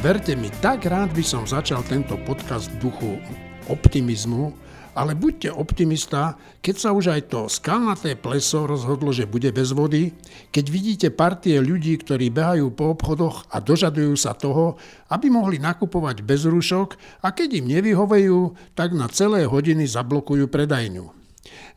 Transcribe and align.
Verte 0.00 0.32
mi, 0.32 0.48
tak 0.64 0.88
rád 0.88 1.12
by 1.12 1.20
som 1.20 1.44
začal 1.44 1.84
tento 1.84 2.16
podcast 2.24 2.72
v 2.72 2.88
duchu 2.88 3.20
optimizmu, 3.68 4.48
ale 4.96 5.12
buďte 5.12 5.52
optimista, 5.52 6.40
keď 6.64 6.74
sa 6.80 6.96
už 6.96 7.12
aj 7.12 7.28
to 7.28 7.52
skalnaté 7.52 8.16
pleso 8.16 8.64
rozhodlo, 8.64 9.12
že 9.12 9.28
bude 9.28 9.52
bez 9.52 9.76
vody, 9.76 10.16
keď 10.56 10.64
vidíte 10.72 11.08
partie 11.12 11.60
ľudí, 11.60 12.00
ktorí 12.00 12.32
behajú 12.32 12.72
po 12.72 12.96
obchodoch 12.96 13.44
a 13.52 13.60
dožadujú 13.60 14.16
sa 14.16 14.32
toho, 14.32 14.80
aby 15.12 15.28
mohli 15.28 15.60
nakupovať 15.60 16.24
bez 16.24 16.48
rúšok 16.48 16.96
a 17.20 17.36
keď 17.36 17.60
im 17.60 17.68
nevyhovejú, 17.68 18.56
tak 18.72 18.96
na 18.96 19.04
celé 19.12 19.44
hodiny 19.44 19.84
zablokujú 19.84 20.48
predajňu. 20.48 21.20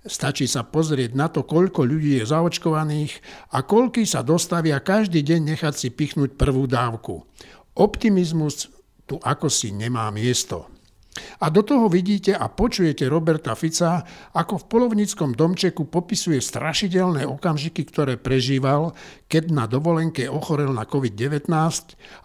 Stačí 0.04 0.52
sa 0.52 0.68
pozrieť 0.68 1.16
na 1.16 1.32
to, 1.32 1.48
koľko 1.48 1.88
ľudí 1.88 2.20
je 2.20 2.28
zaočkovaných 2.28 3.24
a 3.56 3.64
koľky 3.64 4.04
sa 4.04 4.20
dostavia 4.20 4.84
každý 4.84 5.24
deň 5.24 5.56
nechať 5.56 5.74
si 5.76 5.88
pichnúť 5.92 6.36
prvú 6.36 6.68
dávku. 6.68 7.24
Optimizmus 7.74 8.70
tu 9.04 9.18
ako 9.20 9.50
si 9.50 9.74
nemá 9.74 10.08
miesto. 10.14 10.70
A 11.14 11.54
do 11.54 11.62
toho 11.62 11.86
vidíte 11.94 12.34
a 12.34 12.50
počujete 12.50 13.06
Roberta 13.06 13.54
Fica, 13.54 14.02
ako 14.34 14.66
v 14.66 14.66
polovníckom 14.66 15.38
domčeku 15.38 15.86
popisuje 15.86 16.42
strašidelné 16.42 17.30
okamžiky, 17.30 17.86
ktoré 17.86 18.18
prežíval, 18.18 18.98
keď 19.30 19.54
na 19.54 19.66
dovolenke 19.70 20.26
ochorel 20.26 20.74
na 20.74 20.90
COVID-19 20.90 21.54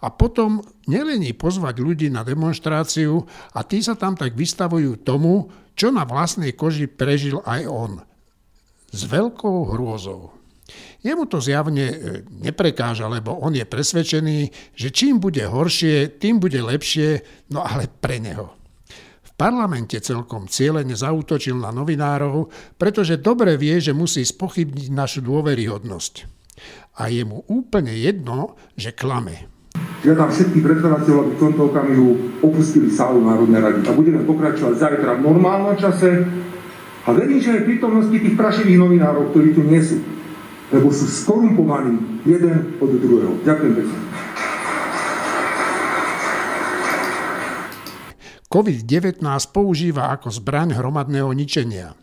a 0.01 0.07
potom 0.09 0.65
nelení 0.89 1.37
pozvať 1.37 1.75
ľudí 1.77 2.09
na 2.09 2.25
demonstráciu 2.25 3.29
a 3.53 3.61
tí 3.61 3.85
sa 3.85 3.93
tam 3.93 4.17
tak 4.17 4.33
vystavujú 4.33 5.05
tomu, 5.05 5.53
čo 5.77 5.93
na 5.93 6.01
vlastnej 6.01 6.57
koži 6.57 6.89
prežil 6.89 7.45
aj 7.45 7.61
on. 7.69 7.93
S 8.89 9.05
veľkou 9.05 9.69
hrôzou. 9.69 10.38
Jemu 10.99 11.23
to 11.31 11.39
zjavne 11.39 11.85
e, 11.87 11.95
neprekáža, 12.43 13.07
lebo 13.07 13.39
on 13.39 13.55
je 13.55 13.63
presvedčený, 13.63 14.39
že 14.75 14.91
čím 14.91 15.23
bude 15.23 15.47
horšie, 15.47 16.19
tým 16.19 16.43
bude 16.43 16.59
lepšie, 16.59 17.23
no 17.55 17.63
ale 17.63 17.87
pre 17.87 18.19
neho 18.19 18.59
parlamente 19.39 19.95
celkom 20.03 20.51
cieľene 20.51 20.99
zautočil 20.99 21.55
na 21.55 21.71
novinárov, 21.71 22.51
pretože 22.75 23.23
dobre 23.23 23.55
vie, 23.55 23.79
že 23.79 23.95
musí 23.95 24.27
spochybniť 24.27 24.91
našu 24.91 25.23
dôveryhodnosť. 25.23 26.27
A 26.99 27.07
je 27.07 27.23
mu 27.23 27.47
úplne 27.47 27.95
jedno, 27.95 28.59
že 28.75 28.91
klame. 28.91 29.47
Žiadam 30.03 30.27
všetkých 30.27 30.63
predkladateľov, 30.63 31.19
aby 31.23 31.31
v 31.31 31.43
tomto 31.47 31.61
okamihu 31.71 32.07
opustili 32.43 32.91
sálu 32.91 33.23
Národnej 33.23 33.63
rady. 33.63 33.79
A 33.87 33.95
budeme 33.95 34.27
pokračovať 34.27 34.75
zajtra 34.75 35.15
v 35.15 35.23
normálnom 35.23 35.79
čase. 35.79 36.27
A 37.07 37.15
verím, 37.15 37.39
že 37.39 37.55
aj 37.55 37.63
prítomnosti 37.63 38.11
tých 38.11 38.35
prašivých 38.35 38.75
novinárov, 38.75 39.31
ktorí 39.31 39.55
tu 39.55 39.63
nie 39.63 39.79
sú. 39.79 40.18
Lebo 40.69 40.93
sú 40.93 41.09
skorumpovaní 41.09 42.21
jeden 42.29 42.77
od 42.77 42.89
druhého. 42.93 43.41
Ďakujem 43.41 43.73
pekne. 43.73 43.97
COVID-19 48.49 49.21
používa 49.53 50.09
ako 50.09 50.33
zbraň 50.33 50.77
hromadného 50.77 51.29
ničenia. 51.37 51.93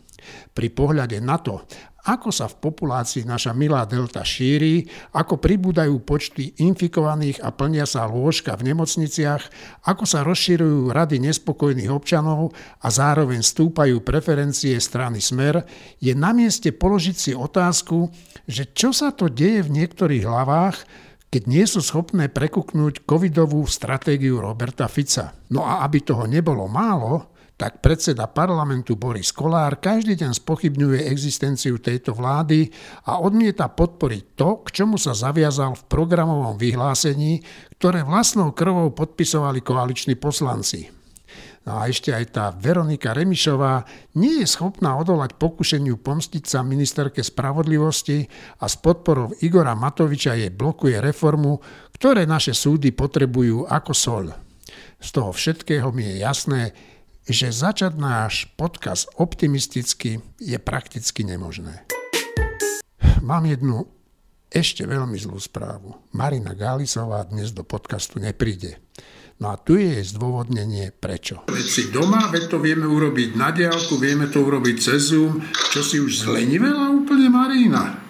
Pri 0.54 0.70
pohľade 0.70 1.18
na 1.18 1.42
to, 1.42 1.66
ako 2.06 2.30
sa 2.30 2.46
v 2.46 2.62
populácii 2.62 3.26
naša 3.26 3.50
milá 3.50 3.82
delta 3.82 4.22
šíri, 4.22 4.86
ako 5.10 5.42
pribúdajú 5.42 5.98
počty 6.06 6.54
infikovaných 6.62 7.42
a 7.42 7.50
plnia 7.50 7.82
sa 7.82 8.06
lôžka 8.06 8.54
v 8.54 8.70
nemocniciach, 8.70 9.42
ako 9.90 10.04
sa 10.06 10.22
rozširujú 10.22 10.94
rady 10.94 11.18
nespokojných 11.18 11.90
občanov 11.90 12.54
a 12.78 12.88
zároveň 12.88 13.42
stúpajú 13.42 14.06
preferencie 14.06 14.78
strany 14.78 15.18
Smer, 15.18 15.66
je 15.98 16.14
na 16.14 16.30
mieste 16.30 16.70
položiť 16.70 17.16
si 17.18 17.32
otázku, 17.34 18.14
že 18.46 18.70
čo 18.70 18.94
sa 18.94 19.10
to 19.10 19.26
deje 19.26 19.66
v 19.66 19.82
niektorých 19.82 20.22
hlavách, 20.22 20.78
keď 21.26 21.42
nie 21.50 21.66
sú 21.66 21.82
schopné 21.82 22.30
prekuknúť 22.30 23.02
covidovú 23.02 23.66
stratégiu 23.66 24.38
Roberta 24.38 24.86
Fica. 24.86 25.34
No 25.50 25.66
a 25.66 25.82
aby 25.82 26.06
toho 26.06 26.24
nebolo 26.30 26.70
málo, 26.70 27.35
tak 27.56 27.80
predseda 27.80 28.28
parlamentu 28.28 29.00
Boris 29.00 29.32
Kolár 29.32 29.80
každý 29.80 30.12
deň 30.12 30.36
spochybňuje 30.36 31.08
existenciu 31.08 31.80
tejto 31.80 32.12
vlády 32.12 32.68
a 33.08 33.16
odmieta 33.16 33.72
podporiť 33.72 34.22
to, 34.36 34.60
k 34.68 34.68
čomu 34.84 35.00
sa 35.00 35.16
zaviazal 35.16 35.72
v 35.72 35.86
programovom 35.88 36.60
vyhlásení, 36.60 37.40
ktoré 37.80 38.04
vlastnou 38.04 38.52
krvou 38.52 38.92
podpisovali 38.92 39.64
koaliční 39.64 40.20
poslanci. 40.20 40.92
No 41.66 41.82
a 41.82 41.90
ešte 41.90 42.14
aj 42.14 42.24
tá 42.30 42.44
Veronika 42.54 43.10
Remišová 43.10 43.82
nie 44.22 44.38
je 44.38 44.46
schopná 44.46 44.94
odolať 45.02 45.34
pokušeniu 45.34 45.98
pomstiť 45.98 46.46
sa 46.46 46.62
ministerke 46.62 47.26
spravodlivosti 47.26 48.22
a 48.62 48.70
s 48.70 48.78
podporou 48.78 49.34
Igora 49.42 49.74
Matoviča 49.74 50.38
jej 50.38 50.54
blokuje 50.54 51.02
reformu, 51.02 51.58
ktoré 51.98 52.22
naše 52.22 52.54
súdy 52.54 52.94
potrebujú 52.94 53.66
ako 53.66 53.92
sol. 53.96 54.30
Z 55.02 55.08
toho 55.10 55.34
všetkého 55.34 55.90
mi 55.90 56.06
je 56.06 56.14
jasné, 56.22 56.62
že 57.26 57.50
začať 57.50 57.98
náš 57.98 58.46
podcast 58.54 59.10
optimisticky 59.18 60.22
je 60.38 60.58
prakticky 60.62 61.26
nemožné. 61.26 61.82
Mám 63.18 63.50
jednu 63.50 63.90
ešte 64.46 64.86
veľmi 64.86 65.18
zlú 65.18 65.42
správu. 65.42 65.98
Marina 66.14 66.54
Gálisová 66.54 67.26
dnes 67.26 67.50
do 67.50 67.66
podcastu 67.66 68.22
nepríde. 68.22 68.78
No 69.42 69.50
a 69.52 69.58
tu 69.58 69.76
je 69.76 70.00
zdôvodnenie 70.06 70.94
prečo. 70.96 71.44
Veď 71.50 71.66
si 71.66 71.82
doma, 71.90 72.30
veď 72.30 72.56
to 72.56 72.58
vieme 72.62 72.86
urobiť 72.86 73.34
na 73.34 73.50
diálku, 73.50 73.98
vieme 73.98 74.30
to 74.30 74.46
urobiť 74.46 74.76
cez 74.78 75.12
Zoom. 75.12 75.42
Čo 75.74 75.82
si 75.82 75.98
už 75.98 76.30
zlenivela 76.30 76.94
úplne 76.94 77.28
Marina? 77.28 78.06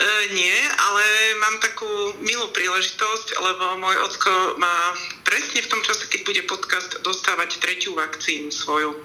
E, 0.00 0.32
nie, 0.32 0.56
ale 0.80 1.04
mám 1.44 1.60
takú 1.60 2.16
milú 2.24 2.48
príležitosť, 2.56 3.36
lebo 3.36 3.76
môj 3.84 3.96
ocko 4.08 4.56
má 4.56 4.96
presne 5.28 5.60
v 5.60 5.68
tom 5.68 5.84
čase, 5.84 6.08
keď 6.08 6.20
bude 6.24 6.42
podcast, 6.48 6.96
dostávať 7.04 7.60
tretiu 7.60 7.92
vakcínu 7.92 8.48
svoju. 8.48 8.96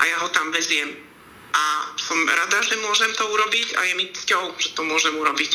A 0.00 0.02
ja 0.08 0.16
ho 0.24 0.32
tam 0.32 0.48
veziem. 0.48 0.96
A 1.52 1.92
som 2.00 2.16
rada, 2.24 2.56
že 2.64 2.80
môžem 2.80 3.12
to 3.20 3.28
urobiť 3.28 3.76
a 3.76 3.80
je 3.84 3.94
mi 4.00 4.08
cťou, 4.08 4.56
že 4.56 4.72
to 4.72 4.80
môžem 4.80 5.12
urobiť. 5.12 5.52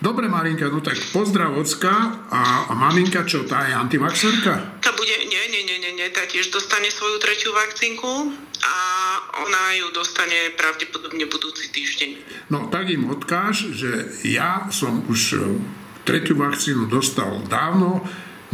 Dobre, 0.00 0.32
Marinka, 0.32 0.72
no 0.72 0.80
tak 0.80 0.96
pozdrav 1.12 1.52
ocka 1.60 1.92
a, 2.32 2.64
a 2.66 2.72
maminka, 2.72 3.20
čo, 3.28 3.44
tá 3.44 3.68
je 3.68 3.76
antivaxerka? 3.76 4.80
Tá 4.80 4.96
bude, 4.96 5.12
nie, 5.28 5.44
nie, 5.52 5.60
nie, 5.68 5.76
nie, 5.76 5.92
nie, 5.92 6.08
tá 6.08 6.24
tiež 6.24 6.48
dostane 6.48 6.88
svoju 6.88 7.20
tretiu 7.20 7.52
vakcínku 7.52 8.32
a 8.64 8.76
ona 9.44 9.76
ju 9.76 9.92
dostane 9.92 10.56
pravdepodobne 10.56 11.28
budúci 11.28 11.68
týždeň. 11.68 12.10
No 12.48 12.72
tak 12.72 12.88
im 12.88 13.12
odkáž, 13.12 13.76
že 13.76 14.08
ja 14.24 14.72
som 14.72 15.04
už 15.04 15.20
e, 15.36 15.60
tretiu 16.08 16.40
vakcínu 16.40 16.88
dostal 16.88 17.44
dávno, 17.44 18.00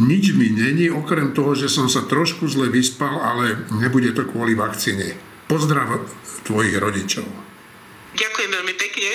nič 0.03 0.35
mi 0.35 0.51
není, 0.51 0.91
okrem 0.91 1.31
toho, 1.31 1.55
že 1.55 1.71
som 1.71 1.87
sa 1.87 2.03
trošku 2.03 2.43
zle 2.51 2.67
vyspal, 2.67 3.23
ale 3.23 3.63
nebude 3.71 4.11
to 4.11 4.27
kvôli 4.27 4.51
vakcíne. 4.51 5.15
Pozdrav 5.47 6.11
tvojich 6.43 6.75
rodičov. 6.75 7.46
Ďakujem 8.17 8.49
veľmi 8.49 8.73
pekne. 8.81 9.09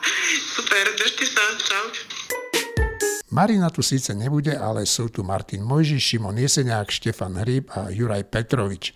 Super, 0.54 0.86
držte 0.94 1.26
sa. 1.26 1.42
Čau. 1.58 1.84
Marina 3.34 3.66
tu 3.66 3.82
síce 3.82 4.14
nebude, 4.14 4.54
ale 4.54 4.86
sú 4.86 5.10
tu 5.10 5.26
Martin 5.26 5.66
Mojžiš, 5.66 5.98
Šimon 5.98 6.38
Jeseniak, 6.38 6.86
Štefan 6.86 7.34
Hryb 7.42 7.66
a 7.74 7.90
Juraj 7.90 8.30
Petrovič. 8.30 8.94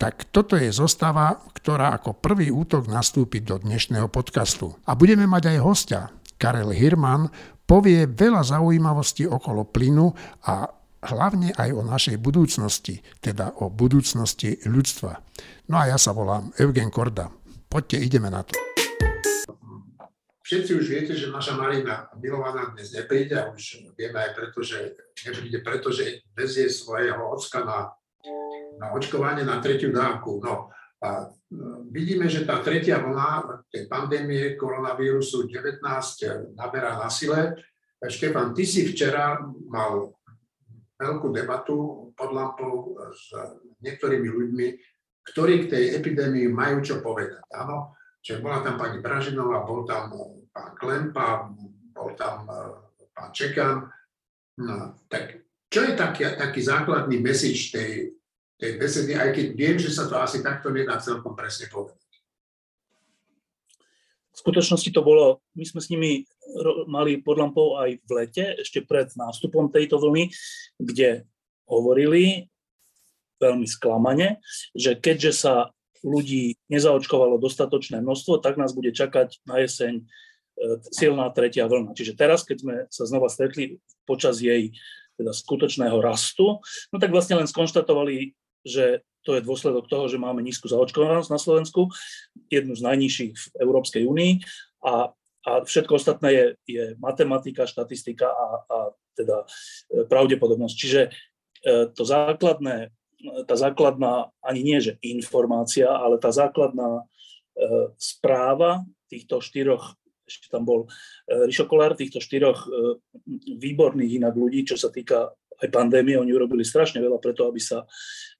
Tak 0.00 0.32
toto 0.32 0.56
je 0.56 0.72
zostava, 0.72 1.36
ktorá 1.52 2.00
ako 2.00 2.16
prvý 2.16 2.48
útok 2.48 2.88
nastúpi 2.88 3.44
do 3.44 3.60
dnešného 3.60 4.08
podcastu. 4.08 4.72
A 4.88 4.96
budeme 4.96 5.28
mať 5.28 5.52
aj 5.52 5.58
hostia. 5.60 6.08
Karel 6.40 6.72
Hirman 6.72 7.28
povie 7.68 8.08
veľa 8.08 8.40
zaujímavostí 8.40 9.28
okolo 9.28 9.68
plynu 9.68 10.16
a 10.48 10.64
hlavne 11.04 11.52
aj 11.52 11.70
o 11.76 11.84
našej 11.84 12.16
budúcnosti, 12.16 13.04
teda 13.20 13.60
o 13.60 13.68
budúcnosti 13.68 14.64
ľudstva. 14.64 15.12
No 15.68 15.76
a 15.76 15.92
ja 15.92 16.00
sa 16.00 16.16
volám 16.16 16.56
Eugen 16.56 16.88
Korda. 16.88 17.28
Poďte, 17.68 18.00
ideme 18.00 18.32
na 18.32 18.40
to. 18.40 18.56
Všetci 20.44 20.70
už 20.76 20.86
viete, 20.92 21.16
že 21.16 21.32
naša 21.32 21.56
Marina 21.56 22.12
milovaná 22.20 22.68
dnes 22.76 22.92
nepríde 22.92 23.32
a 23.32 23.48
už 23.48 23.96
vieme 23.96 24.20
aj 24.20 24.36
preto, 24.36 24.60
že 24.60 24.92
nepríde, 25.24 25.64
pretože 25.64 26.20
vezie 26.36 26.68
svojho 26.68 27.32
ocka 27.32 27.64
na, 27.64 27.96
na 28.76 28.92
očkovanie 28.92 29.40
na 29.40 29.64
tretiu 29.64 29.88
dávku. 29.88 30.44
No 30.44 30.68
a 31.00 31.32
no, 31.48 31.88
vidíme, 31.88 32.28
že 32.28 32.44
tá 32.44 32.60
tretia 32.60 33.00
vlna 33.00 33.64
tej 33.72 33.88
pandémie 33.88 34.52
koronavírusu 34.60 35.48
19 35.48 35.80
naberá 36.60 37.00
na 37.00 37.08
sile. 37.08 37.56
Štefan, 38.04 38.52
ty 38.52 38.68
si 38.68 38.84
včera 38.84 39.40
mal 39.72 40.12
veľkú 41.00 41.32
debatu 41.32 42.12
pod 42.12 42.30
lampou 42.36 43.00
s 43.16 43.32
niektorými 43.80 44.28
ľuďmi, 44.28 44.66
ktorí 45.24 45.64
k 45.64 45.70
tej 45.72 45.84
epidémii 46.04 46.52
majú 46.52 46.84
čo 46.84 47.00
povedať. 47.00 47.48
Áno, 47.48 47.93
Čiže 48.24 48.40
bola 48.40 48.64
tam 48.64 48.80
pani 48.80 49.04
Bražinová, 49.04 49.68
bol 49.68 49.84
tam 49.84 50.08
pán 50.48 50.72
Klempa, 50.80 51.52
bol 51.92 52.16
tam 52.16 52.48
eh, 52.48 52.72
pán 53.12 53.28
Čekan. 53.36 53.84
No, 54.64 54.96
tak 55.12 55.44
čo 55.68 55.84
je 55.84 55.92
taký, 55.92 56.24
taký 56.38 56.60
základný 56.62 57.20
message 57.20 57.74
tej, 57.74 58.14
tej 58.56 58.78
besedy, 58.78 59.12
aj 59.18 59.34
keď 59.34 59.46
viem, 59.58 59.76
že 59.76 59.90
sa 59.90 60.06
to 60.06 60.14
asi 60.16 60.40
takto 60.40 60.70
nedá 60.70 60.96
celkom 61.02 61.34
presne 61.34 61.66
povedať. 61.66 61.98
skutočnosti 64.30 64.94
to 64.94 65.02
bolo, 65.02 65.42
my 65.58 65.66
sme 65.66 65.82
s 65.82 65.90
nimi 65.90 66.22
mali 66.86 67.18
pod 67.18 67.42
lampou 67.42 67.74
aj 67.82 67.98
v 67.98 68.10
lete, 68.14 68.44
ešte 68.62 68.86
pred 68.86 69.10
nástupom 69.18 69.66
tejto 69.66 69.98
vlny, 69.98 70.30
kde 70.78 71.26
hovorili 71.66 72.46
veľmi 73.42 73.66
sklamane, 73.66 74.38
že 74.78 74.94
keďže 74.94 75.32
sa 75.34 75.74
ľudí 76.04 76.60
nezaočkovalo 76.68 77.40
dostatočné 77.40 78.04
množstvo, 78.04 78.44
tak 78.44 78.60
nás 78.60 78.76
bude 78.76 78.92
čakať 78.92 79.40
na 79.48 79.64
jeseň 79.64 80.00
e, 80.00 80.04
silná 80.92 81.32
tretia 81.32 81.64
vlna. 81.64 81.96
Čiže 81.96 82.14
teraz, 82.14 82.44
keď 82.44 82.56
sme 82.60 82.74
sa 82.92 83.08
znova 83.08 83.32
stretli 83.32 83.80
počas 84.04 84.44
jej 84.44 84.76
teda 85.16 85.32
skutočného 85.32 85.96
rastu, 86.04 86.60
no 86.92 86.96
tak 87.00 87.08
vlastne 87.08 87.40
len 87.40 87.48
skonštatovali, 87.48 88.36
že 88.66 89.00
to 89.24 89.40
je 89.40 89.46
dôsledok 89.46 89.88
toho, 89.88 90.04
že 90.06 90.20
máme 90.20 90.44
nízku 90.44 90.68
zaočkovanosť 90.68 91.32
na 91.32 91.40
Slovensku, 91.40 91.88
jednu 92.52 92.76
z 92.76 92.84
najnižších 92.84 93.32
v 93.32 93.46
Európskej 93.64 94.04
únii 94.04 94.32
a, 94.84 95.16
a 95.48 95.50
všetko 95.64 95.96
ostatné 95.96 96.28
je, 96.28 96.46
je 96.68 96.84
matematika, 97.00 97.64
štatistika 97.64 98.28
a, 98.28 98.46
a 98.68 98.78
teda 99.16 99.48
e, 99.88 100.04
pravdepodobnosť. 100.04 100.76
Čiže 100.76 101.00
e, 101.08 101.10
to 101.96 102.02
základné 102.04 102.92
tá 103.48 103.56
základná, 103.56 104.30
ani 104.44 104.60
nie 104.60 104.78
že 104.80 105.00
informácia, 105.00 105.88
ale 105.88 106.20
tá 106.20 106.28
základná 106.28 107.02
e, 107.02 107.04
správa 107.96 108.84
týchto 109.08 109.40
štyroch, 109.40 109.96
ešte 110.24 110.52
tam 110.52 110.68
bol 110.68 110.86
e, 111.28 111.48
Rišo 111.48 111.64
Kolár, 111.64 111.96
týchto 111.96 112.20
štyroch 112.20 112.68
e, 112.68 113.00
výborných 113.56 114.20
inak 114.20 114.34
ľudí, 114.36 114.68
čo 114.68 114.76
sa 114.76 114.92
týka 114.92 115.32
aj 115.62 115.68
pandémie, 115.70 116.18
oni 116.18 116.34
urobili 116.34 116.66
strašne 116.66 116.98
veľa 116.98 117.22
preto, 117.22 117.46
aby 117.46 117.62
sa 117.62 117.86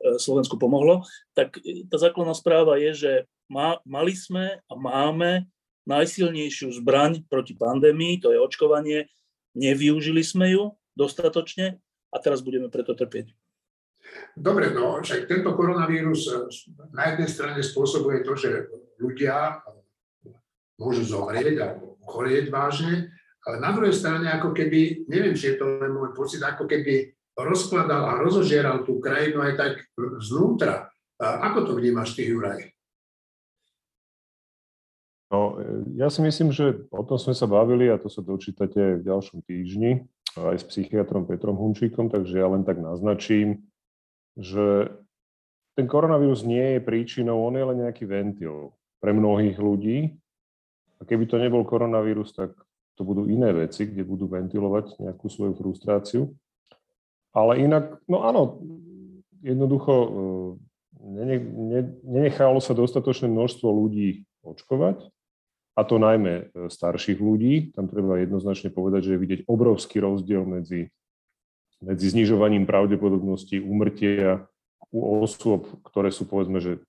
Slovensku 0.03 0.59
pomohlo, 0.59 1.07
tak 1.31 1.63
tá 1.87 1.95
základná 1.95 2.35
správa 2.35 2.75
je, 2.75 2.91
že 2.91 3.13
má, 3.47 3.79
mali 3.87 4.19
sme 4.19 4.59
a 4.67 4.75
máme 4.75 5.47
najsilnejšiu 5.87 6.75
zbraň 6.83 7.23
proti 7.31 7.55
pandémii, 7.55 8.19
to 8.19 8.35
je 8.35 8.43
očkovanie, 8.43 9.07
nevyužili 9.55 10.27
sme 10.27 10.51
ju 10.51 10.75
dostatočne 10.99 11.79
a 12.11 12.17
teraz 12.19 12.43
budeme 12.43 12.67
preto 12.67 12.99
trpieť. 12.99 13.31
Dobre, 14.35 14.75
no 14.75 14.99
však 14.99 15.31
tento 15.31 15.55
koronavírus 15.55 16.27
eh, 16.31 16.47
na 16.91 17.15
jednej 17.15 17.29
strane 17.31 17.61
spôsobuje 17.63 18.27
to, 18.27 18.35
že 18.35 18.51
ľudia 18.99 19.63
môžu 20.79 21.07
zomrieť 21.07 21.57
alebo 21.63 21.99
chorieť 22.03 22.51
vážne, 22.51 23.15
ale 23.47 23.57
na 23.63 23.71
druhej 23.71 23.95
strane 23.95 24.27
ako 24.27 24.51
keby, 24.51 25.07
neviem, 25.07 25.39
či 25.39 25.55
je 25.55 25.57
to 25.63 25.79
len 25.79 25.95
môj 25.95 26.17
pocit, 26.17 26.43
ako 26.43 26.67
keby 26.67 27.15
rozkladal 27.39 28.15
a 28.15 28.19
rozožieral 28.23 28.87
tú 28.87 28.99
krajinu 29.03 29.43
aj 29.43 29.53
tak 29.59 29.73
znútra. 30.23 30.91
Ako 31.19 31.67
to 31.67 31.73
vnímaš 31.79 32.15
ty, 32.15 32.27
Juraj? 32.31 32.75
No, 35.35 35.59
ja 35.99 36.07
si 36.15 36.23
myslím, 36.23 36.55
že 36.55 36.87
o 36.95 37.03
tom 37.03 37.19
sme 37.19 37.35
sa 37.35 37.51
bavili 37.51 37.91
a 37.91 37.99
to 37.99 38.07
sa 38.07 38.23
dočítate 38.23 39.03
v 39.03 39.03
ďalšom 39.03 39.43
týždni 39.43 40.07
aj 40.39 40.63
s 40.63 40.65
psychiatrom 40.71 41.27
Petrom 41.27 41.59
Hunčíkom, 41.59 42.11
takže 42.11 42.39
ja 42.39 42.47
len 42.51 42.67
tak 42.67 42.79
naznačím, 42.83 43.63
že 44.35 44.91
ten 45.75 45.87
koronavírus 45.91 46.47
nie 46.47 46.79
je 46.79 46.81
príčinou, 46.81 47.43
on 47.43 47.55
je 47.59 47.65
len 47.67 47.79
nejaký 47.87 48.07
ventil 48.07 48.75
pre 49.03 49.11
mnohých 49.11 49.59
ľudí. 49.59 50.15
A 50.99 51.03
keby 51.03 51.27
to 51.27 51.37
nebol 51.43 51.67
koronavírus, 51.67 52.31
tak 52.31 52.55
to 52.95 53.03
budú 53.03 53.27
iné 53.27 53.51
veci, 53.51 53.91
kde 53.91 54.07
budú 54.07 54.31
ventilovať 54.31 55.03
nejakú 55.03 55.27
svoju 55.27 55.59
frustráciu. 55.59 56.31
Ale 57.35 57.59
inak, 57.59 57.99
no 58.07 58.23
áno, 58.23 58.63
jednoducho 59.43 59.93
e, 59.93 60.09
nenechalo 62.07 62.63
sa 62.63 62.79
dostatočné 62.79 63.27
množstvo 63.27 63.67
ľudí 63.67 64.23
očkovať, 64.47 65.11
a 65.75 65.83
to 65.83 65.99
najmä 65.99 66.35
e, 66.39 66.45
starších 66.71 67.19
ľudí. 67.19 67.75
Tam 67.75 67.91
treba 67.91 68.23
jednoznačne 68.23 68.71
povedať, 68.71 69.11
že 69.11 69.13
je 69.19 69.23
vidieť 69.23 69.41
obrovský 69.51 69.99
rozdiel 69.99 70.47
medzi 70.47 70.95
medzi 71.85 72.11
znižovaním 72.11 72.65
pravdepodobnosti 72.65 73.61
úmrtia 73.61 74.49
u 74.89 75.23
osôb, 75.23 75.69
ktoré 75.85 76.09
sú 76.09 76.25
povedzme, 76.25 76.59
že 76.59 76.81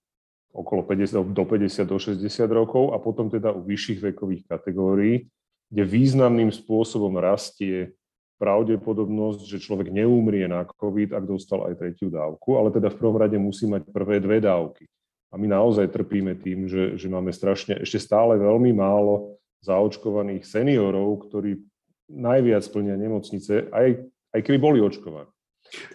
okolo 0.55 0.87
50, 0.87 1.35
do 1.35 1.43
50 1.43 1.83
do 1.83 1.97
60 1.99 2.23
rokov 2.47 2.95
a 2.95 2.97
potom 2.97 3.27
teda 3.27 3.51
u 3.51 3.59
vyšších 3.59 3.99
vekových 3.99 4.47
kategórií, 4.47 5.27
kde 5.67 5.83
významným 5.83 6.47
spôsobom 6.55 7.19
rastie 7.19 7.91
pravdepodobnosť, 8.39 9.47
že 9.47 9.63
človek 9.63 9.91
neumrie 9.91 10.47
na 10.47 10.63
COVID, 10.63 11.11
ak 11.11 11.23
dostal 11.27 11.67
aj 11.67 11.79
tretiu 11.79 12.07
dávku, 12.07 12.55
ale 12.55 12.71
teda 12.71 12.91
v 12.91 12.99
prvom 12.99 13.19
rade 13.19 13.35
musí 13.35 13.67
mať 13.67 13.87
prvé 13.91 14.23
dve 14.23 14.39
dávky. 14.43 14.87
A 15.31 15.35
my 15.35 15.51
naozaj 15.51 15.91
trpíme 15.91 16.39
tým, 16.39 16.67
že, 16.71 16.95
že 16.95 17.11
máme 17.11 17.35
strašne, 17.35 17.83
ešte 17.83 17.99
stále 17.99 18.39
veľmi 18.39 18.71
málo 18.71 19.35
zaočkovaných 19.63 20.47
seniorov, 20.47 21.27
ktorí 21.27 21.59
najviac 22.07 22.63
plnia 22.71 22.95
nemocnice, 22.95 23.67
aj 23.73 24.05
aj 24.35 24.41
keby 24.43 24.59
boli 24.59 24.79
očkovaní. 24.83 25.31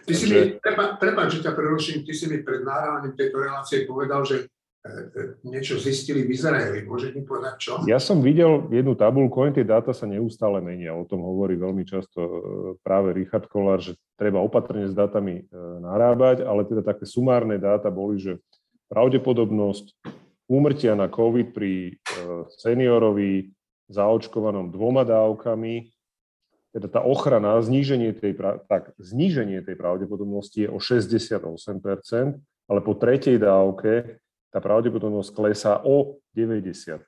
Ty 0.05 0.13
si 0.13 0.25
mi, 0.27 0.39
treba, 0.59 0.99
treba, 0.99 1.29
že 1.31 1.41
ťa 1.41 1.53
preruším, 1.55 2.03
ty 2.03 2.11
si 2.11 2.27
mi 2.27 2.43
pred 2.43 2.65
náhraním 2.65 3.15
tejto 3.15 3.37
relácie 3.39 3.87
povedal, 3.87 4.27
že 4.27 4.45
e, 4.45 4.45
e, 4.85 5.21
niečo 5.47 5.79
zistili 5.79 6.27
v 6.27 6.35
Izraeli. 6.35 6.83
Môžeš 6.83 7.15
mi 7.15 7.23
povedať 7.23 7.55
čo? 7.57 7.71
Ja 7.87 7.97
som 7.97 8.19
videl 8.19 8.67
jednu 8.67 8.93
tabulku, 8.99 9.47
tie 9.55 9.63
dáta 9.63 9.95
sa 9.95 10.05
neustále 10.05 10.59
menia. 10.59 10.91
O 10.91 11.07
tom 11.07 11.23
hovorí 11.23 11.55
veľmi 11.55 11.87
často 11.87 12.19
e, 12.19 12.31
práve 12.83 13.15
Richard 13.15 13.47
Kolár, 13.47 13.79
že 13.79 13.95
treba 14.19 14.43
opatrne 14.43 14.91
s 14.91 14.93
dátami 14.93 15.47
narábať, 15.81 16.43
ale 16.45 16.67
teda 16.67 16.83
také 16.83 17.07
sumárne 17.07 17.57
dáta 17.57 17.87
boli, 17.89 18.19
že 18.19 18.37
pravdepodobnosť 18.91 19.97
úmrtia 20.51 20.99
na 20.99 21.07
COVID 21.07 21.55
pri 21.55 21.95
seniorovi 22.59 23.55
zaočkovanom 23.87 24.67
dvoma 24.67 25.07
dávkami 25.07 25.89
teda 26.71 26.87
tá 26.87 27.01
ochrana, 27.03 27.59
zníženie 27.59 28.15
tej, 28.15 28.39
tak, 28.67 28.95
zníženie 28.95 29.59
tej 29.59 29.75
pravdepodobnosti 29.75 30.67
je 30.67 30.69
o 30.71 30.79
68%, 30.79 31.43
ale 32.71 32.79
po 32.79 32.93
tretej 32.95 33.35
dávke 33.35 34.23
tá 34.51 34.59
pravdepodobnosť 34.63 35.29
klesá 35.35 35.73
o 35.83 36.19
93%. 36.31 37.03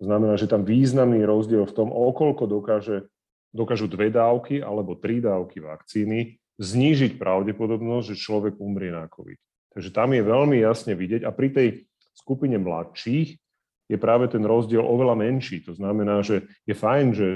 To 0.00 0.02
znamená, 0.02 0.34
že 0.40 0.48
tam 0.48 0.64
významný 0.64 1.22
rozdiel 1.28 1.68
v 1.68 1.76
tom, 1.76 1.88
okolko 1.92 2.48
dokáže, 2.48 3.08
dokážu 3.52 3.86
dve 3.86 4.08
dávky 4.08 4.64
alebo 4.64 4.96
tri 4.96 5.20
dávky 5.20 5.60
vakcíny 5.60 6.40
znížiť 6.56 7.20
pravdepodobnosť, 7.20 8.12
že 8.12 8.22
človek 8.22 8.56
umrie 8.60 8.92
na 8.92 9.08
COVID. 9.08 9.38
Takže 9.72 9.88
tam 9.92 10.12
je 10.12 10.22
veľmi 10.24 10.60
jasne 10.60 10.92
vidieť 10.92 11.24
a 11.24 11.32
pri 11.32 11.48
tej 11.52 11.68
skupine 12.12 12.60
mladších 12.60 13.40
je 13.88 13.98
práve 14.00 14.28
ten 14.28 14.44
rozdiel 14.44 14.84
oveľa 14.84 15.16
menší. 15.16 15.64
To 15.68 15.76
znamená, 15.76 16.24
že 16.24 16.48
je 16.64 16.74
fajn, 16.76 17.06
že 17.12 17.28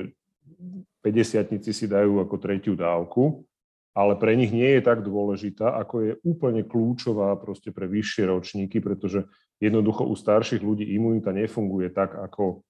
50 1.05 1.63
si 1.71 1.87
dajú 1.87 2.19
ako 2.23 2.35
tretiu 2.41 2.75
dávku, 2.75 3.47
ale 3.97 4.13
pre 4.21 4.37
nich 4.37 4.53
nie 4.53 4.77
je 4.77 4.83
tak 4.85 5.01
dôležitá, 5.01 5.73
ako 5.81 5.95
je 6.05 6.13
úplne 6.21 6.67
kľúčová 6.67 7.33
proste 7.41 7.73
pre 7.73 7.89
vyššie 7.89 8.29
ročníky, 8.29 8.77
pretože 8.85 9.25
jednoducho 9.57 10.05
u 10.05 10.13
starších 10.13 10.61
ľudí 10.61 10.85
imunita 10.93 11.33
nefunguje 11.33 11.89
tak, 11.95 12.13
ako, 12.13 12.61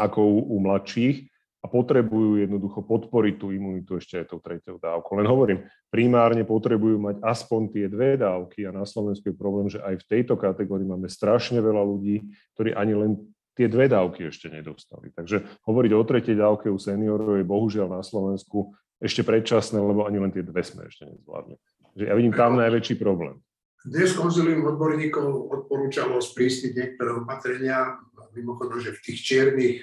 ako 0.00 0.20
u, 0.24 0.38
u 0.54 0.56
mladších 0.64 1.28
a 1.58 1.66
potrebujú 1.66 2.38
jednoducho 2.38 2.86
podporiť 2.86 3.34
tú 3.34 3.50
imunitu 3.50 3.98
ešte 3.98 4.22
aj 4.22 4.30
tou 4.30 4.38
tretiou 4.38 4.78
dávkou. 4.78 5.18
Len 5.18 5.26
hovorím, 5.26 5.58
primárne 5.90 6.46
potrebujú 6.46 6.96
mať 7.02 7.18
aspoň 7.20 7.60
tie 7.74 7.86
dve 7.90 8.14
dávky 8.14 8.62
a 8.64 8.70
na 8.70 8.86
Slovensku 8.86 9.28
je 9.28 9.36
problém, 9.36 9.66
že 9.66 9.82
aj 9.82 10.00
v 10.00 10.08
tejto 10.08 10.38
kategórii 10.38 10.86
máme 10.86 11.10
strašne 11.10 11.58
veľa 11.58 11.82
ľudí, 11.82 12.24
ktorí 12.54 12.78
ani 12.78 12.94
len 12.94 13.12
tie 13.58 13.66
dve 13.66 13.90
dávky 13.90 14.30
ešte 14.30 14.46
nedostali. 14.46 15.10
Takže 15.10 15.66
hovoriť 15.66 15.90
o 15.98 16.06
tretej 16.06 16.38
dávke 16.38 16.70
u 16.70 16.78
seniorov 16.78 17.34
je 17.34 17.42
bohužiaľ 17.42 17.98
na 17.98 18.02
Slovensku 18.06 18.70
ešte 19.02 19.26
predčasné, 19.26 19.82
lebo 19.82 20.06
ani 20.06 20.22
len 20.22 20.30
tie 20.30 20.46
dve 20.46 20.62
sme 20.62 20.86
ešte 20.86 21.10
nezvládli. 21.10 21.58
Takže 21.94 22.04
ja 22.06 22.14
vidím 22.14 22.34
tam 22.38 22.54
najväčší 22.54 22.94
problém. 23.02 23.42
Dnes 23.82 24.14
konzilium 24.14 24.66
odborníkov 24.74 25.50
odporúčalo 25.50 26.22
sprísniť 26.22 26.72
niektoré 26.74 27.18
opatrenia, 27.18 27.98
mimochodom, 28.34 28.78
že 28.78 28.94
v 28.94 29.02
tých 29.02 29.18
čiernych 29.22 29.76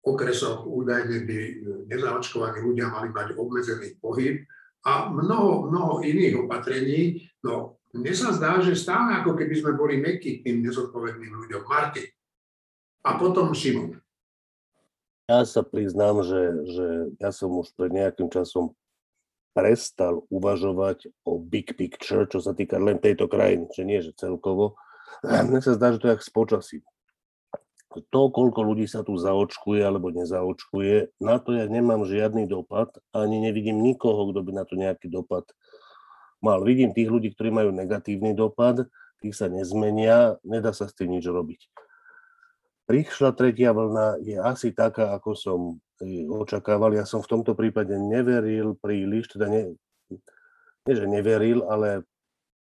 okresoch 0.00 0.64
údajne 0.64 1.28
by 1.28 1.38
nezaočkovaní 1.88 2.64
ľudia 2.64 2.88
mali 2.88 3.12
mať 3.12 3.36
obmedzený 3.36 4.00
pohyb 4.00 4.44
a 4.88 5.12
mnoho, 5.12 5.68
mnoho 5.68 6.00
iných 6.00 6.48
opatrení. 6.48 7.28
No, 7.44 7.80
mne 7.92 8.12
sa 8.16 8.32
zdá, 8.32 8.60
že 8.64 8.76
stále 8.78 9.20
ako 9.20 9.36
keby 9.36 9.54
sme 9.56 9.72
boli 9.76 10.00
mekí 10.00 10.40
tým 10.40 10.64
nezodpovedným 10.64 11.32
ľuďom. 11.32 11.64
Martin, 11.68 12.08
a 13.04 13.16
potom 13.16 13.52
Šimon. 13.56 13.96
Ja 15.30 15.46
sa 15.46 15.62
priznám, 15.62 16.26
že, 16.26 16.40
že 16.66 16.86
ja 17.22 17.30
som 17.30 17.54
už 17.54 17.70
pred 17.78 17.94
nejakým 17.94 18.26
časom 18.34 18.74
prestal 19.54 20.26
uvažovať 20.26 21.06
o 21.22 21.38
big 21.38 21.78
picture, 21.78 22.26
čo 22.26 22.42
sa 22.42 22.50
týka 22.50 22.82
len 22.82 22.98
tejto 22.98 23.30
krajiny, 23.30 23.70
že 23.70 23.82
nie, 23.86 24.02
že 24.02 24.10
celkovo. 24.14 24.74
Mne 25.22 25.62
sa 25.62 25.78
zdá, 25.78 25.94
že 25.94 26.02
to 26.02 26.06
je 26.10 26.14
jak 26.18 26.22
s 26.22 26.32
počasím. 26.34 26.82
To, 27.90 28.30
koľko 28.30 28.62
ľudí 28.62 28.86
sa 28.86 29.02
tu 29.02 29.18
zaočkuje 29.18 29.82
alebo 29.82 30.14
nezaočkuje, 30.14 31.18
na 31.18 31.42
to 31.42 31.58
ja 31.58 31.66
nemám 31.66 32.06
žiadny 32.06 32.46
dopad, 32.46 32.94
ani 33.10 33.42
nevidím 33.42 33.82
nikoho, 33.82 34.30
kto 34.30 34.46
by 34.46 34.50
na 34.54 34.62
to 34.66 34.78
nejaký 34.78 35.10
dopad 35.10 35.42
mal. 36.38 36.62
Vidím 36.62 36.94
tých 36.94 37.10
ľudí, 37.10 37.34
ktorí 37.34 37.50
majú 37.50 37.74
negatívny 37.74 38.34
dopad, 38.34 38.86
tých 39.18 39.34
sa 39.34 39.50
nezmenia, 39.50 40.38
nedá 40.46 40.70
sa 40.70 40.86
s 40.86 40.94
tým 40.94 41.18
nič 41.18 41.26
robiť 41.26 41.66
prišla 42.90 43.38
tretia 43.38 43.70
vlna, 43.70 44.18
je 44.18 44.34
asi 44.34 44.74
taká, 44.74 45.14
ako 45.14 45.30
som 45.38 45.60
očakával. 46.26 46.90
Ja 46.98 47.06
som 47.06 47.22
v 47.22 47.30
tomto 47.38 47.54
prípade 47.54 47.94
neveril 47.94 48.74
príliš, 48.74 49.30
teda 49.30 49.46
ne, 49.46 49.78
nie 50.82 50.94
že 50.98 51.06
neveril, 51.06 51.62
ale 51.70 52.02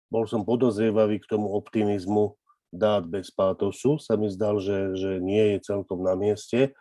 bol 0.07 0.23
som 0.23 0.47
podozrievavý 0.47 1.19
k 1.19 1.27
tomu 1.27 1.51
optimizmu 1.51 2.39
dát 2.71 3.03
bez 3.03 3.35
pátosu. 3.35 3.99
Sa 3.99 4.15
mi 4.15 4.31
zdal, 4.31 4.63
že, 4.63 4.95
že 4.95 5.11
nie 5.19 5.57
je 5.57 5.67
celkom 5.67 5.99
na 6.07 6.15
mieste. 6.15 6.71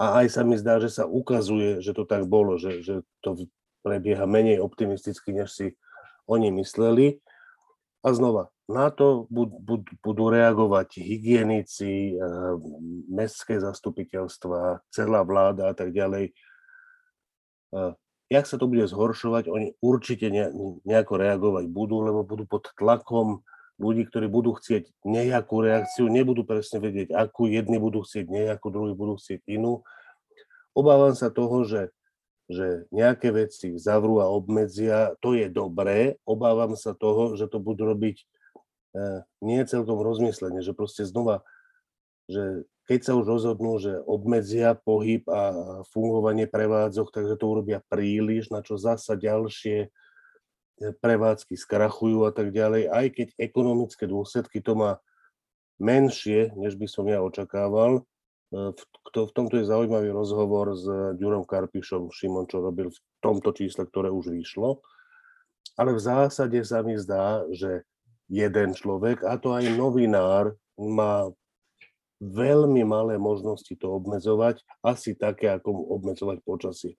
A 0.00 0.24
aj 0.24 0.32
sa 0.32 0.40
mi 0.40 0.56
zdá, 0.56 0.80
že 0.80 0.88
sa 0.88 1.04
ukazuje, 1.04 1.84
že 1.84 1.92
to 1.92 2.08
tak 2.08 2.24
bolo, 2.24 2.56
že, 2.56 2.80
že 2.80 3.04
to 3.20 3.36
prebieha 3.84 4.24
menej 4.24 4.64
optimisticky, 4.64 5.36
než 5.36 5.52
si 5.52 5.66
oni 6.24 6.48
mysleli. 6.56 7.20
A 8.00 8.16
znova, 8.16 8.48
na 8.72 8.88
to 8.88 9.28
budú 10.00 10.24
reagovať 10.32 10.98
hygienici, 10.98 12.16
eh, 12.16 12.20
mestské 13.12 13.60
zastupiteľstva, 13.60 14.80
celá 14.88 15.20
vláda 15.22 15.70
a 15.70 15.74
tak 15.76 15.92
ďalej. 15.92 16.32
Eh, 17.76 17.92
jak 18.32 18.44
sa 18.48 18.56
to 18.56 18.64
bude 18.64 18.88
zhoršovať, 18.88 19.52
oni 19.52 19.76
určite 19.84 20.32
nejako 20.88 21.14
reagovať 21.20 21.64
budú, 21.68 22.00
lebo 22.00 22.24
budú 22.24 22.48
pod 22.48 22.72
tlakom 22.80 23.44
ľudí, 23.76 24.08
ktorí 24.08 24.32
budú 24.32 24.56
chcieť 24.56 24.88
nejakú 25.04 25.60
reakciu, 25.60 26.08
nebudú 26.08 26.48
presne 26.48 26.80
vedieť, 26.80 27.12
akú 27.12 27.44
jedni 27.52 27.76
budú 27.76 28.00
chcieť 28.00 28.24
nejakú, 28.28 28.72
druhí 28.72 28.96
budú 28.96 29.20
chcieť 29.20 29.44
inú. 29.52 29.84
Obávam 30.72 31.12
sa 31.12 31.28
toho, 31.28 31.68
že 31.68 31.92
že 32.50 32.84
nejaké 32.92 33.32
veci 33.32 33.72
zavrú 33.80 34.20
a 34.20 34.28
obmedzia, 34.28 35.16
to 35.24 35.32
je 35.32 35.48
dobré. 35.48 36.20
Obávam 36.28 36.76
sa 36.76 36.92
toho, 36.92 37.38
že 37.38 37.48
to 37.48 37.62
budú 37.62 37.88
robiť 37.88 38.20
nie 39.40 39.60
celkom 39.64 40.00
rozmyslenie, 40.04 40.60
že 40.60 40.76
proste 40.76 41.08
znova, 41.08 41.40
že 42.28 42.68
keď 42.90 43.00
sa 43.08 43.12
už 43.14 43.24
rozhodnú, 43.24 43.78
že 43.78 44.02
obmedzia 44.04 44.74
pohyb 44.74 45.22
a 45.30 45.42
fungovanie 45.94 46.50
prevádzok, 46.50 47.14
takže 47.14 47.38
to 47.38 47.44
urobia 47.46 47.80
príliš, 47.88 48.50
na 48.50 48.60
čo 48.60 48.76
zasa 48.76 49.16
ďalšie 49.16 49.88
eh, 49.88 50.92
prevádzky 51.00 51.54
skrachujú 51.56 52.26
a 52.28 52.32
tak 52.34 52.50
ďalej, 52.50 52.90
aj 52.90 53.06
keď 53.16 53.28
ekonomické 53.38 54.04
dôsledky 54.04 54.60
to 54.60 54.76
má 54.76 54.90
menšie, 55.80 56.52
než 56.58 56.76
by 56.76 56.86
som 56.86 57.08
ja 57.08 57.24
očakával, 57.24 58.04
v, 58.52 58.82
v 59.08 59.32
tomto 59.32 59.56
je 59.56 59.64
zaujímavý 59.64 60.12
rozhovor 60.12 60.76
s 60.76 60.84
Ďurom 61.16 61.48
Karpišom, 61.48 62.12
Šimon, 62.12 62.44
čo 62.44 62.60
robil 62.60 62.92
v 62.92 62.98
tomto 63.24 63.56
čísle, 63.56 63.88
ktoré 63.88 64.12
už 64.12 64.28
vyšlo. 64.28 64.84
Ale 65.80 65.96
v 65.96 66.04
zásade 66.04 66.60
sa 66.60 66.84
mi 66.84 67.00
zdá, 67.00 67.48
že 67.48 67.88
jeden 68.32 68.72
človek, 68.72 69.28
a 69.28 69.36
to 69.36 69.52
aj 69.52 69.68
novinár, 69.76 70.56
má 70.80 71.28
veľmi 72.22 72.80
malé 72.88 73.20
možnosti 73.20 73.76
to 73.76 73.92
obmedzovať, 73.92 74.64
asi 74.80 75.12
také, 75.12 75.52
ako 75.52 75.74
obmedzovať 76.00 76.40
počasie. 76.40 76.96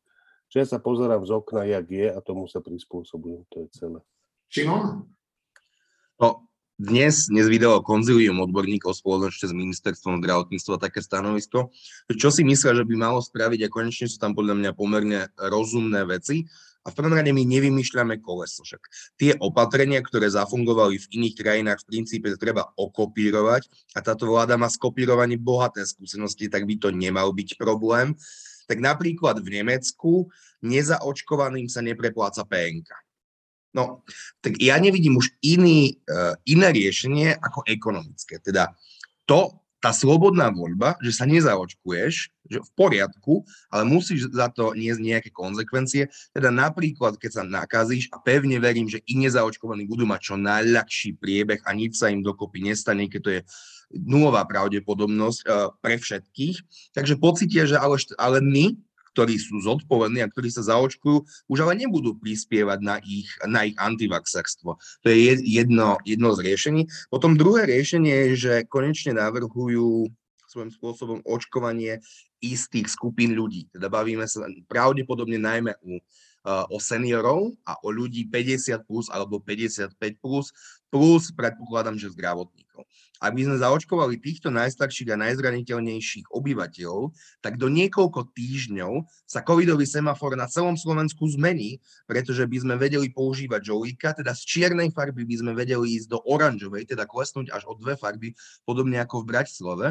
Čiže 0.54 0.62
ja 0.62 0.68
sa 0.70 0.78
pozerám 0.78 1.26
z 1.26 1.34
okna, 1.34 1.66
jak 1.66 1.90
je 1.90 2.08
a 2.14 2.20
tomu 2.22 2.46
sa 2.46 2.62
prispôsobujem, 2.62 3.42
to 3.50 3.66
je 3.66 3.68
celé. 3.74 4.00
Šimon? 4.54 5.10
No, 6.22 6.46
dnes, 6.78 7.26
dnes 7.26 7.50
vydalo 7.50 7.82
konzilium 7.82 8.38
odborníkov 8.46 8.94
spoločne 8.94 9.50
s 9.50 9.56
ministerstvom 9.56 10.22
zdravotníctva 10.22 10.78
také 10.78 11.02
stanovisko, 11.02 11.74
čo 12.14 12.30
si 12.30 12.46
myslia, 12.46 12.78
že 12.78 12.86
by 12.86 12.94
malo 12.94 13.18
spraviť 13.24 13.66
a 13.66 13.74
konečne 13.74 14.06
sú 14.06 14.22
tam 14.22 14.38
podľa 14.38 14.62
mňa 14.62 14.72
pomerne 14.78 15.34
rozumné 15.40 16.06
veci. 16.06 16.46
A 16.84 16.92
v 16.92 16.98
prvom 17.00 17.16
rade 17.16 17.32
my 17.32 17.48
nevymýšľame 17.48 18.20
koleso. 18.20 18.68
Však 18.68 18.82
tie 19.16 19.32
opatrenia, 19.40 20.04
ktoré 20.04 20.28
zafungovali 20.28 21.00
v 21.00 21.10
iných 21.16 21.36
krajinách, 21.40 21.80
v 21.88 21.90
princípe 21.96 22.28
treba 22.36 22.76
okopírovať 22.76 23.72
a 23.96 24.04
táto 24.04 24.28
vláda 24.28 24.60
má 24.60 24.68
skopírovanie 24.68 25.40
bohaté 25.40 25.88
skúsenosti, 25.88 26.52
tak 26.52 26.68
by 26.68 26.76
to 26.76 26.92
nemal 26.92 27.32
byť 27.32 27.56
problém. 27.56 28.20
Tak 28.68 28.84
napríklad 28.84 29.40
v 29.40 29.64
Nemecku 29.64 30.28
nezaočkovaným 30.64 31.72
sa 31.72 31.80
neprepláca 31.80 32.44
PNK 32.44 32.92
No, 33.74 34.06
tak 34.38 34.62
ja 34.62 34.78
nevidím 34.78 35.18
už 35.18 35.34
iný, 35.42 35.98
uh, 36.06 36.38
iné 36.46 36.70
riešenie 36.70 37.34
ako 37.42 37.66
ekonomické. 37.66 38.38
Teda 38.38 38.70
to, 39.26 39.63
tá 39.84 39.92
slobodná 39.92 40.48
voľba, 40.48 40.96
že 41.04 41.12
sa 41.12 41.28
nezaočkuješ, 41.28 42.32
že 42.48 42.60
v 42.64 42.72
poriadku, 42.72 43.44
ale 43.68 43.84
musíš 43.84 44.32
za 44.32 44.48
to 44.48 44.72
niesť 44.72 45.04
nejaké 45.04 45.30
konsekvencie. 45.36 46.08
Teda 46.32 46.56
napríklad, 46.56 47.20
keď 47.20 47.32
sa 47.36 47.44
nakazíš 47.44 48.08
a 48.16 48.24
pevne 48.24 48.64
verím, 48.64 48.88
že 48.88 49.04
i 49.04 49.20
nezaočkovaní 49.20 49.84
budú 49.84 50.08
mať 50.08 50.32
čo 50.32 50.36
najľahší 50.40 51.20
priebeh 51.20 51.68
a 51.68 51.76
nič 51.76 52.00
sa 52.00 52.08
im 52.08 52.24
dokopy 52.24 52.64
nestane, 52.64 53.12
keď 53.12 53.22
to 53.22 53.32
je 53.36 53.42
nulová 53.92 54.48
pravdepodobnosť 54.48 55.40
uh, 55.44 55.76
pre 55.84 56.00
všetkých. 56.00 56.64
Takže 56.96 57.20
pocítia, 57.20 57.68
že 57.68 57.76
ale, 57.76 58.00
ale 58.16 58.40
my 58.40 58.80
ktorí 59.14 59.38
sú 59.38 59.62
zodpovední 59.62 60.26
a 60.26 60.32
ktorí 60.32 60.50
sa 60.50 60.66
zaočkujú, 60.66 61.22
už 61.48 61.58
ale 61.62 61.78
nebudú 61.78 62.18
prispievať 62.18 62.80
na 62.82 62.98
ich, 63.06 63.30
na 63.46 63.70
ich 63.70 63.78
antivaxerstvo. 63.78 64.76
To 64.76 65.08
je 65.08 65.38
jedno, 65.46 66.02
jedno 66.04 66.34
z 66.34 66.40
riešení. 66.42 66.82
Potom 67.14 67.38
druhé 67.38 67.70
riešenie 67.70 68.34
je, 68.34 68.50
že 68.50 68.54
konečne 68.66 69.14
navrhujú 69.14 70.10
svojím 70.50 70.70
spôsobom 70.74 71.20
očkovanie 71.26 72.02
istých 72.44 72.92
skupín 72.92 73.34
ľudí. 73.34 73.70
Teda 73.74 73.90
bavíme 73.90 74.30
sa 74.30 74.46
pravdepodobne 74.70 75.42
najmä 75.42 75.74
u 75.82 75.98
o 76.44 76.78
seniorov 76.80 77.56
a 77.64 77.80
o 77.80 77.88
ľudí 77.88 78.28
50 78.28 78.84
plus 78.84 79.08
alebo 79.08 79.40
55 79.40 79.96
plus, 80.20 80.52
plus 80.92 81.32
predpokladám, 81.32 81.96
že 81.96 82.12
zdravotníkov. 82.12 82.84
Ak 83.24 83.32
by 83.32 83.48
sme 83.48 83.56
zaočkovali 83.56 84.20
týchto 84.20 84.52
najstarších 84.52 85.16
a 85.16 85.22
najzraniteľnejších 85.24 86.28
obyvateľov, 86.36 87.16
tak 87.40 87.56
do 87.56 87.72
niekoľko 87.72 88.36
týždňov 88.36 89.08
sa 89.24 89.40
covidový 89.40 89.88
semafor 89.88 90.36
na 90.36 90.52
celom 90.52 90.76
Slovensku 90.76 91.24
zmení, 91.32 91.80
pretože 92.04 92.44
by 92.44 92.58
sme 92.60 92.76
vedeli 92.76 93.08
používať 93.16 93.64
žolíka, 93.64 94.12
teda 94.12 94.36
z 94.36 94.44
čiernej 94.44 94.92
farby 94.92 95.24
by 95.24 95.36
sme 95.40 95.52
vedeli 95.56 95.96
ísť 95.96 96.12
do 96.12 96.20
oranžovej, 96.20 96.92
teda 96.92 97.08
klesnúť 97.08 97.56
až 97.56 97.64
o 97.72 97.80
dve 97.80 97.96
farby, 97.96 98.36
podobne 98.68 99.00
ako 99.00 99.24
v 99.24 99.30
Bratislave. 99.32 99.88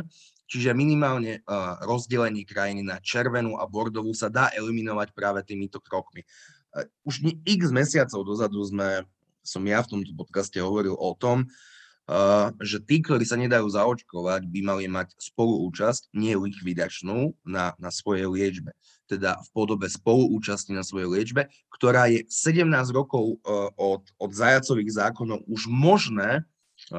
Čiže 0.53 0.77
minimálne 0.77 1.41
uh, 1.49 1.81
rozdelenie 1.81 2.45
krajiny 2.45 2.85
na 2.85 3.01
červenú 3.01 3.57
a 3.57 3.65
bordovú 3.65 4.13
sa 4.13 4.29
dá 4.29 4.53
eliminovať 4.53 5.17
práve 5.17 5.41
týmito 5.49 5.81
krokmi. 5.81 6.29
Uh, 6.77 6.85
už 7.09 7.25
x 7.49 7.73
mesiacov 7.73 8.21
dozadu 8.21 8.61
sme, 8.61 9.09
som 9.41 9.65
ja 9.65 9.81
v 9.81 9.97
tomto 9.97 10.13
podcaste 10.13 10.61
hovoril 10.61 10.93
o 10.93 11.17
tom, 11.17 11.49
uh, 11.49 12.53
že 12.61 12.85
tí, 12.85 13.01
ktorí 13.01 13.25
sa 13.25 13.41
nedajú 13.41 13.65
zaočkovať, 13.65 14.45
by 14.45 14.61
mali 14.61 14.93
mať 14.93 15.17
spoluúčasť, 15.17 16.13
nie 16.13 16.37
likvidačnú, 16.37 17.33
na, 17.49 17.73
na 17.81 17.89
svojej 17.89 18.29
liečbe. 18.29 18.77
Teda 19.09 19.41
v 19.41 19.49
podobe 19.57 19.89
spoluúčasti 19.89 20.77
na 20.77 20.85
svojej 20.85 21.09
liečbe, 21.09 21.49
ktorá 21.73 22.13
je 22.13 22.29
17 22.29 22.69
rokov 22.93 23.41
od, 23.81 24.05
od 24.05 24.31
zajacových 24.37 25.01
zákonov 25.01 25.49
už 25.49 25.65
možné 25.65 26.45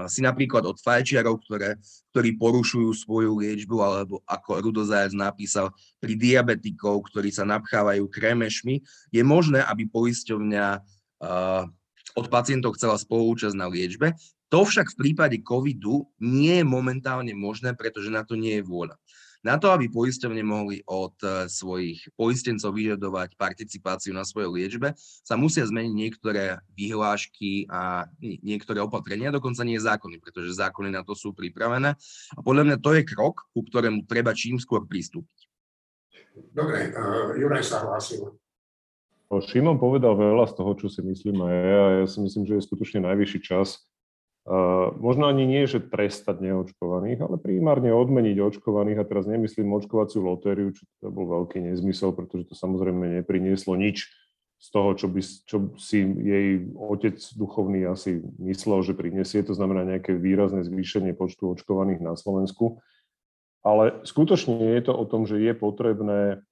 si 0.09 0.25
napríklad 0.25 0.65
od 0.65 0.77
fajčiarov, 0.81 1.45
ktoré, 1.45 1.77
ktorí 2.09 2.35
porušujú 2.41 2.89
svoju 2.97 3.38
liečbu, 3.38 3.77
alebo 3.81 4.25
ako 4.25 4.69
Rudozajac 4.69 5.13
napísal, 5.13 5.69
pri 6.01 6.17
diabetikov, 6.17 7.05
ktorí 7.13 7.29
sa 7.29 7.45
napchávajú 7.45 8.09
kremešmi, 8.09 8.81
je 9.13 9.21
možné, 9.21 9.62
aby 9.62 9.85
poisťovňa 9.85 10.65
uh, 10.77 11.63
od 12.13 12.25
pacientov 12.29 12.77
chcela 12.77 12.97
spolúčasť 12.97 13.53
na 13.53 13.69
liečbe. 13.69 14.17
To 14.53 14.62
však 14.62 14.93
v 14.93 15.00
prípade 15.01 15.38
covidu 15.41 16.05
nie 16.21 16.62
je 16.62 16.65
momentálne 16.65 17.33
možné, 17.33 17.73
pretože 17.73 18.13
na 18.13 18.21
to 18.21 18.38
nie 18.38 18.62
je 18.62 18.63
vôľa. 18.65 18.97
Na 19.43 19.59
to, 19.59 19.75
aby 19.75 19.91
poisťovne 19.91 20.39
mohli 20.39 20.79
od 20.88 21.19
eh, 21.19 21.51
svojich 21.51 22.07
poistencov 22.15 22.71
vyžadovať 22.71 23.35
participáciu 23.35 24.15
na 24.15 24.23
svojej 24.23 24.47
liečbe, 24.47 24.95
sa 24.97 25.35
musia 25.35 25.67
zmeniť 25.67 25.91
niektoré 25.91 26.63
vyhlášky 26.71 27.67
a 27.67 28.07
niektoré 28.23 28.79
opatrenia, 28.79 29.35
dokonca 29.35 29.67
nie 29.67 29.75
zákony, 29.75 30.23
pretože 30.23 30.55
zákony 30.55 30.95
na 30.95 31.03
to 31.03 31.12
sú 31.12 31.35
pripravené. 31.35 32.00
A 32.33 32.39
podľa 32.39 32.63
mňa 32.71 32.77
to 32.79 32.95
je 32.95 33.03
krok, 33.03 33.43
ku 33.51 33.67
ktorému 33.67 34.07
treba 34.07 34.31
čím 34.31 34.55
skôr 34.63 34.88
pristúpiť. 34.88 35.51
Dobre, 36.55 36.89
uh, 36.95 37.38
Juraj 37.38 37.62
sa 37.67 37.83
hlásil. 37.83 38.39
Šimon 39.33 39.81
povedal 39.81 40.13
veľa 40.13 40.45
z 40.50 40.53
toho, 40.55 40.71
čo 40.77 40.88
si 40.88 41.01
myslím 41.01 41.41
aj 41.41 41.53
ja. 41.57 41.85
Ja 42.01 42.05
si 42.05 42.21
myslím, 42.21 42.45
že 42.45 42.53
je 42.57 42.67
skutočne 42.69 43.01
najvyšší 43.01 43.39
čas 43.41 43.81
Uh, 43.81 43.92
možno 45.00 45.31
ani 45.31 45.47
nie, 45.47 45.63
že 45.63 45.79
trestať 45.79 46.43
neočkovaných, 46.43 47.19
ale 47.23 47.35
primárne 47.39 47.95
odmeniť 47.95 48.38
očkovaných 48.43 49.00
a 49.00 49.07
teraz 49.07 49.23
nemyslím 49.23 49.71
očkovaciu 49.71 50.19
lotériu, 50.19 50.75
čo 50.75 50.83
to 51.00 51.07
bol 51.07 51.23
veľký 51.27 51.63
nezmysel, 51.63 52.12
pretože 52.12 52.51
to 52.51 52.55
samozrejme 52.55 53.23
neprinieslo 53.23 53.79
nič 53.79 54.12
z 54.63 54.67
toho, 54.71 54.95
čo, 54.95 55.12
by, 55.12 55.21
čo 55.23 55.57
si 55.75 56.03
jej 56.03 56.47
otec 56.75 57.19
duchovný 57.35 57.83
asi 57.83 58.23
myslel, 58.39 58.83
že 58.83 58.95
prinesie, 58.95 59.43
to 59.43 59.51
znamená 59.55 59.83
nejaké 59.83 60.15
výrazné 60.15 60.63
zvýšenie 60.63 61.15
počtu 61.15 61.51
očkovaných 61.51 62.00
na 62.00 62.15
Slovensku. 62.15 62.79
Ale 63.63 64.03
skutočne 64.03 64.59
je 64.59 64.81
to 64.88 64.95
o 64.95 65.03
tom, 65.07 65.23
že 65.23 65.39
je 65.39 65.51
potrebné 65.55 66.43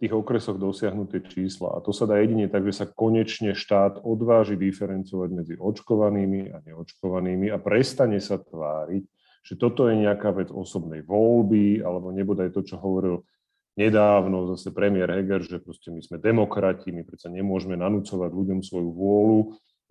tých 0.00 0.16
okresoch 0.16 0.56
dosiahnuté 0.56 1.20
čísla. 1.20 1.76
A 1.76 1.82
to 1.84 1.92
sa 1.92 2.08
dá 2.08 2.16
jedine 2.24 2.48
tak, 2.48 2.64
že 2.64 2.72
sa 2.72 2.86
konečne 2.88 3.52
štát 3.52 4.00
odváži 4.00 4.56
diferencovať 4.56 5.28
medzi 5.28 5.54
očkovanými 5.60 6.56
a 6.56 6.64
neočkovanými 6.64 7.52
a 7.52 7.60
prestane 7.60 8.16
sa 8.16 8.40
tváriť, 8.40 9.04
že 9.44 9.54
toto 9.60 9.92
je 9.92 10.00
nejaká 10.00 10.32
vec 10.32 10.48
osobnej 10.48 11.04
voľby, 11.04 11.84
alebo 11.84 12.16
nebodaj 12.16 12.48
to, 12.56 12.64
čo 12.64 12.80
hovoril 12.80 13.28
nedávno 13.76 14.56
zase 14.56 14.72
premiér 14.72 15.12
Heger, 15.12 15.44
že 15.44 15.60
proste 15.60 15.92
my 15.92 16.00
sme 16.00 16.16
demokrati, 16.16 16.92
my 16.92 17.04
predsa 17.04 17.28
nemôžeme 17.28 17.76
nanúcovať 17.76 18.30
ľuďom 18.32 18.60
svoju 18.64 18.90
vôľu. 18.92 19.40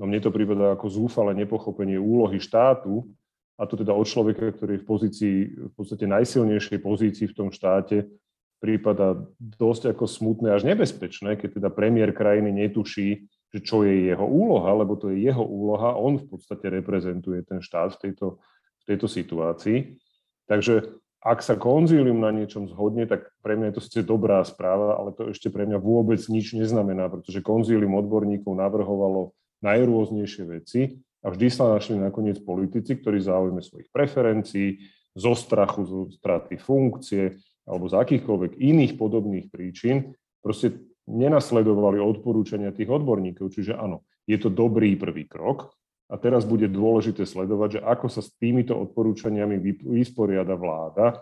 No 0.02 0.04
mne 0.10 0.20
to 0.26 0.34
prípada 0.34 0.74
ako 0.74 0.90
zúfale 0.90 1.38
nepochopenie 1.38 2.02
úlohy 2.02 2.42
štátu, 2.42 3.06
a 3.60 3.68
to 3.68 3.76
teda 3.76 3.92
od 3.92 4.08
človeka, 4.08 4.56
ktorý 4.56 4.80
je 4.80 4.82
v 4.82 4.88
pozícii, 4.88 5.38
v 5.70 5.74
podstate 5.76 6.08
najsilnejšej 6.08 6.80
pozícii 6.80 7.28
v 7.28 7.36
tom 7.36 7.50
štáte, 7.52 8.08
prípada 8.60 9.16
dosť 9.40 9.96
ako 9.96 10.06
smutné 10.06 10.52
až 10.52 10.68
nebezpečné, 10.68 11.40
keď 11.40 11.64
teda 11.64 11.70
premiér 11.72 12.12
krajiny 12.12 12.52
netuší, 12.52 13.32
že 13.50 13.60
čo 13.66 13.82
je 13.88 14.14
jeho 14.14 14.28
úloha, 14.28 14.70
lebo 14.76 15.00
to 15.00 15.10
je 15.10 15.26
jeho 15.26 15.42
úloha, 15.42 15.96
on 15.96 16.22
v 16.22 16.28
podstate 16.28 16.70
reprezentuje 16.70 17.42
ten 17.48 17.64
štát 17.64 17.98
v 17.98 18.00
tejto, 18.12 18.28
v 18.84 18.84
tejto 18.86 19.08
situácii. 19.10 19.98
Takže 20.46 21.00
ak 21.20 21.44
sa 21.44 21.60
konzílium 21.60 22.24
na 22.24 22.32
niečom 22.32 22.70
zhodne, 22.72 23.04
tak 23.04 23.28
pre 23.44 23.60
mňa 23.60 23.72
je 23.72 23.76
to 23.76 23.84
síce 23.84 24.02
dobrá 24.08 24.40
správa, 24.48 24.96
ale 24.96 25.12
to 25.12 25.32
ešte 25.32 25.52
pre 25.52 25.68
mňa 25.68 25.80
vôbec 25.82 26.20
nič 26.32 26.56
neznamená, 26.56 27.12
pretože 27.12 27.44
konzílium 27.44 27.96
odborníkov 28.00 28.56
navrhovalo 28.56 29.36
najrôznejšie 29.60 30.44
veci 30.48 30.82
a 31.20 31.28
vždy 31.32 31.48
sa 31.52 31.76
našli 31.76 32.00
nakoniec 32.00 32.40
politici, 32.40 32.96
ktorí 32.96 33.20
záujme 33.20 33.60
svojich 33.60 33.92
preferencií, 33.92 34.80
zo 35.18 35.34
strachu, 35.36 35.82
zo 35.84 36.02
straty 36.16 36.56
funkcie 36.56 37.36
alebo 37.70 37.86
z 37.86 37.96
akýchkoľvek 38.02 38.58
iných 38.58 38.98
podobných 38.98 39.54
príčin, 39.54 40.18
proste 40.42 40.82
nenasledovali 41.06 42.02
odporúčania 42.02 42.74
tých 42.74 42.90
odborníkov. 42.90 43.54
Čiže 43.54 43.78
áno, 43.78 44.10
je 44.26 44.38
to 44.42 44.50
dobrý 44.50 44.98
prvý 44.98 45.30
krok, 45.30 45.70
a 46.10 46.18
teraz 46.18 46.42
bude 46.42 46.66
dôležité 46.66 47.22
sledovať, 47.22 47.80
že 47.80 47.82
ako 47.86 48.08
sa 48.10 48.26
s 48.26 48.34
týmito 48.42 48.74
odporúčaniami 48.74 49.62
vysporiada 49.86 50.58
vláda 50.58 51.22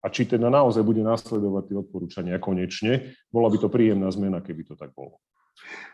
a 0.00 0.06
či 0.06 0.24
teda 0.24 0.46
naozaj 0.46 0.86
bude 0.86 1.02
nasledovať 1.02 1.62
tie 1.66 1.76
odporúčania 1.76 2.36
konečne. 2.38 3.18
Bola 3.26 3.50
by 3.50 3.58
to 3.58 3.68
príjemná 3.68 4.06
zmena, 4.14 4.38
keby 4.38 4.62
to 4.62 4.78
tak 4.78 4.94
bolo. 4.94 5.18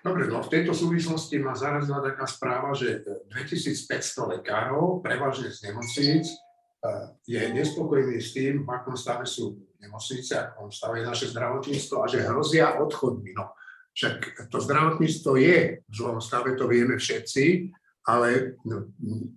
Dobre, 0.04 0.28
no 0.28 0.44
v 0.44 0.52
tejto 0.52 0.76
súvislosti 0.76 1.40
ma 1.42 1.56
zarazila 1.56 2.04
taká 2.04 2.28
správa, 2.28 2.76
že 2.76 3.02
2500 3.32 4.38
lekárov, 4.38 5.00
prevažne 5.00 5.50
z 5.50 5.72
nemocníc, 5.72 6.28
eh, 6.30 7.16
je 7.26 7.40
nespokojný 7.50 8.20
s 8.20 8.36
tým, 8.36 8.62
v 8.62 8.68
akom 8.68 8.94
stave 8.94 9.26
sú 9.26 9.58
nemocnice, 9.80 10.33
v 10.35 10.47
akom 10.52 10.71
stave 10.73 11.04
naše 11.04 11.30
zdravotníctvo 11.30 11.97
a 12.00 12.06
že 12.06 12.26
hrozia 12.26 12.76
odchodmi. 12.80 13.37
No, 13.37 13.52
však 13.97 14.49
to 14.52 14.59
zdravotníctvo 14.61 15.30
je 15.40 15.59
v 15.80 15.92
zlom 15.95 16.21
stave, 16.21 16.52
to 16.56 16.68
vieme 16.68 17.00
všetci, 17.00 17.73
ale 18.06 18.61
no, 18.68 18.92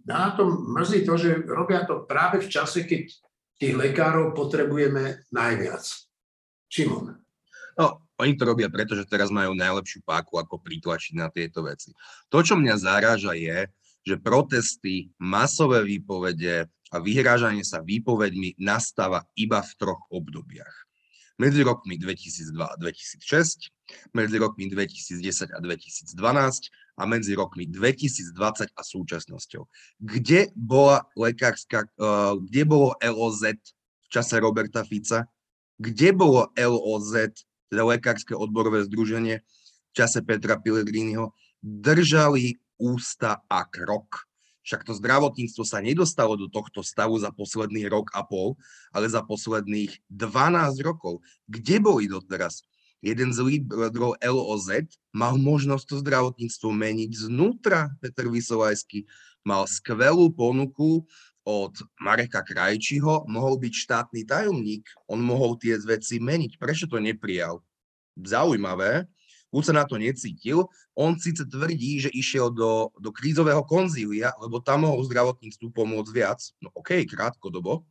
na 0.05 0.36
tom 0.36 0.75
mrzí 0.75 1.08
to, 1.08 1.17
že 1.17 1.48
robia 1.48 1.88
to 1.88 2.05
práve 2.05 2.43
v 2.43 2.51
čase, 2.51 2.86
keď 2.86 3.10
tých 3.60 3.75
lekárov 3.75 4.31
potrebujeme 4.38 5.25
najviac. 5.34 5.84
Šimon. 6.69 7.17
No, 7.75 8.03
oni 8.19 8.36
to 8.36 8.43
robia 8.46 8.67
preto, 8.67 8.93
že 8.93 9.08
teraz 9.08 9.31
majú 9.31 9.55
najlepšiu 9.55 10.03
páku, 10.03 10.38
ako 10.38 10.60
pritlačiť 10.60 11.13
na 11.15 11.31
tieto 11.31 11.63
veci. 11.65 11.96
To, 12.29 12.43
čo 12.43 12.60
mňa 12.60 12.75
zaráža, 12.77 13.34
je, 13.34 13.65
že 14.03 14.15
protesty, 14.19 15.12
masové 15.19 15.84
výpovede 15.84 16.67
a 16.89 16.98
vyhrážanie 16.98 17.62
sa 17.62 17.86
výpoveďmi 17.86 18.58
nastáva 18.62 19.25
iba 19.38 19.62
v 19.62 19.72
troch 19.77 20.01
obdobiach. 20.10 20.89
Medzi 21.39 21.63
rokmi 21.63 21.96
2002 21.96 22.60
a 22.60 22.75
2006, 22.75 23.72
medzi 24.12 24.36
rokmi 24.36 24.67
2010 24.67 25.55
a 25.55 25.60
2012 25.63 26.19
a 27.00 27.03
medzi 27.08 27.31
rokmi 27.31 27.63
2020 27.63 28.75
a 28.75 28.81
súčasnosťou. 28.84 29.63
Kde 30.03 30.51
bola 30.51 31.08
lekárska, 31.15 31.88
uh, 31.96 32.36
kde 32.43 32.67
bolo 32.67 32.91
LOZ 33.00 33.55
v 33.55 34.08
čase 34.12 34.36
Roberta 34.36 34.84
Fica? 34.84 35.31
Kde 35.79 36.12
bolo 36.12 36.51
LOZ, 36.60 37.39
teda 37.72 37.87
Lekárske 37.87 38.35
odborové 38.35 38.83
združenie 38.83 39.40
v 39.40 39.92
čase 39.96 40.20
Petra 40.20 40.59
Pellegriniho? 40.59 41.31
Držali 41.63 42.59
ústa 42.75 43.48
a 43.48 43.63
krok. 43.63 44.28
Však 44.63 44.85
to 44.85 44.93
zdravotníctvo 44.98 45.63
sa 45.63 45.79
nedostalo 45.79 46.35
do 46.35 46.51
tohto 46.51 46.83
stavu 46.83 47.15
za 47.17 47.31
posledný 47.31 47.87
rok 47.87 48.11
a 48.11 48.22
pol, 48.22 48.59
ale 48.91 49.07
za 49.07 49.24
posledných 49.24 50.03
12 50.11 50.79
rokov. 50.83 51.24
Kde 51.48 51.79
boli 51.79 52.05
doteraz? 52.11 52.63
jeden 53.00 53.31
z 53.31 53.39
lídrov 53.39 54.19
LOZ 54.19 54.87
mal 55.15 55.39
možnosť 55.39 55.85
to 55.87 55.95
zdravotníctvo 56.03 56.69
meniť 56.69 57.11
znútra. 57.31 57.95
Peter 58.03 58.27
Vysolajský 58.27 59.07
mal 59.48 59.63
skvelú 59.65 60.29
ponuku 60.35 61.07
od 61.48 61.74
Mareka 61.98 62.43
Krajčího, 62.43 63.25
mohol 63.25 63.57
byť 63.57 63.74
štátny 63.74 64.22
tajomník, 64.27 64.85
on 65.09 65.24
mohol 65.24 65.57
tie 65.57 65.79
veci 65.81 66.22
meniť. 66.22 66.59
Prečo 66.59 66.85
to 66.85 67.01
neprijal? 67.01 67.63
Zaujímavé. 68.19 69.07
Už 69.50 69.70
sa 69.70 69.74
na 69.74 69.85
to 69.85 69.98
necítil. 69.98 70.70
On 70.94 71.18
síce 71.18 71.42
tvrdí, 71.46 72.05
že 72.05 72.14
išiel 72.14 72.53
do, 72.53 72.94
do 73.01 73.09
krízového 73.09 73.66
konzília, 73.66 74.33
lebo 74.38 74.62
tam 74.62 74.85
mohol 74.85 75.01
zdravotníctvu 75.09 75.74
pomôcť 75.74 76.12
viac. 76.14 76.40
No 76.62 76.70
okej, 76.74 77.05
okay, 77.05 77.09
krátkodobo. 77.09 77.85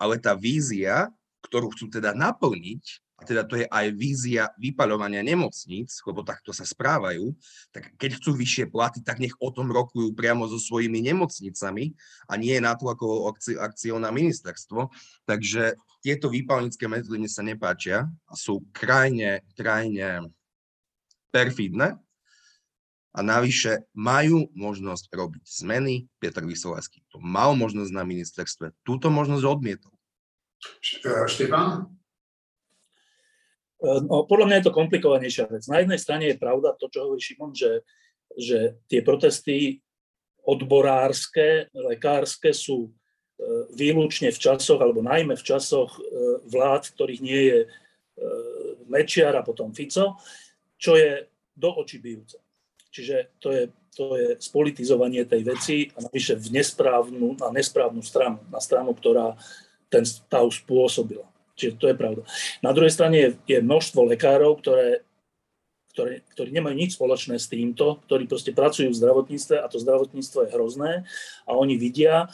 Ale 0.00 0.16
tá 0.16 0.32
vízia, 0.32 1.12
ktorú 1.44 1.74
chcú 1.74 1.92
teda 1.92 2.16
naplniť, 2.16 2.82
a 3.18 3.26
teda 3.26 3.42
to 3.50 3.58
je 3.58 3.66
aj 3.66 3.86
vízia 3.98 4.46
vypaľovania 4.62 5.26
nemocníc, 5.26 5.90
lebo 6.06 6.22
takto 6.22 6.54
sa 6.54 6.62
správajú, 6.62 7.34
tak 7.74 7.90
keď 7.98 8.22
chcú 8.22 8.38
vyššie 8.38 8.70
platy, 8.70 9.02
tak 9.02 9.18
nech 9.18 9.34
o 9.42 9.50
tom 9.50 9.74
rokujú 9.74 10.14
priamo 10.14 10.46
so 10.46 10.54
svojimi 10.54 11.02
nemocnicami 11.02 11.98
a 12.30 12.38
nie 12.38 12.54
na 12.62 12.78
to 12.78 12.86
ako 12.86 13.34
akciou 13.58 13.98
na 13.98 14.14
ministerstvo. 14.14 14.94
Takže 15.26 15.74
tieto 15.98 16.30
výpalnické 16.30 16.86
metódy 16.86 17.26
sa 17.26 17.42
nepáčia 17.42 18.06
a 18.06 18.34
sú 18.38 18.62
krajne, 18.70 19.42
krajne 19.58 20.30
perfidné 21.28 21.98
a 23.14 23.18
navyše 23.24 23.88
majú 23.96 24.46
možnosť 24.54 25.10
robiť 25.10 25.44
zmeny. 25.44 26.06
Petr 26.22 26.44
Vysolajský 26.44 27.02
to 27.08 27.18
mal 27.18 27.56
možnosť 27.58 27.90
na 27.90 28.04
ministerstve, 28.04 28.76
túto 28.84 29.08
možnosť 29.08 29.44
odmietol. 29.44 29.94
Štefan? 30.78 31.90
No, 33.78 34.26
podľa 34.26 34.46
mňa 34.50 34.56
je 34.58 34.66
to 34.66 34.74
komplikovanejšia 34.74 35.46
vec. 35.46 35.62
Na 35.70 35.78
jednej 35.78 36.02
strane 36.02 36.26
je 36.26 36.40
pravda 36.40 36.74
to, 36.74 36.90
čo 36.90 37.06
hovorí 37.06 37.22
Šimon, 37.22 37.54
že, 37.54 37.86
že 38.34 38.74
tie 38.90 39.06
protesty 39.06 39.78
odborárske, 40.42 41.70
lekárske 41.70 42.50
sú 42.50 42.88
e, 42.88 42.90
výlučne 43.78 44.34
v 44.34 44.38
časoch, 44.38 44.82
alebo 44.82 44.98
najmä 44.98 45.38
v 45.38 45.46
časoch 45.46 45.94
e, 45.94 46.00
vlád, 46.50 46.90
ktorých 46.90 47.22
nie 47.22 47.42
je 47.54 47.58
e, 47.62 47.68
Mečiar 48.90 49.38
a 49.38 49.46
potom 49.46 49.70
Fico, 49.70 50.18
čo 50.78 50.94
je 50.94 51.26
do 51.58 51.74
očí 51.74 51.98
bijúce. 51.98 52.38
Čiže 52.88 53.36
to 53.42 53.52
je, 53.52 53.62
to 53.92 54.16
je 54.16 54.28
spolitizovanie 54.40 55.26
tej 55.26 55.42
veci 55.44 55.76
a 55.92 56.06
navyše 56.06 56.38
v 56.38 56.54
nesprávnu, 56.56 57.36
na 57.36 57.50
nesprávnu 57.52 58.00
stranu, 58.00 58.40
na 58.48 58.62
stranu, 58.62 58.94
ktorá 58.96 59.36
ten 59.92 60.06
stav 60.06 60.48
spôsobila. 60.48 61.26
Čiže 61.58 61.74
to 61.76 61.86
je 61.90 61.96
pravda. 61.98 62.22
Na 62.62 62.70
druhej 62.70 62.94
strane 62.94 63.16
je, 63.18 63.30
je 63.50 63.58
množstvo 63.58 64.06
lekárov, 64.06 64.62
ktoré, 64.62 65.02
ktoré, 65.90 66.22
ktorí 66.30 66.54
nemajú 66.54 66.74
nič 66.78 66.94
spoločné 66.94 67.42
s 67.42 67.50
týmto, 67.50 67.98
ktorí 68.06 68.30
proste 68.30 68.54
pracujú 68.54 68.94
v 68.94 69.00
zdravotníctve 69.02 69.58
a 69.58 69.66
to 69.66 69.82
zdravotníctvo 69.82 70.38
je 70.46 70.52
hrozné 70.54 70.92
a 71.42 71.50
oni 71.58 71.74
vidia 71.74 72.30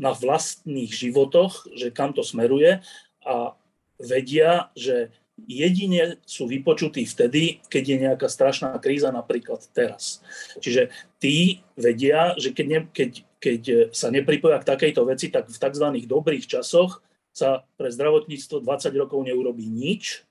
na 0.00 0.16
vlastných 0.16 0.88
životoch, 0.88 1.68
že 1.76 1.92
kam 1.92 2.16
to 2.16 2.24
smeruje 2.24 2.80
a 3.24 3.56
vedia, 4.00 4.72
že 4.76 5.12
jedine 5.44 6.16
sú 6.24 6.48
vypočutí 6.48 7.04
vtedy, 7.04 7.60
keď 7.68 7.84
je 7.84 7.96
nejaká 8.08 8.28
strašná 8.32 8.72
kríza, 8.80 9.12
napríklad 9.12 9.60
teraz. 9.76 10.24
Čiže 10.64 10.88
tí 11.20 11.60
vedia, 11.76 12.32
že 12.40 12.56
keď, 12.56 12.66
ne, 12.66 12.80
keď, 12.88 13.10
keď 13.36 13.62
sa 13.92 14.08
nepripoja 14.08 14.56
k 14.64 14.68
takejto 14.72 15.04
veci, 15.04 15.28
tak 15.28 15.52
v 15.52 15.60
tzv. 15.60 15.86
dobrých 16.08 16.48
časoch 16.48 17.04
sa 17.36 17.68
pre 17.76 17.92
zdravotníctvo 17.92 18.64
20 18.64 18.96
rokov 18.96 19.20
neurobí 19.20 19.68
nič, 19.68 20.24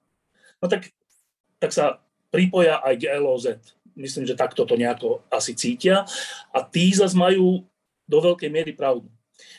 no 0.58 0.66
tak, 0.66 0.90
tak 1.62 1.70
sa 1.70 2.02
pripoja 2.34 2.82
aj 2.82 2.94
k 2.98 3.04
LOZ. 3.22 3.62
Myslím, 3.96 4.26
že 4.28 4.36
takto 4.36 4.66
to 4.68 4.76
nejako 4.76 5.24
asi 5.32 5.56
cítia. 5.56 6.04
A 6.52 6.60
tí 6.66 6.92
zase 6.92 7.16
majú 7.16 7.64
do 8.10 8.18
veľkej 8.20 8.50
miery 8.52 8.74
pravdu. 8.76 9.08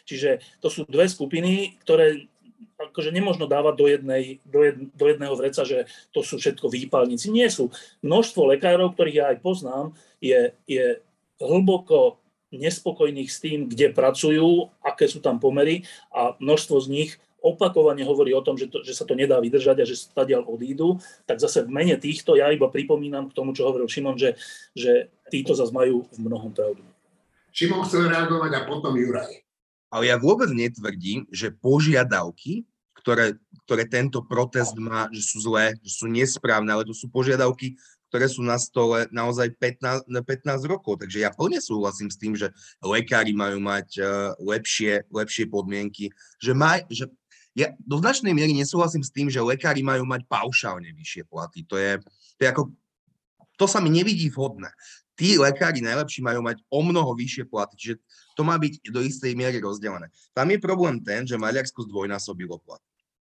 Čiže 0.04 0.40
to 0.60 0.68
sú 0.68 0.84
dve 0.84 1.08
skupiny, 1.08 1.80
ktoré 1.84 2.28
akože 2.76 3.10
nemôžno 3.12 3.48
dávať 3.48 3.74
do, 3.76 3.86
jednej, 3.88 4.24
do, 4.44 4.60
jed, 4.64 4.76
do 4.92 5.04
jedného 5.08 5.34
vreca, 5.36 5.62
že 5.64 5.88
to 6.12 6.20
sú 6.20 6.36
všetko 6.36 6.68
výpalníci. 6.68 7.32
Nie 7.32 7.48
sú. 7.48 7.72
Množstvo 8.04 8.56
lekárov, 8.56 8.92
ktorých 8.92 9.18
ja 9.18 9.26
aj 9.32 9.38
poznám, 9.40 9.86
je, 10.20 10.52
je 10.68 11.00
hlboko 11.40 12.20
nespokojných 12.54 13.28
s 13.28 13.42
tým, 13.42 13.66
kde 13.68 13.92
pracujú, 13.92 14.70
aké 14.80 15.10
sú 15.10 15.20
tam 15.20 15.42
pomery 15.42 15.84
a 16.14 16.38
množstvo 16.38 16.76
z 16.84 16.88
nich 16.88 17.10
opakovane 17.46 18.02
hovorí 18.02 18.34
o 18.34 18.42
tom, 18.42 18.58
že, 18.58 18.66
to, 18.66 18.82
že 18.82 18.96
sa 18.96 19.06
to 19.06 19.14
nedá 19.14 19.38
vydržať 19.38 19.76
a 19.82 19.88
že 19.88 19.94
stadiaľ 19.94 20.50
odídu, 20.50 20.98
tak 21.28 21.38
zase 21.38 21.62
v 21.62 21.70
mene 21.70 21.94
týchto 21.94 22.34
ja 22.34 22.50
iba 22.50 22.66
pripomínam 22.66 23.30
k 23.30 23.36
tomu, 23.36 23.54
čo 23.54 23.70
hovoril 23.70 23.86
Šimon, 23.86 24.18
že, 24.18 24.34
že 24.74 25.14
títo 25.30 25.54
zase 25.54 25.70
majú 25.70 26.10
v 26.10 26.18
mnohom 26.18 26.50
pravdu. 26.50 26.82
Šimon 27.54 27.86
chcel 27.86 28.10
reagovať 28.10 28.50
a 28.52 28.60
potom 28.66 28.98
Juraj. 28.98 29.45
Ale 29.90 30.10
ja 30.10 30.16
vôbec 30.18 30.50
netvrdím, 30.50 31.24
že 31.30 31.54
požiadavky, 31.54 32.66
ktoré, 32.98 33.38
ktoré 33.64 33.86
tento 33.86 34.18
protest 34.26 34.74
má, 34.74 35.06
že 35.14 35.22
sú 35.22 35.38
zlé, 35.38 35.78
že 35.78 35.94
sú 35.94 36.10
nesprávne, 36.10 36.74
ale 36.74 36.82
to 36.82 36.90
sú 36.90 37.06
požiadavky, 37.06 37.78
ktoré 38.10 38.26
sú 38.26 38.42
na 38.42 38.58
stole 38.58 39.06
naozaj 39.14 39.54
15, 39.58 40.10
15 40.10 40.66
rokov. 40.66 41.02
Takže 41.02 41.22
ja 41.22 41.30
plne 41.30 41.62
súhlasím 41.62 42.10
s 42.10 42.18
tým, 42.18 42.34
že 42.34 42.50
lekári 42.82 43.30
majú 43.30 43.62
mať 43.62 43.88
uh, 43.98 44.06
lepšie, 44.42 45.06
lepšie 45.10 45.46
podmienky, 45.46 46.10
že, 46.42 46.50
maj, 46.50 46.82
že 46.90 47.06
ja 47.54 47.70
do 47.78 48.02
značnej 48.02 48.34
miery 48.34 48.52
nesúhlasím 48.58 49.06
s 49.06 49.14
tým, 49.14 49.30
že 49.30 49.42
lekári 49.42 49.86
majú 49.86 50.02
mať 50.02 50.26
paušálne 50.26 50.90
vyššie 50.90 51.22
platy. 51.30 51.62
To 51.70 51.78
je, 51.78 52.02
to 52.36 52.40
je 52.42 52.48
ako, 52.50 52.62
to 53.54 53.66
sa 53.70 53.78
mi 53.78 53.90
nevidí 53.90 54.28
vhodné 54.34 54.70
tí 55.16 55.40
lekári 55.40 55.80
najlepší 55.80 56.20
majú 56.22 56.44
mať 56.44 56.60
o 56.68 56.80
mnoho 56.84 57.16
vyššie 57.16 57.48
platy, 57.48 57.74
čiže 57.74 57.94
to 58.36 58.44
má 58.44 58.54
byť 58.60 58.92
do 58.92 59.00
istej 59.00 59.32
miery 59.32 59.58
rozdelené. 59.58 60.12
Tam 60.36 60.46
je 60.52 60.60
problém 60.60 61.00
ten, 61.00 61.24
že 61.24 61.40
Maďarsko 61.40 61.88
zdvojnásobilo 61.88 62.60
plat. 62.60 62.78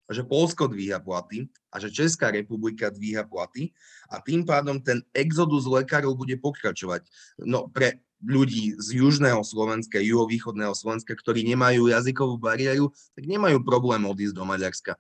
Že 0.06 0.22
Polsko 0.26 0.70
dvíha 0.70 1.02
platy 1.02 1.50
a 1.70 1.82
že 1.82 1.90
Česká 1.90 2.30
republika 2.30 2.90
dvíha 2.90 3.26
platy 3.26 3.74
a 4.10 4.22
tým 4.22 4.46
pádom 4.46 4.78
ten 4.82 5.02
exodus 5.14 5.66
lekárov 5.66 6.14
bude 6.14 6.34
pokračovať. 6.38 7.06
No 7.42 7.66
pre 7.70 8.02
ľudí 8.22 8.74
z 8.78 9.02
južného 9.02 9.42
Slovenska, 9.42 10.02
juhovýchodného 10.02 10.72
Slovenska, 10.74 11.12
ktorí 11.12 11.42
nemajú 11.46 11.90
jazykovú 11.90 12.38
bariéru, 12.38 12.90
tak 13.14 13.24
nemajú 13.28 13.60
problém 13.62 14.02
odísť 14.06 14.34
do 14.34 14.44
Maďarska. 14.46 14.94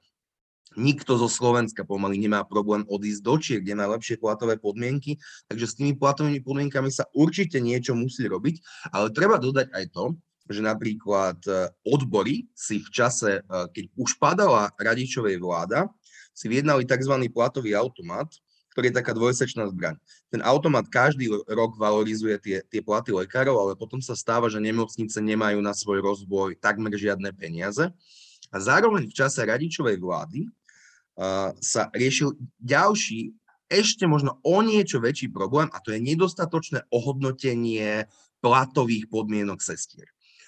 Nikto 0.76 1.16
zo 1.16 1.28
Slovenska 1.32 1.88
pomaly 1.88 2.20
nemá 2.20 2.44
problém 2.44 2.84
odísť 2.84 3.20
do 3.24 3.34
Čiek, 3.40 3.60
kde 3.64 3.72
má 3.72 3.88
lepšie 3.88 4.20
platové 4.20 4.60
podmienky, 4.60 5.16
takže 5.48 5.66
s 5.72 5.76
tými 5.80 5.96
platovými 5.96 6.44
podmienkami 6.44 6.92
sa 6.92 7.08
určite 7.16 7.56
niečo 7.64 7.96
musí 7.96 8.28
robiť, 8.28 8.60
ale 8.92 9.08
treba 9.08 9.40
dodať 9.40 9.72
aj 9.72 9.84
to, 9.96 10.12
že 10.46 10.60
napríklad 10.62 11.40
e, 11.48 11.72
odbory 11.88 12.46
si 12.54 12.78
v 12.78 12.88
čase, 12.92 13.40
e, 13.40 13.42
keď 13.72 13.84
už 13.98 14.20
padala 14.20 14.70
radičovej 14.78 15.42
vláda, 15.42 15.90
si 16.36 16.46
vyjednali 16.46 16.84
tzv. 16.84 17.16
platový 17.32 17.72
automat, 17.72 18.28
ktorý 18.76 18.92
je 18.92 18.98
taká 19.00 19.16
dvojsečná 19.16 19.64
zbraň. 19.72 19.96
Ten 20.28 20.44
automat 20.44 20.84
každý 20.92 21.32
rok 21.48 21.80
valorizuje 21.80 22.36
tie, 22.36 22.56
tie 22.68 22.84
platy 22.84 23.08
lekárov, 23.08 23.56
ale 23.56 23.72
potom 23.72 24.04
sa 24.04 24.12
stáva, 24.12 24.52
že 24.52 24.60
nemocnice 24.60 25.16
nemajú 25.16 25.64
na 25.64 25.72
svoj 25.72 26.04
rozvoj 26.04 26.60
takmer 26.60 26.92
žiadne 26.92 27.32
peniaze. 27.32 27.88
A 28.52 28.56
zároveň 28.60 29.08
v 29.08 29.16
čase 29.16 29.40
radičovej 29.48 29.96
vlády 29.96 30.52
sa 31.60 31.82
riešil 31.96 32.36
ďalší, 32.60 33.32
ešte 33.66 34.06
možno 34.06 34.38
o 34.46 34.62
niečo 34.62 35.02
väčší 35.02 35.32
problém 35.32 35.66
a 35.74 35.82
to 35.82 35.90
je 35.90 35.98
nedostatočné 35.98 36.86
ohodnotenie 36.92 38.06
platových 38.38 39.10
podmienok 39.10 39.58
sestier. 39.58 40.06